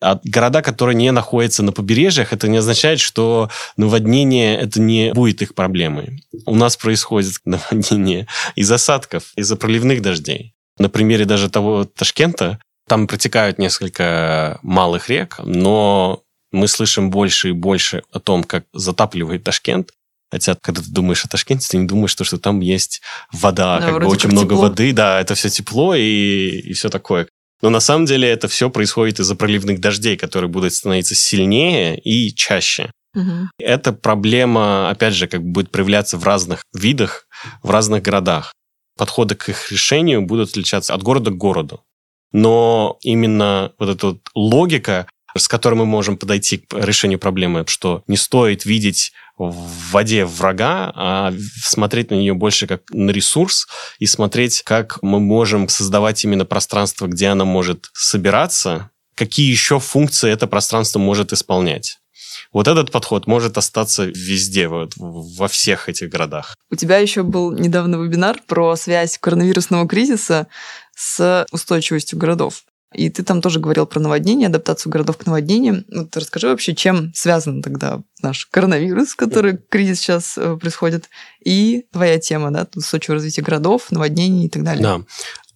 А 0.00 0.20
города, 0.24 0.62
которые 0.62 0.94
не 0.94 1.10
находятся 1.10 1.62
на 1.62 1.72
побережьях, 1.72 2.32
это 2.32 2.48
не 2.48 2.58
означает, 2.58 3.00
что 3.00 3.50
наводнение 3.76 4.56
это 4.56 4.80
не 4.80 5.12
будет 5.12 5.42
их 5.42 5.54
проблемой. 5.54 6.22
У 6.44 6.54
нас 6.54 6.76
происходит 6.76 7.34
наводнение 7.44 8.26
из 8.54 8.70
осадков, 8.70 9.32
из-за 9.36 9.56
проливных 9.56 10.02
дождей. 10.02 10.54
На 10.78 10.88
примере 10.88 11.24
даже 11.24 11.50
того 11.50 11.84
Ташкента, 11.84 12.58
там 12.86 13.08
протекают 13.08 13.58
несколько 13.58 14.58
малых 14.62 15.08
рек, 15.08 15.40
но 15.42 16.22
мы 16.52 16.68
слышим 16.68 17.10
больше 17.10 17.48
и 17.48 17.52
больше 17.52 18.02
о 18.12 18.20
том, 18.20 18.44
как 18.44 18.64
затапливает 18.72 19.42
Ташкент. 19.42 19.90
Хотя, 20.30 20.56
когда 20.60 20.82
ты 20.82 20.90
думаешь 20.90 21.24
о 21.24 21.28
Ташкенте, 21.28 21.68
ты 21.68 21.76
не 21.78 21.86
думаешь, 21.86 22.10
что, 22.10 22.24
что 22.24 22.38
там 22.38 22.60
есть 22.60 23.00
вода, 23.32 23.78
да, 23.78 23.86
как 23.86 24.00
бы 24.02 24.06
очень 24.06 24.22
как 24.22 24.32
много 24.32 24.54
тепло. 24.54 24.62
воды, 24.62 24.92
да, 24.92 25.20
это 25.20 25.34
все 25.34 25.48
тепло 25.48 25.94
и, 25.94 26.58
и 26.58 26.72
все 26.72 26.88
такое. 26.88 27.28
Но 27.62 27.70
на 27.70 27.80
самом 27.80 28.06
деле 28.06 28.28
это 28.28 28.48
все 28.48 28.68
происходит 28.68 29.20
из-за 29.20 29.34
проливных 29.34 29.80
дождей, 29.80 30.16
которые 30.16 30.50
будут 30.50 30.74
становиться 30.74 31.14
сильнее 31.14 31.98
и 31.98 32.34
чаще. 32.34 32.90
Угу. 33.14 33.48
Эта 33.58 33.92
проблема, 33.92 34.90
опять 34.90 35.14
же, 35.14 35.26
как 35.26 35.42
бы 35.42 35.48
будет 35.48 35.70
проявляться 35.70 36.18
в 36.18 36.24
разных 36.24 36.64
видах, 36.74 37.26
в 37.62 37.70
разных 37.70 38.02
городах. 38.02 38.52
Подходы 38.98 39.34
к 39.34 39.48
их 39.48 39.70
решению 39.72 40.22
будут 40.22 40.50
отличаться 40.50 40.92
от 40.92 41.02
города 41.02 41.30
к 41.30 41.36
городу. 41.36 41.82
Но 42.32 42.98
именно 43.02 43.72
вот 43.78 43.88
эта 43.88 44.06
вот 44.08 44.20
логика, 44.34 45.08
с 45.38 45.48
которой 45.48 45.74
мы 45.74 45.86
можем 45.86 46.16
подойти 46.16 46.58
к 46.58 46.74
решению 46.74 47.18
проблемы, 47.18 47.64
что 47.66 48.02
не 48.06 48.16
стоит 48.16 48.64
видеть 48.64 49.12
в 49.38 49.92
воде 49.92 50.24
врага, 50.24 50.92
а 50.94 51.34
смотреть 51.62 52.10
на 52.10 52.14
нее 52.14 52.34
больше 52.34 52.66
как 52.66 52.82
на 52.90 53.10
ресурс 53.10 53.66
и 53.98 54.06
смотреть, 54.06 54.62
как 54.62 55.02
мы 55.02 55.20
можем 55.20 55.68
создавать 55.68 56.24
именно 56.24 56.44
пространство, 56.44 57.06
где 57.06 57.28
она 57.28 57.44
может 57.44 57.90
собираться, 57.92 58.90
какие 59.14 59.50
еще 59.50 59.78
функции 59.78 60.30
это 60.30 60.46
пространство 60.46 60.98
может 60.98 61.32
исполнять. 61.32 61.98
Вот 62.52 62.68
этот 62.68 62.90
подход 62.90 63.26
может 63.26 63.58
остаться 63.58 64.04
везде, 64.04 64.68
вот, 64.68 64.92
во 64.96 65.48
всех 65.48 65.88
этих 65.88 66.08
городах. 66.08 66.54
У 66.70 66.76
тебя 66.76 66.98
еще 66.98 67.22
был 67.22 67.52
недавно 67.52 67.96
вебинар 67.96 68.40
про 68.46 68.76
связь 68.76 69.18
коронавирусного 69.18 69.88
кризиса 69.88 70.46
с 70.94 71.46
устойчивостью 71.50 72.18
городов. 72.18 72.64
И 72.94 73.10
ты 73.10 73.22
там 73.24 73.42
тоже 73.42 73.58
говорил 73.58 73.86
про 73.86 74.00
наводнение, 74.00 74.46
адаптацию 74.48 74.92
городов 74.92 75.16
к 75.16 75.26
наводнениям. 75.26 75.84
Вот 75.92 76.16
расскажи 76.16 76.46
вообще, 76.46 76.74
чем 76.74 77.12
связан 77.14 77.62
тогда 77.62 78.02
наш 78.22 78.46
коронавирус, 78.46 79.14
который 79.14 79.58
кризис 79.58 80.00
сейчас 80.00 80.38
э, 80.38 80.56
происходит, 80.56 81.08
и 81.44 81.86
твоя 81.92 82.18
тема, 82.18 82.50
да, 82.50 82.66
устойчивое 82.74 83.16
развитие 83.16 83.44
городов, 83.44 83.90
наводнений 83.90 84.46
и 84.46 84.48
так 84.48 84.62
далее. 84.62 84.82
Да. 84.82 85.00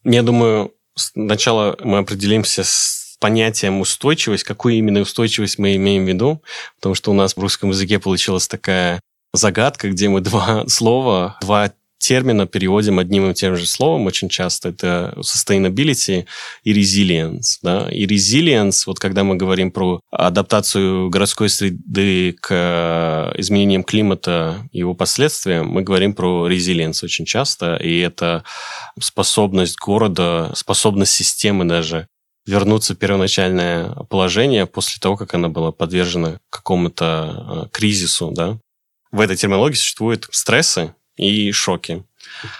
Я 0.05 0.23
думаю, 0.23 0.75
сначала 0.97 1.77
мы 1.83 1.99
определимся 1.99 2.65
с 2.65 3.17
понятием 3.21 3.81
устойчивость, 3.81 4.45
какую 4.45 4.75
именно 4.75 5.01
устойчивость 5.01 5.59
мы 5.59 5.77
имеем 5.77 6.05
в 6.05 6.09
виду, 6.09 6.43
потому 6.77 6.95
что 6.95 7.11
у 7.13 7.15
нас 7.15 7.37
в 7.37 7.41
русском 7.41 7.71
языке 7.71 7.99
получилась 7.99 8.49
такая 8.49 9.01
загадка, 9.33 9.91
где 9.91 10.09
мы 10.09 10.21
два 10.21 10.65
слова, 10.69 11.39
два 11.41 11.73
термина 12.01 12.47
переводим 12.47 12.99
одним 12.99 13.31
и 13.31 13.35
тем 13.35 13.57
же 13.57 13.67
словом 13.67 14.07
очень 14.07 14.29
часто. 14.29 14.71
Это 14.71 15.15
sustainability 15.19 16.27
и 16.65 16.73
resilience. 16.73 17.59
Да? 17.63 17.89
И 17.91 18.07
resilience, 18.07 18.85
вот 18.87 18.99
когда 18.99 19.23
мы 19.23 19.37
говорим 19.37 19.71
про 19.71 20.01
адаптацию 20.11 21.11
городской 21.11 21.49
среды 21.51 22.33
к 22.41 22.49
э, 22.51 23.41
изменениям 23.41 23.85
климата 23.85 24.69
и 24.73 24.79
его 24.79 24.95
последствиям, 24.95 25.69
мы 25.69 25.83
говорим 25.83 26.15
про 26.15 26.49
resilience 26.49 27.05
очень 27.05 27.27
часто. 27.27 27.77
И 27.77 27.99
это 27.99 28.45
способность 28.99 29.79
города, 29.79 30.53
способность 30.55 31.13
системы 31.13 31.67
даже 31.67 32.09
вернуться 32.47 32.95
в 32.95 32.99
первоначальное 32.99 33.91
положение 34.09 34.67
после 34.67 34.99
того, 35.01 35.17
как 35.17 35.35
она 35.35 35.51
была 35.51 35.71
подвержена 35.71 36.39
какому-то 36.49 37.67
э, 37.67 37.69
кризису. 37.71 38.31
Да? 38.31 38.59
В 39.13 39.21
этой 39.21 39.37
терминологии 39.37 39.77
существуют 39.77 40.29
стрессы, 40.31 40.95
и 41.21 41.53
шоки. 41.53 42.05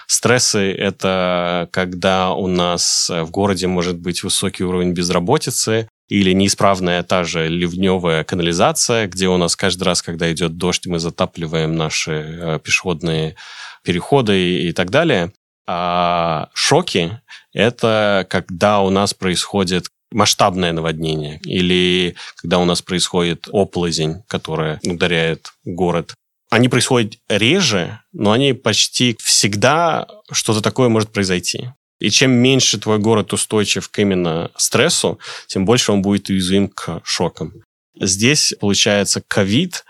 Стрессы– 0.07 0.71
это 0.77 1.69
когда 1.71 2.33
у 2.33 2.47
нас 2.47 3.09
в 3.09 3.31
городе 3.31 3.67
может 3.67 3.97
быть 3.97 4.23
высокий 4.23 4.63
уровень 4.63 4.93
безработицы, 4.93 5.87
или 6.11 6.33
неисправная 6.33 7.03
та 7.03 7.23
же 7.23 7.47
ливневая 7.47 8.25
канализация, 8.25 9.07
где 9.07 9.29
у 9.29 9.37
нас 9.37 9.55
каждый 9.55 9.83
раз, 9.83 10.01
когда 10.01 10.29
идет 10.29 10.57
дождь, 10.57 10.85
мы 10.85 10.99
затапливаем 10.99 11.77
наши 11.77 12.11
э, 12.11 12.59
пешеходные 12.61 13.37
переходы 13.81 14.67
и 14.67 14.73
так 14.73 14.89
далее. 14.89 15.31
А 15.67 16.49
шоки– 16.53 17.21
это 17.53 18.27
когда 18.29 18.81
у 18.81 18.89
нас 18.89 19.13
происходит 19.13 19.87
масштабное 20.11 20.73
наводнение 20.73 21.39
или 21.45 22.17
когда 22.35 22.59
у 22.59 22.65
нас 22.65 22.81
происходит 22.81 23.47
оползень, 23.49 24.23
которая 24.27 24.81
ударяет 24.83 25.53
город 25.63 26.13
они 26.51 26.67
происходят 26.67 27.17
реже, 27.29 28.01
но 28.11 28.33
они 28.33 28.51
почти 28.53 29.17
всегда 29.23 30.05
что-то 30.31 30.61
такое 30.61 30.89
может 30.89 31.11
произойти. 31.11 31.69
И 31.99 32.09
чем 32.09 32.31
меньше 32.31 32.77
твой 32.77 32.99
город 32.99 33.31
устойчив 33.31 33.87
к 33.87 33.99
именно 33.99 34.51
стрессу, 34.57 35.17
тем 35.47 35.65
больше 35.65 35.93
он 35.93 36.01
будет 36.01 36.29
уязвим 36.29 36.67
к 36.67 36.99
шокам. 37.05 37.53
Здесь, 37.97 38.53
получается, 38.59 39.23
ковид, 39.25 39.85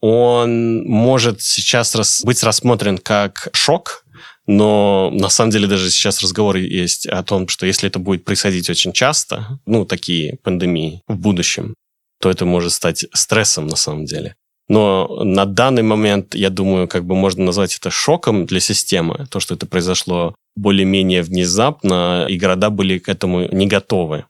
он 0.00 0.84
может 0.84 1.40
сейчас 1.40 1.94
рас, 1.94 2.22
быть 2.24 2.42
рассмотрен 2.42 2.98
как 2.98 3.48
шок, 3.54 4.04
но 4.46 5.10
на 5.12 5.30
самом 5.30 5.50
деле 5.50 5.66
даже 5.66 5.90
сейчас 5.90 6.20
разговоры 6.20 6.60
есть 6.60 7.06
о 7.06 7.22
том, 7.22 7.48
что 7.48 7.64
если 7.64 7.88
это 7.88 7.98
будет 7.98 8.24
происходить 8.24 8.68
очень 8.68 8.92
часто, 8.92 9.60
ну, 9.64 9.86
такие 9.86 10.36
пандемии 10.42 11.00
в 11.08 11.16
будущем, 11.16 11.74
то 12.20 12.28
это 12.28 12.44
может 12.44 12.72
стать 12.72 13.06
стрессом 13.14 13.66
на 13.66 13.76
самом 13.76 14.04
деле. 14.04 14.34
Но 14.68 15.22
на 15.24 15.44
данный 15.44 15.82
момент, 15.82 16.34
я 16.34 16.50
думаю, 16.50 16.88
как 16.88 17.04
бы 17.04 17.14
можно 17.14 17.44
назвать 17.44 17.76
это 17.76 17.90
шоком 17.90 18.46
для 18.46 18.60
системы, 18.60 19.26
то, 19.30 19.40
что 19.40 19.54
это 19.54 19.66
произошло 19.66 20.34
более-менее 20.54 21.22
внезапно, 21.22 22.26
и 22.28 22.36
города 22.36 22.70
были 22.70 22.98
к 22.98 23.08
этому 23.08 23.48
не 23.52 23.66
готовы. 23.66 24.24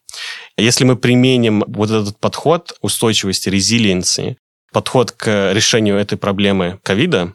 Если 0.57 0.85
мы 0.85 0.97
применим 0.97 1.65
вот 1.67 1.91
этот 1.91 2.19
подход 2.19 2.77
устойчивости, 2.81 3.49
резилиенции, 3.49 4.37
подход 4.73 5.13
к 5.13 5.53
решению 5.53 5.97
этой 5.97 6.17
проблемы 6.17 6.79
ковида, 6.83 7.35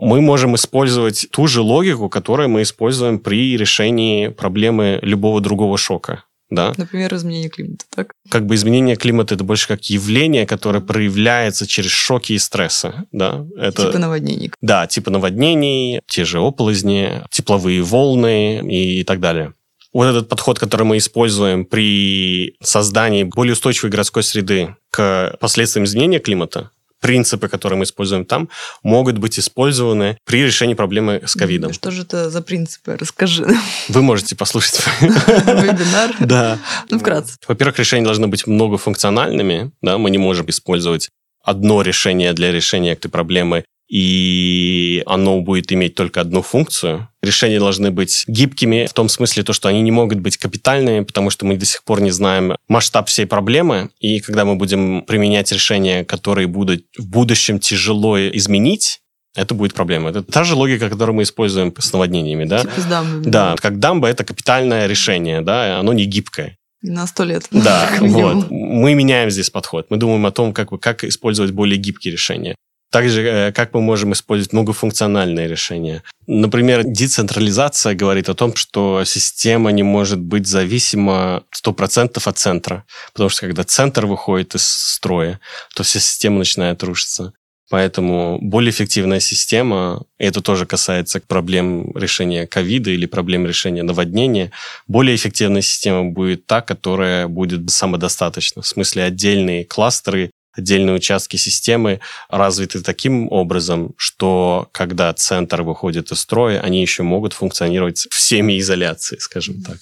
мы 0.00 0.20
можем 0.22 0.54
использовать 0.54 1.26
ту 1.30 1.46
же 1.46 1.60
логику, 1.60 2.08
которую 2.08 2.48
мы 2.48 2.62
используем 2.62 3.18
при 3.18 3.56
решении 3.56 4.28
проблемы 4.28 4.98
любого 5.02 5.40
другого 5.40 5.76
шока 5.76 6.24
да. 6.50 6.72
Например, 6.76 7.14
изменение 7.14 7.48
климата, 7.48 7.84
так? 7.94 8.12
Как 8.28 8.44
бы 8.46 8.54
изменение 8.54 8.96
климата 8.96 9.34
это 9.34 9.44
больше 9.44 9.68
как 9.68 9.84
явление, 9.84 10.46
которое 10.46 10.80
проявляется 10.80 11.66
через 11.66 11.90
шоки 11.90 12.32
и 12.32 12.38
стрессы, 12.38 12.92
да. 13.12 13.46
Это, 13.56 13.86
типа 13.86 13.98
наводнений. 13.98 14.52
Да, 14.60 14.86
типа 14.86 15.10
наводнений, 15.10 16.00
те 16.08 16.24
же 16.24 16.40
оползни, 16.40 17.22
тепловые 17.30 17.82
волны 17.82 18.60
и 18.68 19.04
так 19.04 19.20
далее. 19.20 19.54
Вот 19.92 20.06
этот 20.06 20.28
подход, 20.28 20.58
который 20.58 20.84
мы 20.84 20.98
используем 20.98 21.64
при 21.64 22.54
создании 22.62 23.24
более 23.24 23.54
устойчивой 23.54 23.90
городской 23.90 24.22
среды 24.22 24.76
к 24.90 25.36
последствиям 25.40 25.84
изменения 25.84 26.20
климата, 26.20 26.70
принципы, 27.00 27.48
которые 27.48 27.78
мы 27.78 27.84
используем 27.84 28.24
там, 28.24 28.48
могут 28.82 29.18
быть 29.18 29.38
использованы 29.38 30.18
при 30.24 30.44
решении 30.44 30.74
проблемы 30.74 31.22
с 31.24 31.34
ковидом. 31.34 31.72
Что 31.72 31.90
же 31.90 32.02
это 32.02 32.30
за 32.30 32.42
принципы? 32.42 32.96
Расскажи. 32.96 33.46
Вы 33.88 34.02
можете 34.02 34.36
послушать. 34.36 34.80
Вебинар? 35.00 36.14
Да. 36.20 36.58
Ну, 36.90 36.98
вкратце. 36.98 37.36
Во-первых, 37.48 37.78
решения 37.78 38.04
должны 38.04 38.28
быть 38.28 38.46
многофункциональными. 38.46 39.72
Да? 39.82 39.98
Мы 39.98 40.10
не 40.10 40.18
можем 40.18 40.48
использовать 40.50 41.10
одно 41.42 41.82
решение 41.82 42.32
для 42.32 42.52
решения 42.52 42.92
этой 42.92 43.08
проблемы 43.08 43.64
и 43.90 45.02
оно 45.04 45.40
будет 45.40 45.72
иметь 45.72 45.96
только 45.96 46.20
одну 46.20 46.42
функцию. 46.42 47.08
Решения 47.22 47.58
должны 47.58 47.90
быть 47.90 48.24
гибкими 48.28 48.86
в 48.86 48.92
том 48.92 49.08
смысле, 49.08 49.42
то, 49.42 49.52
что 49.52 49.68
они 49.68 49.82
не 49.82 49.90
могут 49.90 50.20
быть 50.20 50.36
капитальными, 50.36 51.04
потому 51.04 51.30
что 51.30 51.44
мы 51.44 51.56
до 51.56 51.66
сих 51.66 51.82
пор 51.82 52.00
не 52.00 52.12
знаем 52.12 52.54
масштаб 52.68 53.08
всей 53.08 53.26
проблемы, 53.26 53.90
и 53.98 54.20
когда 54.20 54.44
мы 54.44 54.54
будем 54.54 55.02
применять 55.02 55.50
решения, 55.50 56.04
которые 56.04 56.46
будут 56.46 56.84
в 56.96 57.08
будущем 57.08 57.58
тяжело 57.58 58.18
изменить, 58.18 59.00
это 59.34 59.54
будет 59.54 59.74
проблема. 59.74 60.10
Это 60.10 60.22
та 60.22 60.44
же 60.44 60.54
логика, 60.54 60.88
которую 60.88 61.16
мы 61.16 61.24
используем 61.24 61.74
с 61.76 61.92
наводнениями, 61.92 62.44
да? 62.44 62.60
Типа 62.60 62.80
с 62.80 62.84
дамбами. 62.84 63.30
Да, 63.30 63.56
как 63.58 63.80
дамба– 63.80 64.08
это 64.10 64.24
капитальное 64.24 64.86
решение, 64.86 65.40
да, 65.40 65.78
оно 65.80 65.92
не 65.92 66.04
гибкое. 66.04 66.56
На 66.82 67.06
сто 67.06 67.24
лет. 67.24 67.46
Да, 67.50 67.90
вот. 68.00 68.50
Мы 68.50 68.94
меняем 68.94 69.30
здесь 69.30 69.50
подход. 69.50 69.86
Мы 69.90 69.98
думаем 69.98 70.24
о 70.26 70.30
том, 70.30 70.52
как, 70.52 70.70
как 70.80 71.04
использовать 71.04 71.50
более 71.50 71.76
гибкие 71.76 72.12
решения. 72.12 72.54
Также, 72.90 73.22
э, 73.22 73.52
как 73.52 73.72
мы 73.74 73.80
можем 73.80 74.12
использовать 74.12 74.52
многофункциональные 74.52 75.48
решения. 75.48 76.02
Например, 76.26 76.82
децентрализация 76.84 77.94
говорит 77.94 78.28
о 78.28 78.34
том, 78.34 78.56
что 78.56 79.04
система 79.04 79.70
не 79.70 79.82
может 79.84 80.18
быть 80.18 80.46
зависима 80.46 81.44
100% 81.52 82.26
от 82.26 82.38
центра. 82.38 82.84
Потому 83.12 83.30
что 83.30 83.42
когда 83.42 83.62
центр 83.64 84.06
выходит 84.06 84.54
из 84.54 84.64
строя, 84.66 85.40
то 85.74 85.82
вся 85.82 86.00
система 86.00 86.38
начинает 86.38 86.82
рушиться. 86.82 87.32
Поэтому 87.70 88.38
более 88.42 88.72
эффективная 88.72 89.20
система, 89.20 90.02
это 90.18 90.40
тоже 90.42 90.66
касается 90.66 91.20
проблем 91.20 91.92
решения 91.94 92.48
ковида 92.48 92.90
или 92.90 93.06
проблем 93.06 93.46
решения 93.46 93.84
наводнения, 93.84 94.50
более 94.88 95.14
эффективная 95.14 95.62
система 95.62 96.06
будет 96.06 96.46
та, 96.46 96.62
которая 96.62 97.28
будет 97.28 97.70
самодостаточна. 97.70 98.62
В 98.62 98.66
смысле 98.66 99.04
отдельные 99.04 99.64
кластеры, 99.64 100.32
отдельные 100.60 100.94
участки 100.94 101.36
системы 101.36 102.00
развиты 102.28 102.80
таким 102.80 103.30
образом, 103.30 103.94
что 103.96 104.68
когда 104.72 105.12
центр 105.12 105.62
выходит 105.62 106.12
из 106.12 106.20
строя, 106.20 106.60
они 106.60 106.80
еще 106.80 107.02
могут 107.02 107.32
функционировать 107.32 108.06
в 108.10 108.18
семиизоляции, 108.18 109.18
скажем 109.18 109.62
так. 109.62 109.78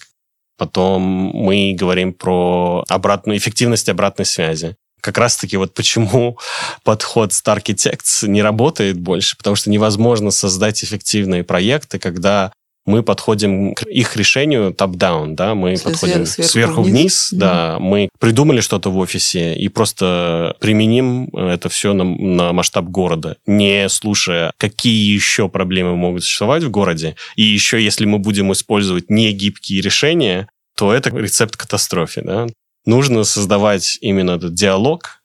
Потом 0.57 1.03
мы 1.03 1.75
говорим 1.79 2.13
про 2.13 2.85
обратную 2.89 3.39
эффективность 3.39 3.89
обратной 3.89 4.27
связи 4.27 4.77
как 5.01 5.19
раз-таки 5.19 5.57
вот 5.57 5.75
почему 5.75 6.39
подход 6.83 7.31
Star 7.31 7.63
Architects 7.63 8.27
не 8.27 8.43
работает 8.43 8.99
больше, 8.99 9.37
потому 9.37 9.57
что 9.57 9.71
невозможно 9.71 10.31
создать 10.31 10.83
эффективные 10.83 11.45
проекты, 11.45 11.99
когда 11.99 12.53
мы 12.89 13.03
подходим 13.03 13.75
к 13.75 13.83
их 13.83 14.17
решению 14.17 14.73
топ-даун, 14.73 15.37
да, 15.37 15.55
мы 15.55 15.77
С 15.77 15.83
подходим 15.83 16.25
сверху, 16.27 16.51
сверху 16.51 16.83
вниз, 16.83 16.93
вниз 16.93 17.33
mm-hmm. 17.33 17.39
да, 17.39 17.79
мы 17.79 18.09
придумали 18.19 18.61
что-то 18.61 18.91
в 18.91 18.97
офисе 18.99 19.55
и 19.55 19.69
просто 19.69 20.57
применим 20.59 21.29
это 21.37 21.69
все 21.69 21.93
на, 21.93 22.05
на 22.05 22.53
масштаб 22.53 22.87
города, 22.87 23.37
не 23.47 23.89
слушая, 23.89 24.53
какие 24.57 25.13
еще 25.13 25.49
проблемы 25.49 25.97
могут 25.97 26.25
существовать 26.25 26.65
в 26.65 26.71
городе, 26.71 27.15
и 27.37 27.43
еще 27.43 27.83
если 27.83 28.07
мы 28.07 28.19
будем 28.19 28.53
использовать 28.53 29.11
негибкие 29.11 29.83
решения, 29.83 30.49
то 30.77 30.93
это 30.93 31.11
рецепт 31.11 31.57
катастрофы, 31.57 32.23
да. 32.23 32.47
Нужно 32.87 33.25
создавать 33.25 33.99
именно 34.01 34.31
этот 34.31 34.55
диалог 34.55 35.18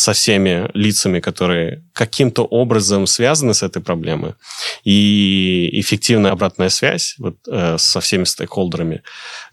со 0.00 0.12
всеми 0.12 0.70
лицами, 0.74 1.20
которые 1.20 1.84
каким-то 1.92 2.44
образом 2.44 3.06
связаны 3.06 3.52
с 3.52 3.62
этой 3.62 3.82
проблемой. 3.82 4.34
И 4.84 5.68
эффективная 5.72 6.32
обратная 6.32 6.70
связь 6.70 7.14
вот, 7.18 7.36
э, 7.46 7.76
со 7.78 8.00
всеми 8.00 8.24
стейкхолдерами 8.24 9.02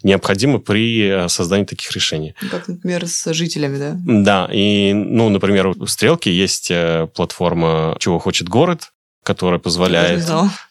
необходима 0.03 0.59
при 0.59 1.07
э, 1.09 1.29
создании 1.29 1.65
таких 1.65 1.91
решений. 1.91 2.33
Как, 2.49 2.67
например, 2.67 3.07
с 3.07 3.33
жителями, 3.33 3.77
да? 3.77 3.95
Да. 4.05 4.49
И, 4.53 4.93
ну, 4.93 5.29
например, 5.29 5.69
в 5.69 5.87
Стрелке 5.87 6.31
есть 6.31 6.71
э, 6.71 7.07
платформа 7.13 7.97
«Чего 7.99 8.19
хочет 8.19 8.47
город», 8.47 8.91
которая 9.23 9.59
позволяет, 9.59 10.25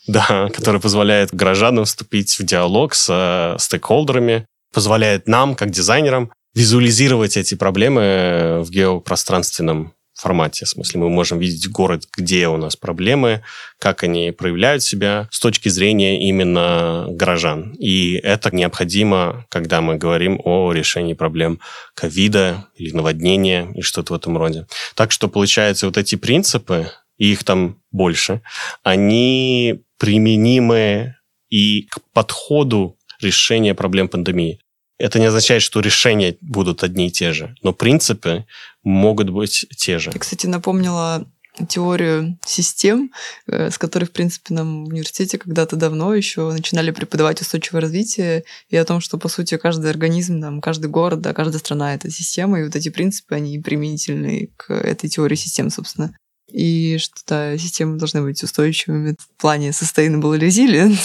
да, 0.06 0.48
которая 0.48 0.80
позволяет 0.80 1.34
горожанам 1.34 1.84
вступить 1.84 2.38
в 2.38 2.44
диалог 2.44 2.94
с 2.94 3.08
э, 3.10 3.58
стейкхолдерами, 3.58 4.46
позволяет 4.72 5.28
нам, 5.28 5.54
как 5.54 5.70
дизайнерам, 5.70 6.30
визуализировать 6.56 7.36
эти 7.36 7.54
проблемы 7.54 8.62
в 8.64 8.70
геопространственном 8.70 9.92
формате. 10.14 10.64
В 10.64 10.68
смысле, 10.70 11.00
мы 11.00 11.10
можем 11.10 11.38
видеть 11.38 11.68
город, 11.68 12.04
где 12.16 12.48
у 12.48 12.56
нас 12.56 12.74
проблемы, 12.74 13.42
как 13.78 14.02
они 14.02 14.30
проявляют 14.30 14.82
себя 14.82 15.28
с 15.30 15.38
точки 15.38 15.68
зрения 15.68 16.26
именно 16.26 17.06
горожан. 17.10 17.74
И 17.78 18.14
это 18.14 18.54
необходимо, 18.56 19.44
когда 19.50 19.82
мы 19.82 19.96
говорим 19.96 20.40
о 20.42 20.72
решении 20.72 21.12
проблем 21.12 21.60
ковида 21.94 22.66
или 22.74 22.92
наводнения 22.92 23.70
и 23.74 23.82
что-то 23.82 24.14
в 24.14 24.16
этом 24.16 24.38
роде. 24.38 24.66
Так 24.94 25.12
что, 25.12 25.28
получается, 25.28 25.84
вот 25.84 25.98
эти 25.98 26.16
принципы, 26.16 26.90
их 27.18 27.44
там 27.44 27.82
больше, 27.90 28.40
они 28.82 29.82
применимы 29.98 31.16
и 31.50 31.82
к 31.90 32.00
подходу 32.14 32.96
решения 33.20 33.74
проблем 33.74 34.08
пандемии. 34.08 34.60
Это 34.98 35.18
не 35.18 35.26
означает, 35.26 35.62
что 35.62 35.80
решения 35.80 36.36
будут 36.40 36.82
одни 36.82 37.08
и 37.08 37.10
те 37.10 37.32
же, 37.32 37.54
но 37.62 37.72
принципы 37.72 38.46
могут 38.82 39.30
быть 39.30 39.66
те 39.76 39.98
же. 39.98 40.10
Я, 40.12 40.18
кстати, 40.18 40.46
напомнила 40.46 41.26
теорию 41.68 42.38
систем, 42.44 43.12
э, 43.46 43.70
с 43.70 43.78
которой, 43.78 44.04
в 44.04 44.12
принципе, 44.12 44.52
нам 44.54 44.84
в 44.84 44.88
университете 44.88 45.38
когда-то 45.38 45.76
давно 45.76 46.14
еще 46.14 46.50
начинали 46.52 46.90
преподавать 46.90 47.40
устойчивое 47.40 47.80
развитие 47.80 48.44
и 48.68 48.76
о 48.76 48.84
том, 48.84 49.00
что, 49.00 49.18
по 49.18 49.28
сути, 49.28 49.56
каждый 49.56 49.90
организм, 49.90 50.40
там, 50.40 50.60
каждый 50.60 50.90
город, 50.90 51.20
да, 51.20 51.32
каждая 51.32 51.58
страна— 51.58 51.94
это 51.94 52.10
система, 52.10 52.60
и 52.60 52.64
вот 52.64 52.76
эти 52.76 52.90
принципы, 52.90 53.34
они 53.34 53.58
применительны 53.58 54.50
к 54.56 54.72
этой 54.72 55.08
теории 55.08 55.36
систем, 55.36 55.70
собственно 55.70 56.14
и 56.56 56.96
что 56.96 57.16
да, 57.26 57.58
системы 57.58 57.98
должны 57.98 58.22
быть 58.22 58.42
устойчивыми 58.42 59.14
в 59.18 59.28
плане 59.38 59.70
sustainable 59.70 60.38
resilient, 60.38 60.98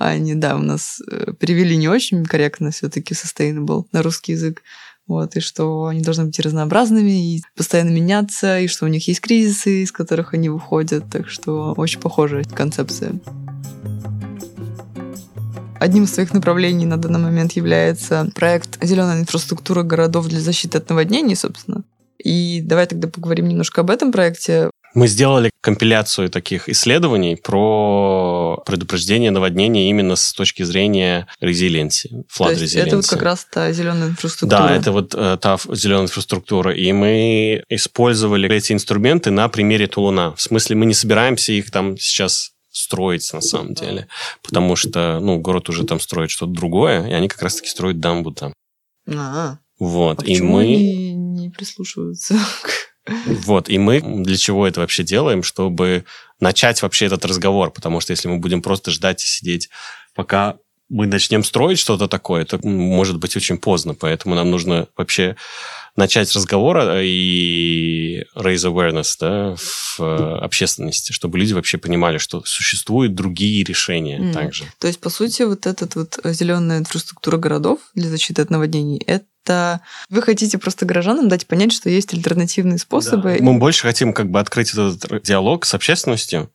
а 0.00 0.08
они, 0.08 0.34
да, 0.34 0.56
у 0.56 0.58
нас 0.58 1.00
э, 1.08 1.32
перевели 1.38 1.76
не 1.76 1.88
очень 1.88 2.24
корректно 2.24 2.72
все 2.72 2.88
таки 2.88 3.14
sustainable 3.14 3.84
на 3.92 4.02
русский 4.02 4.32
язык, 4.32 4.64
вот, 5.06 5.36
и 5.36 5.40
что 5.40 5.86
они 5.86 6.00
должны 6.00 6.24
быть 6.24 6.40
разнообразными 6.40 7.36
и 7.36 7.42
постоянно 7.54 7.90
меняться, 7.90 8.58
и 8.58 8.66
что 8.66 8.84
у 8.84 8.88
них 8.88 9.06
есть 9.06 9.20
кризисы, 9.20 9.84
из 9.84 9.92
которых 9.92 10.34
они 10.34 10.48
выходят, 10.48 11.04
так 11.08 11.28
что 11.28 11.72
очень 11.76 12.00
похожая 12.00 12.42
концепция. 12.42 13.20
Одним 15.78 16.02
из 16.02 16.14
своих 16.14 16.34
направлений 16.34 16.84
на 16.84 16.96
данный 16.96 17.20
момент 17.20 17.52
является 17.52 18.28
проект 18.34 18.84
«Зеленая 18.84 19.20
инфраструктура 19.20 19.84
городов 19.84 20.26
для 20.26 20.40
защиты 20.40 20.78
от 20.78 20.88
наводнений», 20.88 21.36
собственно. 21.36 21.84
И 22.18 22.60
давай 22.60 22.86
тогда 22.86 23.06
поговорим 23.06 23.46
немножко 23.46 23.82
об 23.82 23.90
этом 23.90 24.10
проекте. 24.10 24.70
Мы 24.96 25.08
сделали 25.08 25.50
компиляцию 25.60 26.30
таких 26.30 26.70
исследований 26.70 27.36
про 27.36 28.62
предупреждение 28.64 29.30
наводнения 29.30 29.90
именно 29.90 30.16
с 30.16 30.32
точки 30.32 30.62
зрения 30.62 31.28
резилиенции, 31.38 32.24
флад 32.30 32.52
резилиенции. 32.52 32.86
Это 32.86 32.96
вот 32.96 33.06
как 33.06 33.22
раз 33.22 33.44
та 33.44 33.70
зеленая 33.72 34.08
инфраструктура. 34.08 34.68
Да, 34.68 34.74
это 34.74 34.92
вот 34.92 35.14
э, 35.14 35.36
та 35.38 35.58
зеленая 35.70 36.04
инфраструктура. 36.04 36.74
И 36.74 36.90
мы 36.92 37.62
использовали 37.68 38.50
эти 38.50 38.72
инструменты 38.72 39.30
на 39.30 39.50
примере 39.50 39.86
Тулуна. 39.86 40.34
В 40.34 40.40
смысле, 40.40 40.76
мы 40.76 40.86
не 40.86 40.94
собираемся 40.94 41.52
их 41.52 41.70
там 41.70 41.98
сейчас 41.98 42.52
строить 42.70 43.30
на 43.34 43.42
самом 43.42 43.74
деле, 43.74 44.08
потому 44.42 44.76
что, 44.76 45.20
ну, 45.20 45.38
город 45.38 45.68
уже 45.68 45.84
там 45.84 46.00
строит 46.00 46.30
что-то 46.30 46.52
другое, 46.52 47.06
и 47.06 47.12
они 47.12 47.28
как 47.28 47.42
раз-таки 47.42 47.68
строят 47.68 48.00
дамбу 48.00 48.32
там. 48.32 48.54
А, 49.14 49.58
вот, 49.78 50.22
а 50.22 50.24
и 50.24 50.40
мы... 50.40 50.62
Они 50.62 51.12
не 51.12 51.50
прислушиваются 51.50 52.34
к 52.62 52.85
вот, 53.06 53.68
и 53.68 53.78
мы 53.78 54.00
для 54.00 54.36
чего 54.36 54.66
это 54.66 54.80
вообще 54.80 55.02
делаем? 55.02 55.42
Чтобы 55.42 56.04
начать 56.40 56.82
вообще 56.82 57.06
этот 57.06 57.24
разговор, 57.24 57.70
потому 57.70 58.00
что 58.00 58.12
если 58.12 58.28
мы 58.28 58.38
будем 58.38 58.62
просто 58.62 58.90
ждать 58.90 59.22
и 59.22 59.26
сидеть, 59.26 59.68
пока 60.14 60.56
мы 60.88 61.06
начнем 61.06 61.42
строить 61.42 61.78
что-то 61.78 62.08
такое, 62.08 62.42
это 62.42 62.58
может 62.66 63.18
быть 63.18 63.36
очень 63.36 63.58
поздно, 63.58 63.94
поэтому 63.94 64.34
нам 64.34 64.50
нужно 64.50 64.88
вообще 64.96 65.36
начать 65.96 66.32
разговор 66.34 66.78
и 67.02 68.24
raise 68.36 68.64
awareness 68.64 69.16
да, 69.18 69.56
в 69.56 70.00
э, 70.00 70.38
общественности, 70.38 71.12
чтобы 71.12 71.38
люди 71.38 71.52
вообще 71.52 71.78
понимали, 71.78 72.18
что 72.18 72.42
существуют 72.44 73.14
другие 73.14 73.64
решения 73.64 74.18
mm. 74.18 74.32
также. 74.32 74.64
То 74.78 74.86
есть, 74.86 75.00
по 75.00 75.10
сути, 75.10 75.42
вот 75.42 75.66
эта 75.66 75.88
вот 75.94 76.18
зеленая 76.24 76.78
инфраструктура 76.78 77.38
городов 77.38 77.80
для 77.94 78.08
защиты 78.08 78.42
от 78.42 78.50
наводнений, 78.50 79.02
это 79.06 79.26
это 79.46 79.80
вы 80.10 80.22
хотите 80.22 80.58
просто 80.58 80.86
горожанам 80.86 81.28
дать 81.28 81.46
понять, 81.46 81.72
что 81.72 81.88
есть 81.88 82.12
альтернативные 82.12 82.78
способы. 82.78 83.36
Да. 83.38 83.44
Мы 83.44 83.58
больше 83.58 83.82
хотим 83.82 84.12
как 84.12 84.30
бы 84.30 84.40
открыть 84.40 84.72
этот 84.72 85.22
диалог 85.22 85.64
с 85.64 85.74
общественностью, 85.74 86.50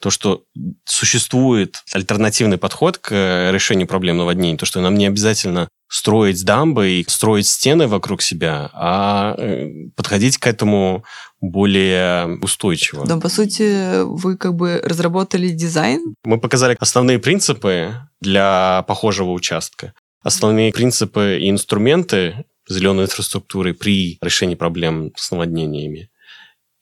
то, 0.00 0.10
что 0.10 0.44
существует 0.84 1.82
альтернативный 1.92 2.58
подход 2.58 2.98
к 2.98 3.50
решению 3.50 3.88
проблем 3.88 4.18
наводнений, 4.18 4.56
то, 4.56 4.66
что 4.66 4.80
нам 4.80 4.94
не 4.94 5.06
обязательно 5.06 5.68
строить 5.88 6.44
дамбы 6.44 6.88
и 6.90 7.04
строить 7.08 7.46
стены 7.46 7.86
вокруг 7.86 8.22
себя, 8.22 8.70
а 8.72 9.34
э, 9.38 9.68
подходить 9.94 10.38
к 10.38 10.46
этому 10.46 11.04
более 11.40 12.38
устойчиво. 12.42 13.06
Да, 13.06 13.18
по 13.18 13.28
сути, 13.28 14.02
вы 14.02 14.36
как 14.36 14.54
бы 14.54 14.80
разработали 14.84 15.48
дизайн. 15.48 16.14
Мы 16.24 16.40
показали 16.40 16.76
основные 16.80 17.18
принципы 17.18 17.94
для 18.20 18.84
похожего 18.88 19.30
участка 19.30 19.92
основные 20.26 20.72
принципы 20.72 21.38
и 21.40 21.48
инструменты 21.48 22.44
зеленой 22.68 23.04
инфраструктуры 23.04 23.74
при 23.74 24.18
решении 24.20 24.56
проблем 24.56 25.12
с 25.16 25.30
наводнениями. 25.30 26.10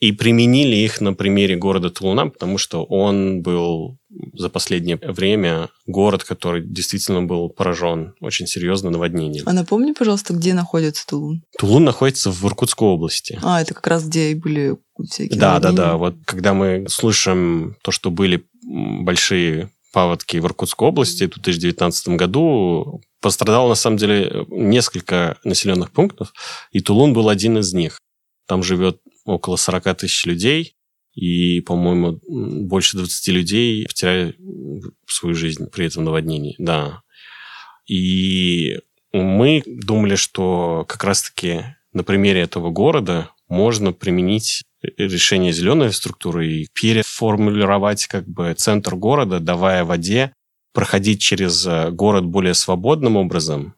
И 0.05 0.13
применили 0.13 0.77
их 0.77 1.01
на 1.01 1.15
примере 1.15 1.57
города 1.57 1.89
Тулуна, 1.89 2.27
потому 2.29 2.59
что 2.59 2.85
он 2.85 3.41
был 3.41 3.97
за 4.35 4.51
последнее 4.51 4.99
время 4.99 5.71
город, 5.87 6.25
который 6.25 6.63
действительно 6.63 7.23
был 7.23 7.49
поражен 7.49 8.13
очень 8.21 8.47
серьезно 8.47 8.91
наводнением. 8.91 9.45
А 9.47 9.55
напомни, 9.55 9.93
пожалуйста, 9.93 10.35
где 10.35 10.53
находится 10.53 11.07
Тулун? 11.07 11.43
Тулун 11.59 11.85
находится 11.85 12.31
в 12.31 12.45
Иркутской 12.45 12.87
области. 12.87 13.41
А, 13.43 13.63
это 13.63 13.73
как 13.73 13.87
раз 13.87 14.05
где 14.07 14.33
и 14.33 14.35
были 14.35 14.77
всякие 15.11 15.41
Да, 15.41 15.53
наводнения? 15.55 15.77
да, 15.77 15.87
да. 15.93 15.97
Вот 15.97 16.15
когда 16.27 16.53
мы 16.53 16.85
слышим 16.91 17.79
то, 17.83 17.91
что 17.91 18.11
были 18.11 18.45
большие 18.63 19.71
паводки 19.95 20.37
в 20.37 20.45
Иркутской 20.45 20.87
области 20.87 21.25
в 21.25 21.35
2019 21.41 22.09
году, 22.09 23.01
пострадало, 23.23 23.71
на 23.71 23.75
самом 23.75 23.97
деле, 23.97 24.45
несколько 24.51 25.39
населенных 25.45 25.93
пунктов, 25.93 26.35
и 26.73 26.81
Тулун 26.81 27.15
был 27.15 27.31
один 27.31 27.57
из 27.57 27.73
них. 27.73 27.99
Там 28.47 28.63
живет 28.63 28.99
около 29.25 29.57
40 29.57 29.97
тысяч 29.99 30.27
людей, 30.27 30.77
и, 31.15 31.61
по-моему, 31.61 32.21
больше 32.67 32.97
20 32.97 33.29
людей 33.29 33.87
потеряли 33.87 34.37
свою 35.07 35.35
жизнь 35.35 35.67
при 35.71 35.87
этом 35.87 36.05
наводнении. 36.05 36.57
Да. 36.59 37.03
И 37.87 38.81
мы 39.13 39.63
думали, 39.67 40.17
что 40.17 40.85
как 40.89 41.05
раз-таки 41.05 41.77
на 41.93 42.03
примере 42.03 42.41
этого 42.41 42.71
города 42.71 43.31
можно 43.49 43.93
применить 43.93 44.65
решение 44.97 45.53
зеленой 45.53 45.93
структуры 45.93 46.49
и 46.49 46.69
переформулировать 46.73 48.07
как 48.07 48.29
бы 48.29 48.55
центр 48.55 48.97
города, 48.97 49.41
давая 49.41 49.85
воде 49.85 50.33
проходить 50.73 51.21
через 51.21 51.65
э, 51.67 51.91
город 51.91 52.25
более 52.25 52.55
свободным 52.55 53.17
образом 53.17 53.75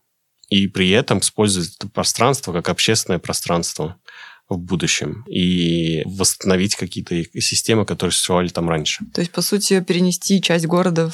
и 0.49 0.67
при 0.67 0.91
этом 0.91 1.19
использовать 1.19 1.77
это 1.77 1.89
пространство 1.89 2.53
как 2.53 2.69
общественное 2.69 3.19
пространство 3.19 3.97
в 4.49 4.59
будущем 4.59 5.25
и 5.29 6.03
восстановить 6.07 6.77
какие-то 6.77 7.15
системы, 7.41 7.85
которые 7.85 8.13
существовали 8.13 8.49
там 8.49 8.69
раньше. 8.69 9.05
То 9.13 9.21
есть, 9.21 9.33
по 9.33 9.43
сути, 9.43 9.81
перенести 9.81 10.41
часть 10.41 10.67
города 10.67 11.11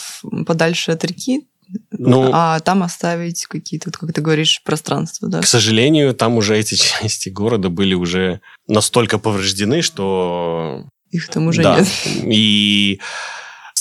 подальше 0.47 0.93
от 0.93 1.05
реки, 1.05 1.47
ну, 1.91 2.31
а 2.33 2.61
там 2.61 2.83
оставить 2.83 3.47
какие-то, 3.47 3.91
как 3.91 4.13
ты 4.13 4.21
говоришь, 4.21 4.63
пространства, 4.63 5.29
да? 5.29 5.41
К 5.41 5.47
сожалению, 5.47 6.15
там 6.15 6.37
уже 6.37 6.59
эти 6.59 6.75
части 7.01 7.29
города 7.29 7.71
были 7.71 7.95
уже 7.95 8.41
настолько 8.69 9.19
повреждены, 9.19 9.83
что... 9.83 10.87
Их 11.11 11.29
там 11.29 11.47
уже 11.47 11.63
да. 11.63 11.79
нет. 11.79 11.89
И 12.25 13.01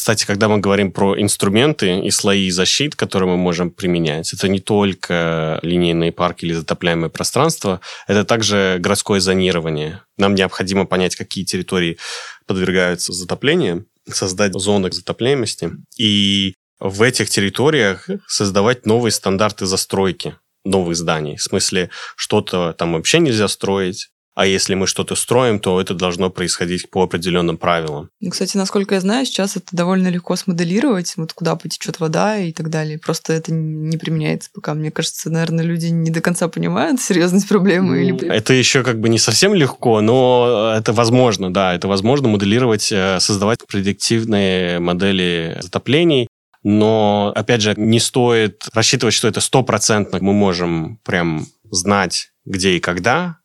кстати, 0.01 0.25
когда 0.25 0.47
мы 0.47 0.57
говорим 0.57 0.91
про 0.91 1.21
инструменты 1.21 1.99
и 1.99 2.09
слои 2.09 2.49
защит, 2.49 2.95
которые 2.95 3.29
мы 3.29 3.37
можем 3.37 3.69
применять, 3.69 4.33
это 4.33 4.47
не 4.47 4.59
только 4.59 5.59
линейные 5.61 6.11
парки 6.11 6.43
или 6.43 6.53
затопляемое 6.53 7.11
пространство, 7.11 7.81
это 8.07 8.25
также 8.25 8.77
городское 8.79 9.19
зонирование. 9.19 10.01
Нам 10.17 10.33
необходимо 10.33 10.87
понять, 10.87 11.15
какие 11.15 11.45
территории 11.45 11.99
подвергаются 12.47 13.13
затоплению, 13.13 13.85
создать 14.11 14.53
зоны 14.55 14.91
затопляемости 14.91 15.69
и 15.99 16.55
в 16.79 17.03
этих 17.03 17.29
территориях 17.29 18.09
создавать 18.25 18.87
новые 18.87 19.11
стандарты 19.11 19.67
застройки 19.67 20.35
новых 20.63 20.95
зданий. 20.95 21.37
В 21.37 21.43
смысле, 21.43 21.91
что-то 22.15 22.73
там 22.73 22.93
вообще 22.93 23.19
нельзя 23.19 23.47
строить, 23.47 24.09
а 24.33 24.45
если 24.45 24.75
мы 24.75 24.87
что-то 24.87 25.15
строим, 25.15 25.59
то 25.59 25.81
это 25.81 25.93
должно 25.93 26.29
происходить 26.29 26.89
по 26.89 27.03
определенным 27.03 27.57
правилам. 27.57 28.09
Ну, 28.21 28.29
кстати, 28.29 28.55
насколько 28.55 28.95
я 28.95 29.01
знаю, 29.01 29.25
сейчас 29.25 29.57
это 29.57 29.67
довольно 29.71 30.07
легко 30.07 30.35
смоделировать, 30.35 31.13
вот 31.17 31.33
куда 31.33 31.55
потечет 31.55 31.99
вода 31.99 32.37
и 32.37 32.53
так 32.53 32.69
далее. 32.69 32.97
Просто 32.97 33.33
это 33.33 33.51
не 33.51 33.97
применяется 33.97 34.49
пока. 34.53 34.73
Мне 34.73 34.89
кажется, 34.89 35.29
наверное, 35.29 35.65
люди 35.65 35.87
не 35.87 36.11
до 36.11 36.21
конца 36.21 36.47
понимают 36.47 37.01
серьезность 37.01 37.49
проблемы. 37.49 37.89
Ну, 37.89 37.95
или... 37.95 38.27
Это 38.29 38.53
еще 38.53 38.83
как 38.83 38.99
бы 38.99 39.09
не 39.09 39.19
совсем 39.19 39.53
легко, 39.53 39.99
но 40.01 40.73
это 40.77 40.93
возможно, 40.93 41.53
да, 41.53 41.75
это 41.75 41.87
возможно 41.87 42.29
моделировать, 42.29 42.91
э, 42.91 43.19
создавать 43.19 43.59
предиктивные 43.67 44.79
модели 44.79 45.57
затоплений, 45.61 46.27
но, 46.63 47.33
опять 47.35 47.61
же, 47.61 47.73
не 47.75 47.99
стоит 47.99 48.67
рассчитывать, 48.73 49.13
что 49.13 49.27
это 49.27 49.41
стопроцентно 49.41 50.19
мы 50.21 50.33
можем 50.33 50.99
прям 51.03 51.47
знать, 51.71 52.31
где 52.45 52.77
и 52.77 52.79
когда, 52.79 53.40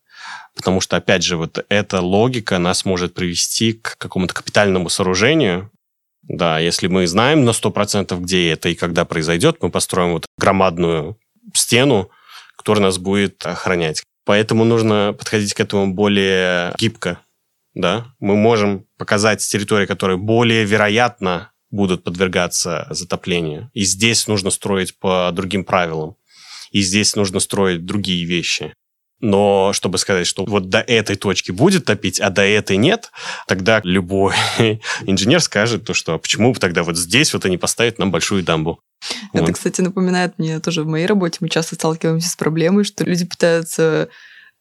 потому 0.57 0.81
что, 0.81 0.97
опять 0.97 1.23
же, 1.23 1.37
вот 1.37 1.65
эта 1.69 2.01
логика 2.01 2.57
нас 2.57 2.83
может 2.83 3.13
привести 3.13 3.73
к 3.73 3.97
какому-то 3.97 4.33
капитальному 4.33 4.89
сооружению. 4.89 5.71
Да, 6.23 6.59
если 6.59 6.87
мы 6.87 7.07
знаем 7.07 7.45
на 7.45 7.51
100% 7.51 8.19
где 8.19 8.51
это 8.51 8.67
и 8.67 8.75
когда 8.75 9.05
произойдет, 9.05 9.57
мы 9.61 9.69
построим 9.69 10.13
вот 10.13 10.25
громадную 10.37 11.17
стену, 11.53 12.09
которая 12.57 12.83
нас 12.83 12.97
будет 12.97 13.45
охранять. 13.45 14.03
Поэтому 14.25 14.65
нужно 14.65 15.15
подходить 15.17 15.53
к 15.53 15.59
этому 15.61 15.93
более 15.93 16.73
гибко. 16.77 17.19
Да? 17.73 18.13
Мы 18.19 18.35
можем 18.35 18.85
показать 18.97 19.39
территории, 19.47 19.85
которые 19.85 20.17
более 20.17 20.65
вероятно 20.65 21.51
будут 21.69 22.03
подвергаться 22.03 22.87
затоплению. 22.89 23.69
И 23.73 23.83
здесь 23.83 24.27
нужно 24.27 24.49
строить 24.49 24.97
по 24.99 25.29
другим 25.31 25.63
правилам. 25.63 26.17
И 26.71 26.81
здесь 26.81 27.15
нужно 27.15 27.39
строить 27.39 27.85
другие 27.85 28.25
вещи. 28.25 28.73
Но 29.19 29.73
чтобы 29.73 29.97
сказать, 29.97 30.27
что 30.27 30.45
вот 30.45 30.69
до 30.69 30.79
этой 30.79 31.15
точки 31.15 31.51
будет 31.51 31.85
топить, 31.85 32.19
а 32.19 32.29
до 32.29 32.43
этой 32.43 32.77
нет, 32.77 33.11
тогда 33.47 33.81
любой 33.83 34.35
инженер 35.01 35.41
скажет 35.41 35.85
то, 35.85 35.93
что 35.93 36.13
а 36.13 36.17
почему 36.17 36.53
тогда 36.53 36.83
вот 36.83 36.97
здесь 36.97 37.33
вот 37.33 37.45
они 37.45 37.57
поставят 37.57 37.97
нам 37.97 38.11
большую 38.11 38.43
дамбу. 38.43 38.79
Это, 39.33 39.45
вот. 39.45 39.53
кстати, 39.53 39.81
напоминает 39.81 40.37
мне 40.37 40.59
тоже 40.59 40.83
в 40.83 40.87
моей 40.87 41.05
работе. 41.05 41.37
Мы 41.41 41.49
часто 41.49 41.75
сталкиваемся 41.75 42.29
с 42.29 42.35
проблемой, 42.35 42.83
что 42.83 43.03
люди 43.03 43.25
пытаются 43.25 44.09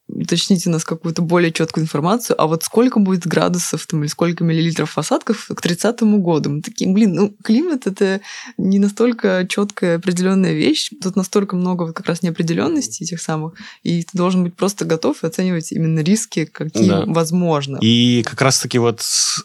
уточните 0.09 0.69
у 0.69 0.73
нас 0.73 0.85
какую-то 0.85 1.23
более 1.23 1.53
четкую 1.53 1.85
информацию, 1.85 2.41
а 2.41 2.47
вот 2.47 2.63
сколько 2.63 3.01
будет 3.01 3.27
градусов 3.27 3.87
там, 3.87 4.03
или 4.03 4.09
сколько 4.09 4.45
миллилитров 4.45 4.97
осадков 4.99 5.49
к 5.55 5.61
30 5.61 6.03
году. 6.03 6.51
Мы 6.51 6.63
такие, 6.63 6.91
блин, 6.91 7.15
ну 7.15 7.37
климат 7.43 7.87
это 7.87 8.21
не 8.57 8.79
настолько 8.79 9.47
четкая 9.49 9.97
определенная 9.97 10.53
вещь, 10.53 10.91
тут 11.03 11.17
настолько 11.17 11.57
много 11.57 11.85
вот 11.85 11.97
как 11.97 12.07
раз 12.07 12.23
неопределенностей 12.23 13.05
этих 13.05 13.21
самых, 13.21 13.55
и 13.83 14.03
ты 14.03 14.17
должен 14.17 14.45
быть 14.45 14.55
просто 14.55 14.85
готов 14.85 15.23
и 15.23 15.27
оценивать 15.27 15.73
именно 15.73 16.01
риски, 16.01 16.45
какие 16.45 16.89
да. 16.89 17.05
возможно. 17.07 17.79
И 17.81 18.23
как 18.23 18.41
раз-таки 18.41 18.79
вот 18.79 19.03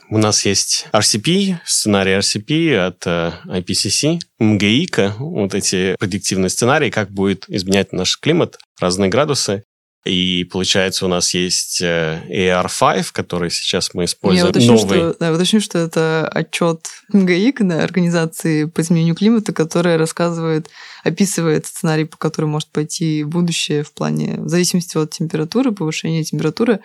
у 0.10 0.18
нас 0.18 0.46
есть 0.46 0.88
RCP, 0.94 1.58
сценарий 1.66 2.12
RCP 2.12 2.76
от 2.78 3.06
э, 3.08 3.34
IPCC, 3.46 4.20
МГИКа, 4.40 5.16
вот 5.20 5.54
эти 5.54 5.96
предиктивные 6.00 6.50
сценарии, 6.50 6.90
как 6.90 7.12
будет 7.12 7.46
изменять 7.48 7.94
наш 7.94 8.20
климат, 8.20 8.58
разные 8.80 9.10
градусы. 9.10 9.64
И 10.04 10.46
получается, 10.46 11.06
у 11.06 11.08
нас 11.08 11.34
есть 11.36 11.80
э, 11.80 12.24
AR5, 12.28 13.10
который 13.12 13.52
сейчас 13.52 13.94
мы 13.94 14.06
используем. 14.06 14.46
Я 14.46 14.50
уточню, 14.50 14.74
новый. 14.74 14.98
Что, 14.98 15.16
да, 15.20 15.32
уточню, 15.32 15.62
что 15.62 15.78
это 15.78 16.28
отчет 16.28 16.88
МГИК, 17.14 17.68
да, 17.68 17.84
Организации 17.84 18.66
по 18.66 18.82
изменению 18.82 19.14
климата, 19.14 19.54
которая 19.54 20.00
рассказывает, 20.00 20.70
описывает 21.04 21.68
сценарий, 21.68 22.06
по 22.06 22.18
которому 22.18 22.54
может 22.54 22.70
пойти 22.70 23.24
будущее 23.24 23.84
в 23.84 23.94
плане, 23.94 24.38
в 24.40 24.48
зависимости 24.48 24.98
от 24.98 25.12
температуры, 25.12 25.72
повышения 25.72 26.24
температуры. 26.24 26.80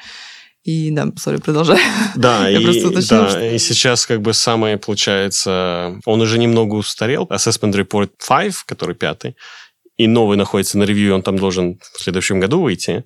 И 0.64 0.90
да, 0.90 1.10
сори, 1.16 1.36
продолжай. 1.36 1.78
Да, 2.16 2.50
и, 2.50 2.56
уточнила, 2.58 2.92
да 2.92 3.30
что... 3.30 3.40
и 3.40 3.56
сейчас 3.58 4.04
как 4.04 4.20
бы 4.20 4.34
самое 4.34 4.76
получается... 4.76 6.00
Он 6.04 6.20
уже 6.20 6.38
немного 6.38 6.74
устарел. 6.74 7.24
Assessment 7.30 7.72
Report 7.72 8.10
5, 8.28 8.54
который 8.66 8.96
пятый, 8.96 9.36
и 9.96 10.06
новый 10.06 10.36
находится 10.36 10.78
на 10.78 10.84
ревью, 10.84 11.14
он 11.14 11.22
там 11.22 11.38
должен 11.38 11.78
в 11.94 12.02
следующем 12.02 12.40
году 12.40 12.60
выйти, 12.60 13.04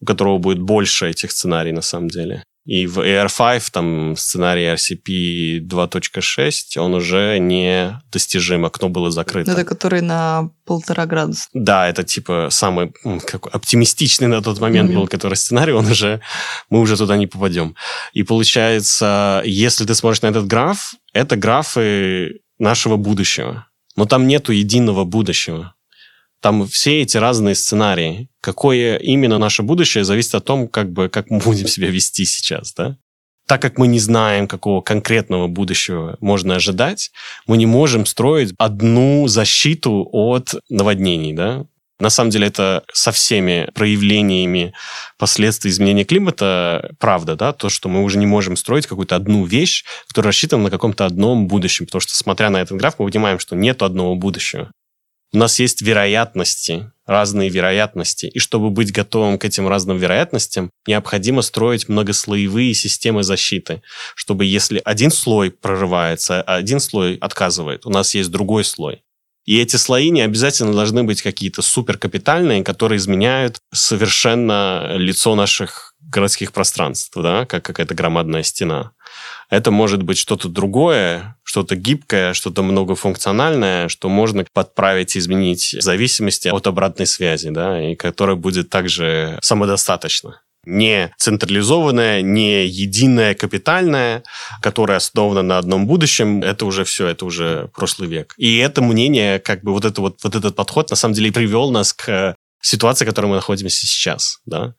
у 0.00 0.06
которого 0.06 0.38
будет 0.38 0.60
больше 0.60 1.10
этих 1.10 1.32
сценариев 1.32 1.76
на 1.76 1.82
самом 1.82 2.08
деле. 2.08 2.42
И 2.66 2.88
в 2.88 2.98
AR5 2.98 3.68
там 3.70 4.16
сценарий 4.16 4.64
RCP 4.64 5.60
2.6, 5.60 6.78
он 6.78 6.94
уже 6.94 7.38
не 7.38 8.00
достижим, 8.10 8.64
окно 8.64 8.88
было 8.88 9.12
закрыто. 9.12 9.52
Это 9.52 9.64
который 9.64 10.00
на 10.00 10.50
полтора 10.64 11.06
градуса. 11.06 11.48
Да, 11.54 11.88
это 11.88 12.02
типа 12.02 12.48
самый 12.50 12.92
как, 13.24 13.46
оптимистичный 13.54 14.26
на 14.26 14.42
тот 14.42 14.58
момент 14.58 14.90
mm-hmm. 14.90 14.94
был, 14.94 15.06
который 15.06 15.34
сценарий, 15.34 15.72
он 15.72 15.86
уже, 15.86 16.20
мы 16.68 16.80
уже 16.80 16.96
туда 16.96 17.16
не 17.16 17.28
попадем. 17.28 17.76
И 18.12 18.24
получается, 18.24 19.42
если 19.44 19.84
ты 19.84 19.94
смотришь 19.94 20.22
на 20.22 20.26
этот 20.26 20.48
граф, 20.48 20.94
это 21.12 21.36
графы 21.36 22.40
нашего 22.58 22.96
будущего. 22.96 23.68
Но 23.94 24.06
там 24.06 24.26
нету 24.26 24.50
единого 24.50 25.04
будущего. 25.04 25.75
Там 26.40 26.66
все 26.66 27.02
эти 27.02 27.16
разные 27.16 27.54
сценарии. 27.54 28.28
Какое 28.40 28.96
именно 28.96 29.38
наше 29.38 29.62
будущее 29.62 30.04
зависит 30.04 30.34
от 30.34 30.44
том, 30.44 30.68
как, 30.68 30.92
бы, 30.92 31.08
как 31.08 31.30
мы 31.30 31.38
будем 31.38 31.66
себя 31.66 31.90
вести 31.90 32.24
сейчас, 32.24 32.72
да? 32.74 32.96
Так 33.46 33.62
как 33.62 33.78
мы 33.78 33.86
не 33.86 34.00
знаем, 34.00 34.48
какого 34.48 34.80
конкретного 34.80 35.46
будущего 35.46 36.16
можно 36.20 36.56
ожидать, 36.56 37.12
мы 37.46 37.56
не 37.56 37.66
можем 37.66 38.04
строить 38.04 38.52
одну 38.58 39.28
защиту 39.28 40.08
от 40.10 40.54
наводнений, 40.68 41.32
да? 41.32 41.66
На 41.98 42.10
самом 42.10 42.30
деле 42.30 42.48
это 42.48 42.84
со 42.92 43.10
всеми 43.10 43.70
проявлениями 43.74 44.74
последствий 45.16 45.70
изменения 45.70 46.04
климата 46.04 46.90
правда, 46.98 47.36
да, 47.36 47.52
то, 47.54 47.70
что 47.70 47.88
мы 47.88 48.02
уже 48.02 48.18
не 48.18 48.26
можем 48.26 48.56
строить 48.56 48.86
какую-то 48.86 49.16
одну 49.16 49.44
вещь, 49.44 49.84
которая 50.08 50.28
рассчитана 50.28 50.64
на 50.64 50.70
каком-то 50.70 51.06
одном 51.06 51.46
будущем, 51.46 51.86
потому 51.86 52.00
что, 52.00 52.14
смотря 52.14 52.50
на 52.50 52.60
этот 52.60 52.76
граф, 52.76 52.96
мы 52.98 53.10
понимаем, 53.10 53.38
что 53.38 53.56
нет 53.56 53.82
одного 53.82 54.14
будущего. 54.14 54.70
У 55.32 55.38
нас 55.38 55.58
есть 55.58 55.82
вероятности, 55.82 56.90
разные 57.04 57.48
вероятности. 57.48 58.26
И 58.26 58.38
чтобы 58.38 58.70
быть 58.70 58.92
готовым 58.92 59.38
к 59.38 59.44
этим 59.44 59.68
разным 59.68 59.98
вероятностям, 59.98 60.70
необходимо 60.86 61.42
строить 61.42 61.88
многослоевые 61.88 62.74
системы 62.74 63.22
защиты, 63.22 63.82
чтобы 64.14 64.44
если 64.44 64.80
один 64.84 65.10
слой 65.10 65.50
прорывается, 65.50 66.42
а 66.42 66.56
один 66.56 66.80
слой 66.80 67.16
отказывает, 67.16 67.86
у 67.86 67.90
нас 67.90 68.14
есть 68.14 68.30
другой 68.30 68.64
слой. 68.64 69.02
И 69.44 69.60
эти 69.60 69.76
слои 69.76 70.10
не 70.10 70.22
обязательно 70.22 70.72
должны 70.72 71.04
быть 71.04 71.22
какие-то 71.22 71.62
суперкапитальные, 71.62 72.64
которые 72.64 72.98
изменяют 72.98 73.60
совершенно 73.72 74.96
лицо 74.96 75.36
наших 75.36 75.94
городских 76.00 76.52
пространств, 76.52 77.12
да, 77.16 77.46
как 77.46 77.64
какая-то 77.64 77.94
громадная 77.94 78.42
стена. 78.42 78.92
Это 79.48 79.70
может 79.70 80.02
быть 80.02 80.18
что-то 80.18 80.48
другое, 80.48 81.35
что-то 81.46 81.76
гибкое, 81.76 82.34
что-то 82.34 82.62
многофункциональное, 82.62 83.88
что 83.88 84.08
можно 84.08 84.44
подправить 84.52 85.16
изменить 85.16 85.74
в 85.74 85.80
зависимости 85.80 86.48
от 86.48 86.66
обратной 86.66 87.06
связи, 87.06 87.50
да, 87.50 87.80
и 87.80 87.94
которое 87.94 88.34
будет 88.34 88.68
также 88.68 89.38
самодостаточно 89.42 90.40
не 90.66 91.12
централизованная, 91.16 92.22
не 92.22 92.66
единая 92.66 93.34
капитальная, 93.34 94.24
которая 94.60 94.96
основана 94.96 95.42
на 95.42 95.58
одном 95.58 95.86
будущем, 95.86 96.42
это 96.42 96.66
уже 96.66 96.84
все, 96.84 97.06
это 97.06 97.24
уже 97.24 97.70
прошлый 97.72 98.08
век. 98.08 98.34
И 98.36 98.56
это 98.56 98.82
мнение, 98.82 99.38
как 99.38 99.62
бы 99.62 99.72
вот, 99.72 99.84
это 99.84 100.00
вот, 100.00 100.18
вот 100.24 100.34
этот 100.34 100.56
подход, 100.56 100.90
на 100.90 100.96
самом 100.96 101.14
деле, 101.14 101.30
привел 101.30 101.70
нас 101.70 101.92
к 101.92 102.34
ситуации, 102.60 103.04
в 103.04 103.08
которой 103.08 103.26
мы 103.26 103.36
находимся 103.36 103.86
сейчас, 103.86 104.40
да. 104.44 104.74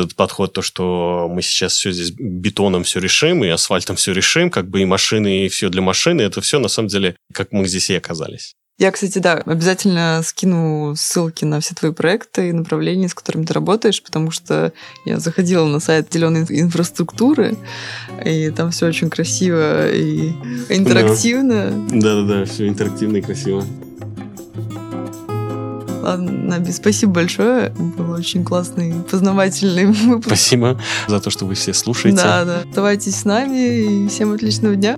Этот 0.00 0.14
подход, 0.14 0.52
то, 0.52 0.62
что 0.62 1.28
мы 1.30 1.42
сейчас 1.42 1.74
все 1.74 1.92
здесь 1.92 2.12
бетоном 2.12 2.84
все 2.84 3.00
решим, 3.00 3.44
и 3.44 3.48
асфальтом 3.48 3.96
все 3.96 4.12
решим, 4.12 4.50
как 4.50 4.68
бы 4.68 4.82
и 4.82 4.84
машины, 4.84 5.46
и 5.46 5.48
все 5.48 5.68
для 5.68 5.82
машины, 5.82 6.22
это 6.22 6.40
все 6.40 6.58
на 6.58 6.68
самом 6.68 6.88
деле, 6.88 7.16
как 7.32 7.52
мы 7.52 7.66
здесь 7.66 7.90
и 7.90 7.96
оказались. 7.96 8.54
Я, 8.78 8.90
кстати, 8.90 9.18
да, 9.18 9.34
обязательно 9.34 10.22
скину 10.24 10.94
ссылки 10.96 11.44
на 11.44 11.60
все 11.60 11.74
твои 11.74 11.92
проекты 11.92 12.48
и 12.48 12.52
направления, 12.52 13.08
с 13.08 13.14
которыми 13.14 13.44
ты 13.44 13.52
работаешь, 13.52 14.02
потому 14.02 14.30
что 14.30 14.72
я 15.04 15.20
заходила 15.20 15.66
на 15.66 15.78
сайт 15.78 16.12
зеленой 16.12 16.46
инфраструктуры, 16.48 17.56
и 18.24 18.50
там 18.50 18.70
все 18.70 18.86
очень 18.86 19.10
красиво 19.10 19.92
и 19.92 20.32
интерактивно. 20.68 21.70
Да-да-да, 21.90 22.44
все 22.46 22.66
интерактивно 22.66 23.18
и 23.18 23.22
красиво. 23.22 23.64
Ладно, 26.02 26.32
Наби, 26.32 26.72
спасибо 26.72 27.12
большое. 27.12 27.70
Был 27.70 28.10
очень 28.10 28.44
классный, 28.44 28.94
познавательный 29.08 29.86
выпуск. 29.92 30.26
Спасибо 30.26 30.78
за 31.06 31.20
то, 31.20 31.30
что 31.30 31.46
вы 31.46 31.54
все 31.54 31.72
слушаете. 31.72 32.16
Да, 32.16 32.44
да. 32.44 32.62
Оставайтесь 32.68 33.14
с 33.14 33.24
нами 33.24 34.04
и 34.04 34.08
всем 34.08 34.32
отличного 34.32 34.74
дня. 34.74 34.96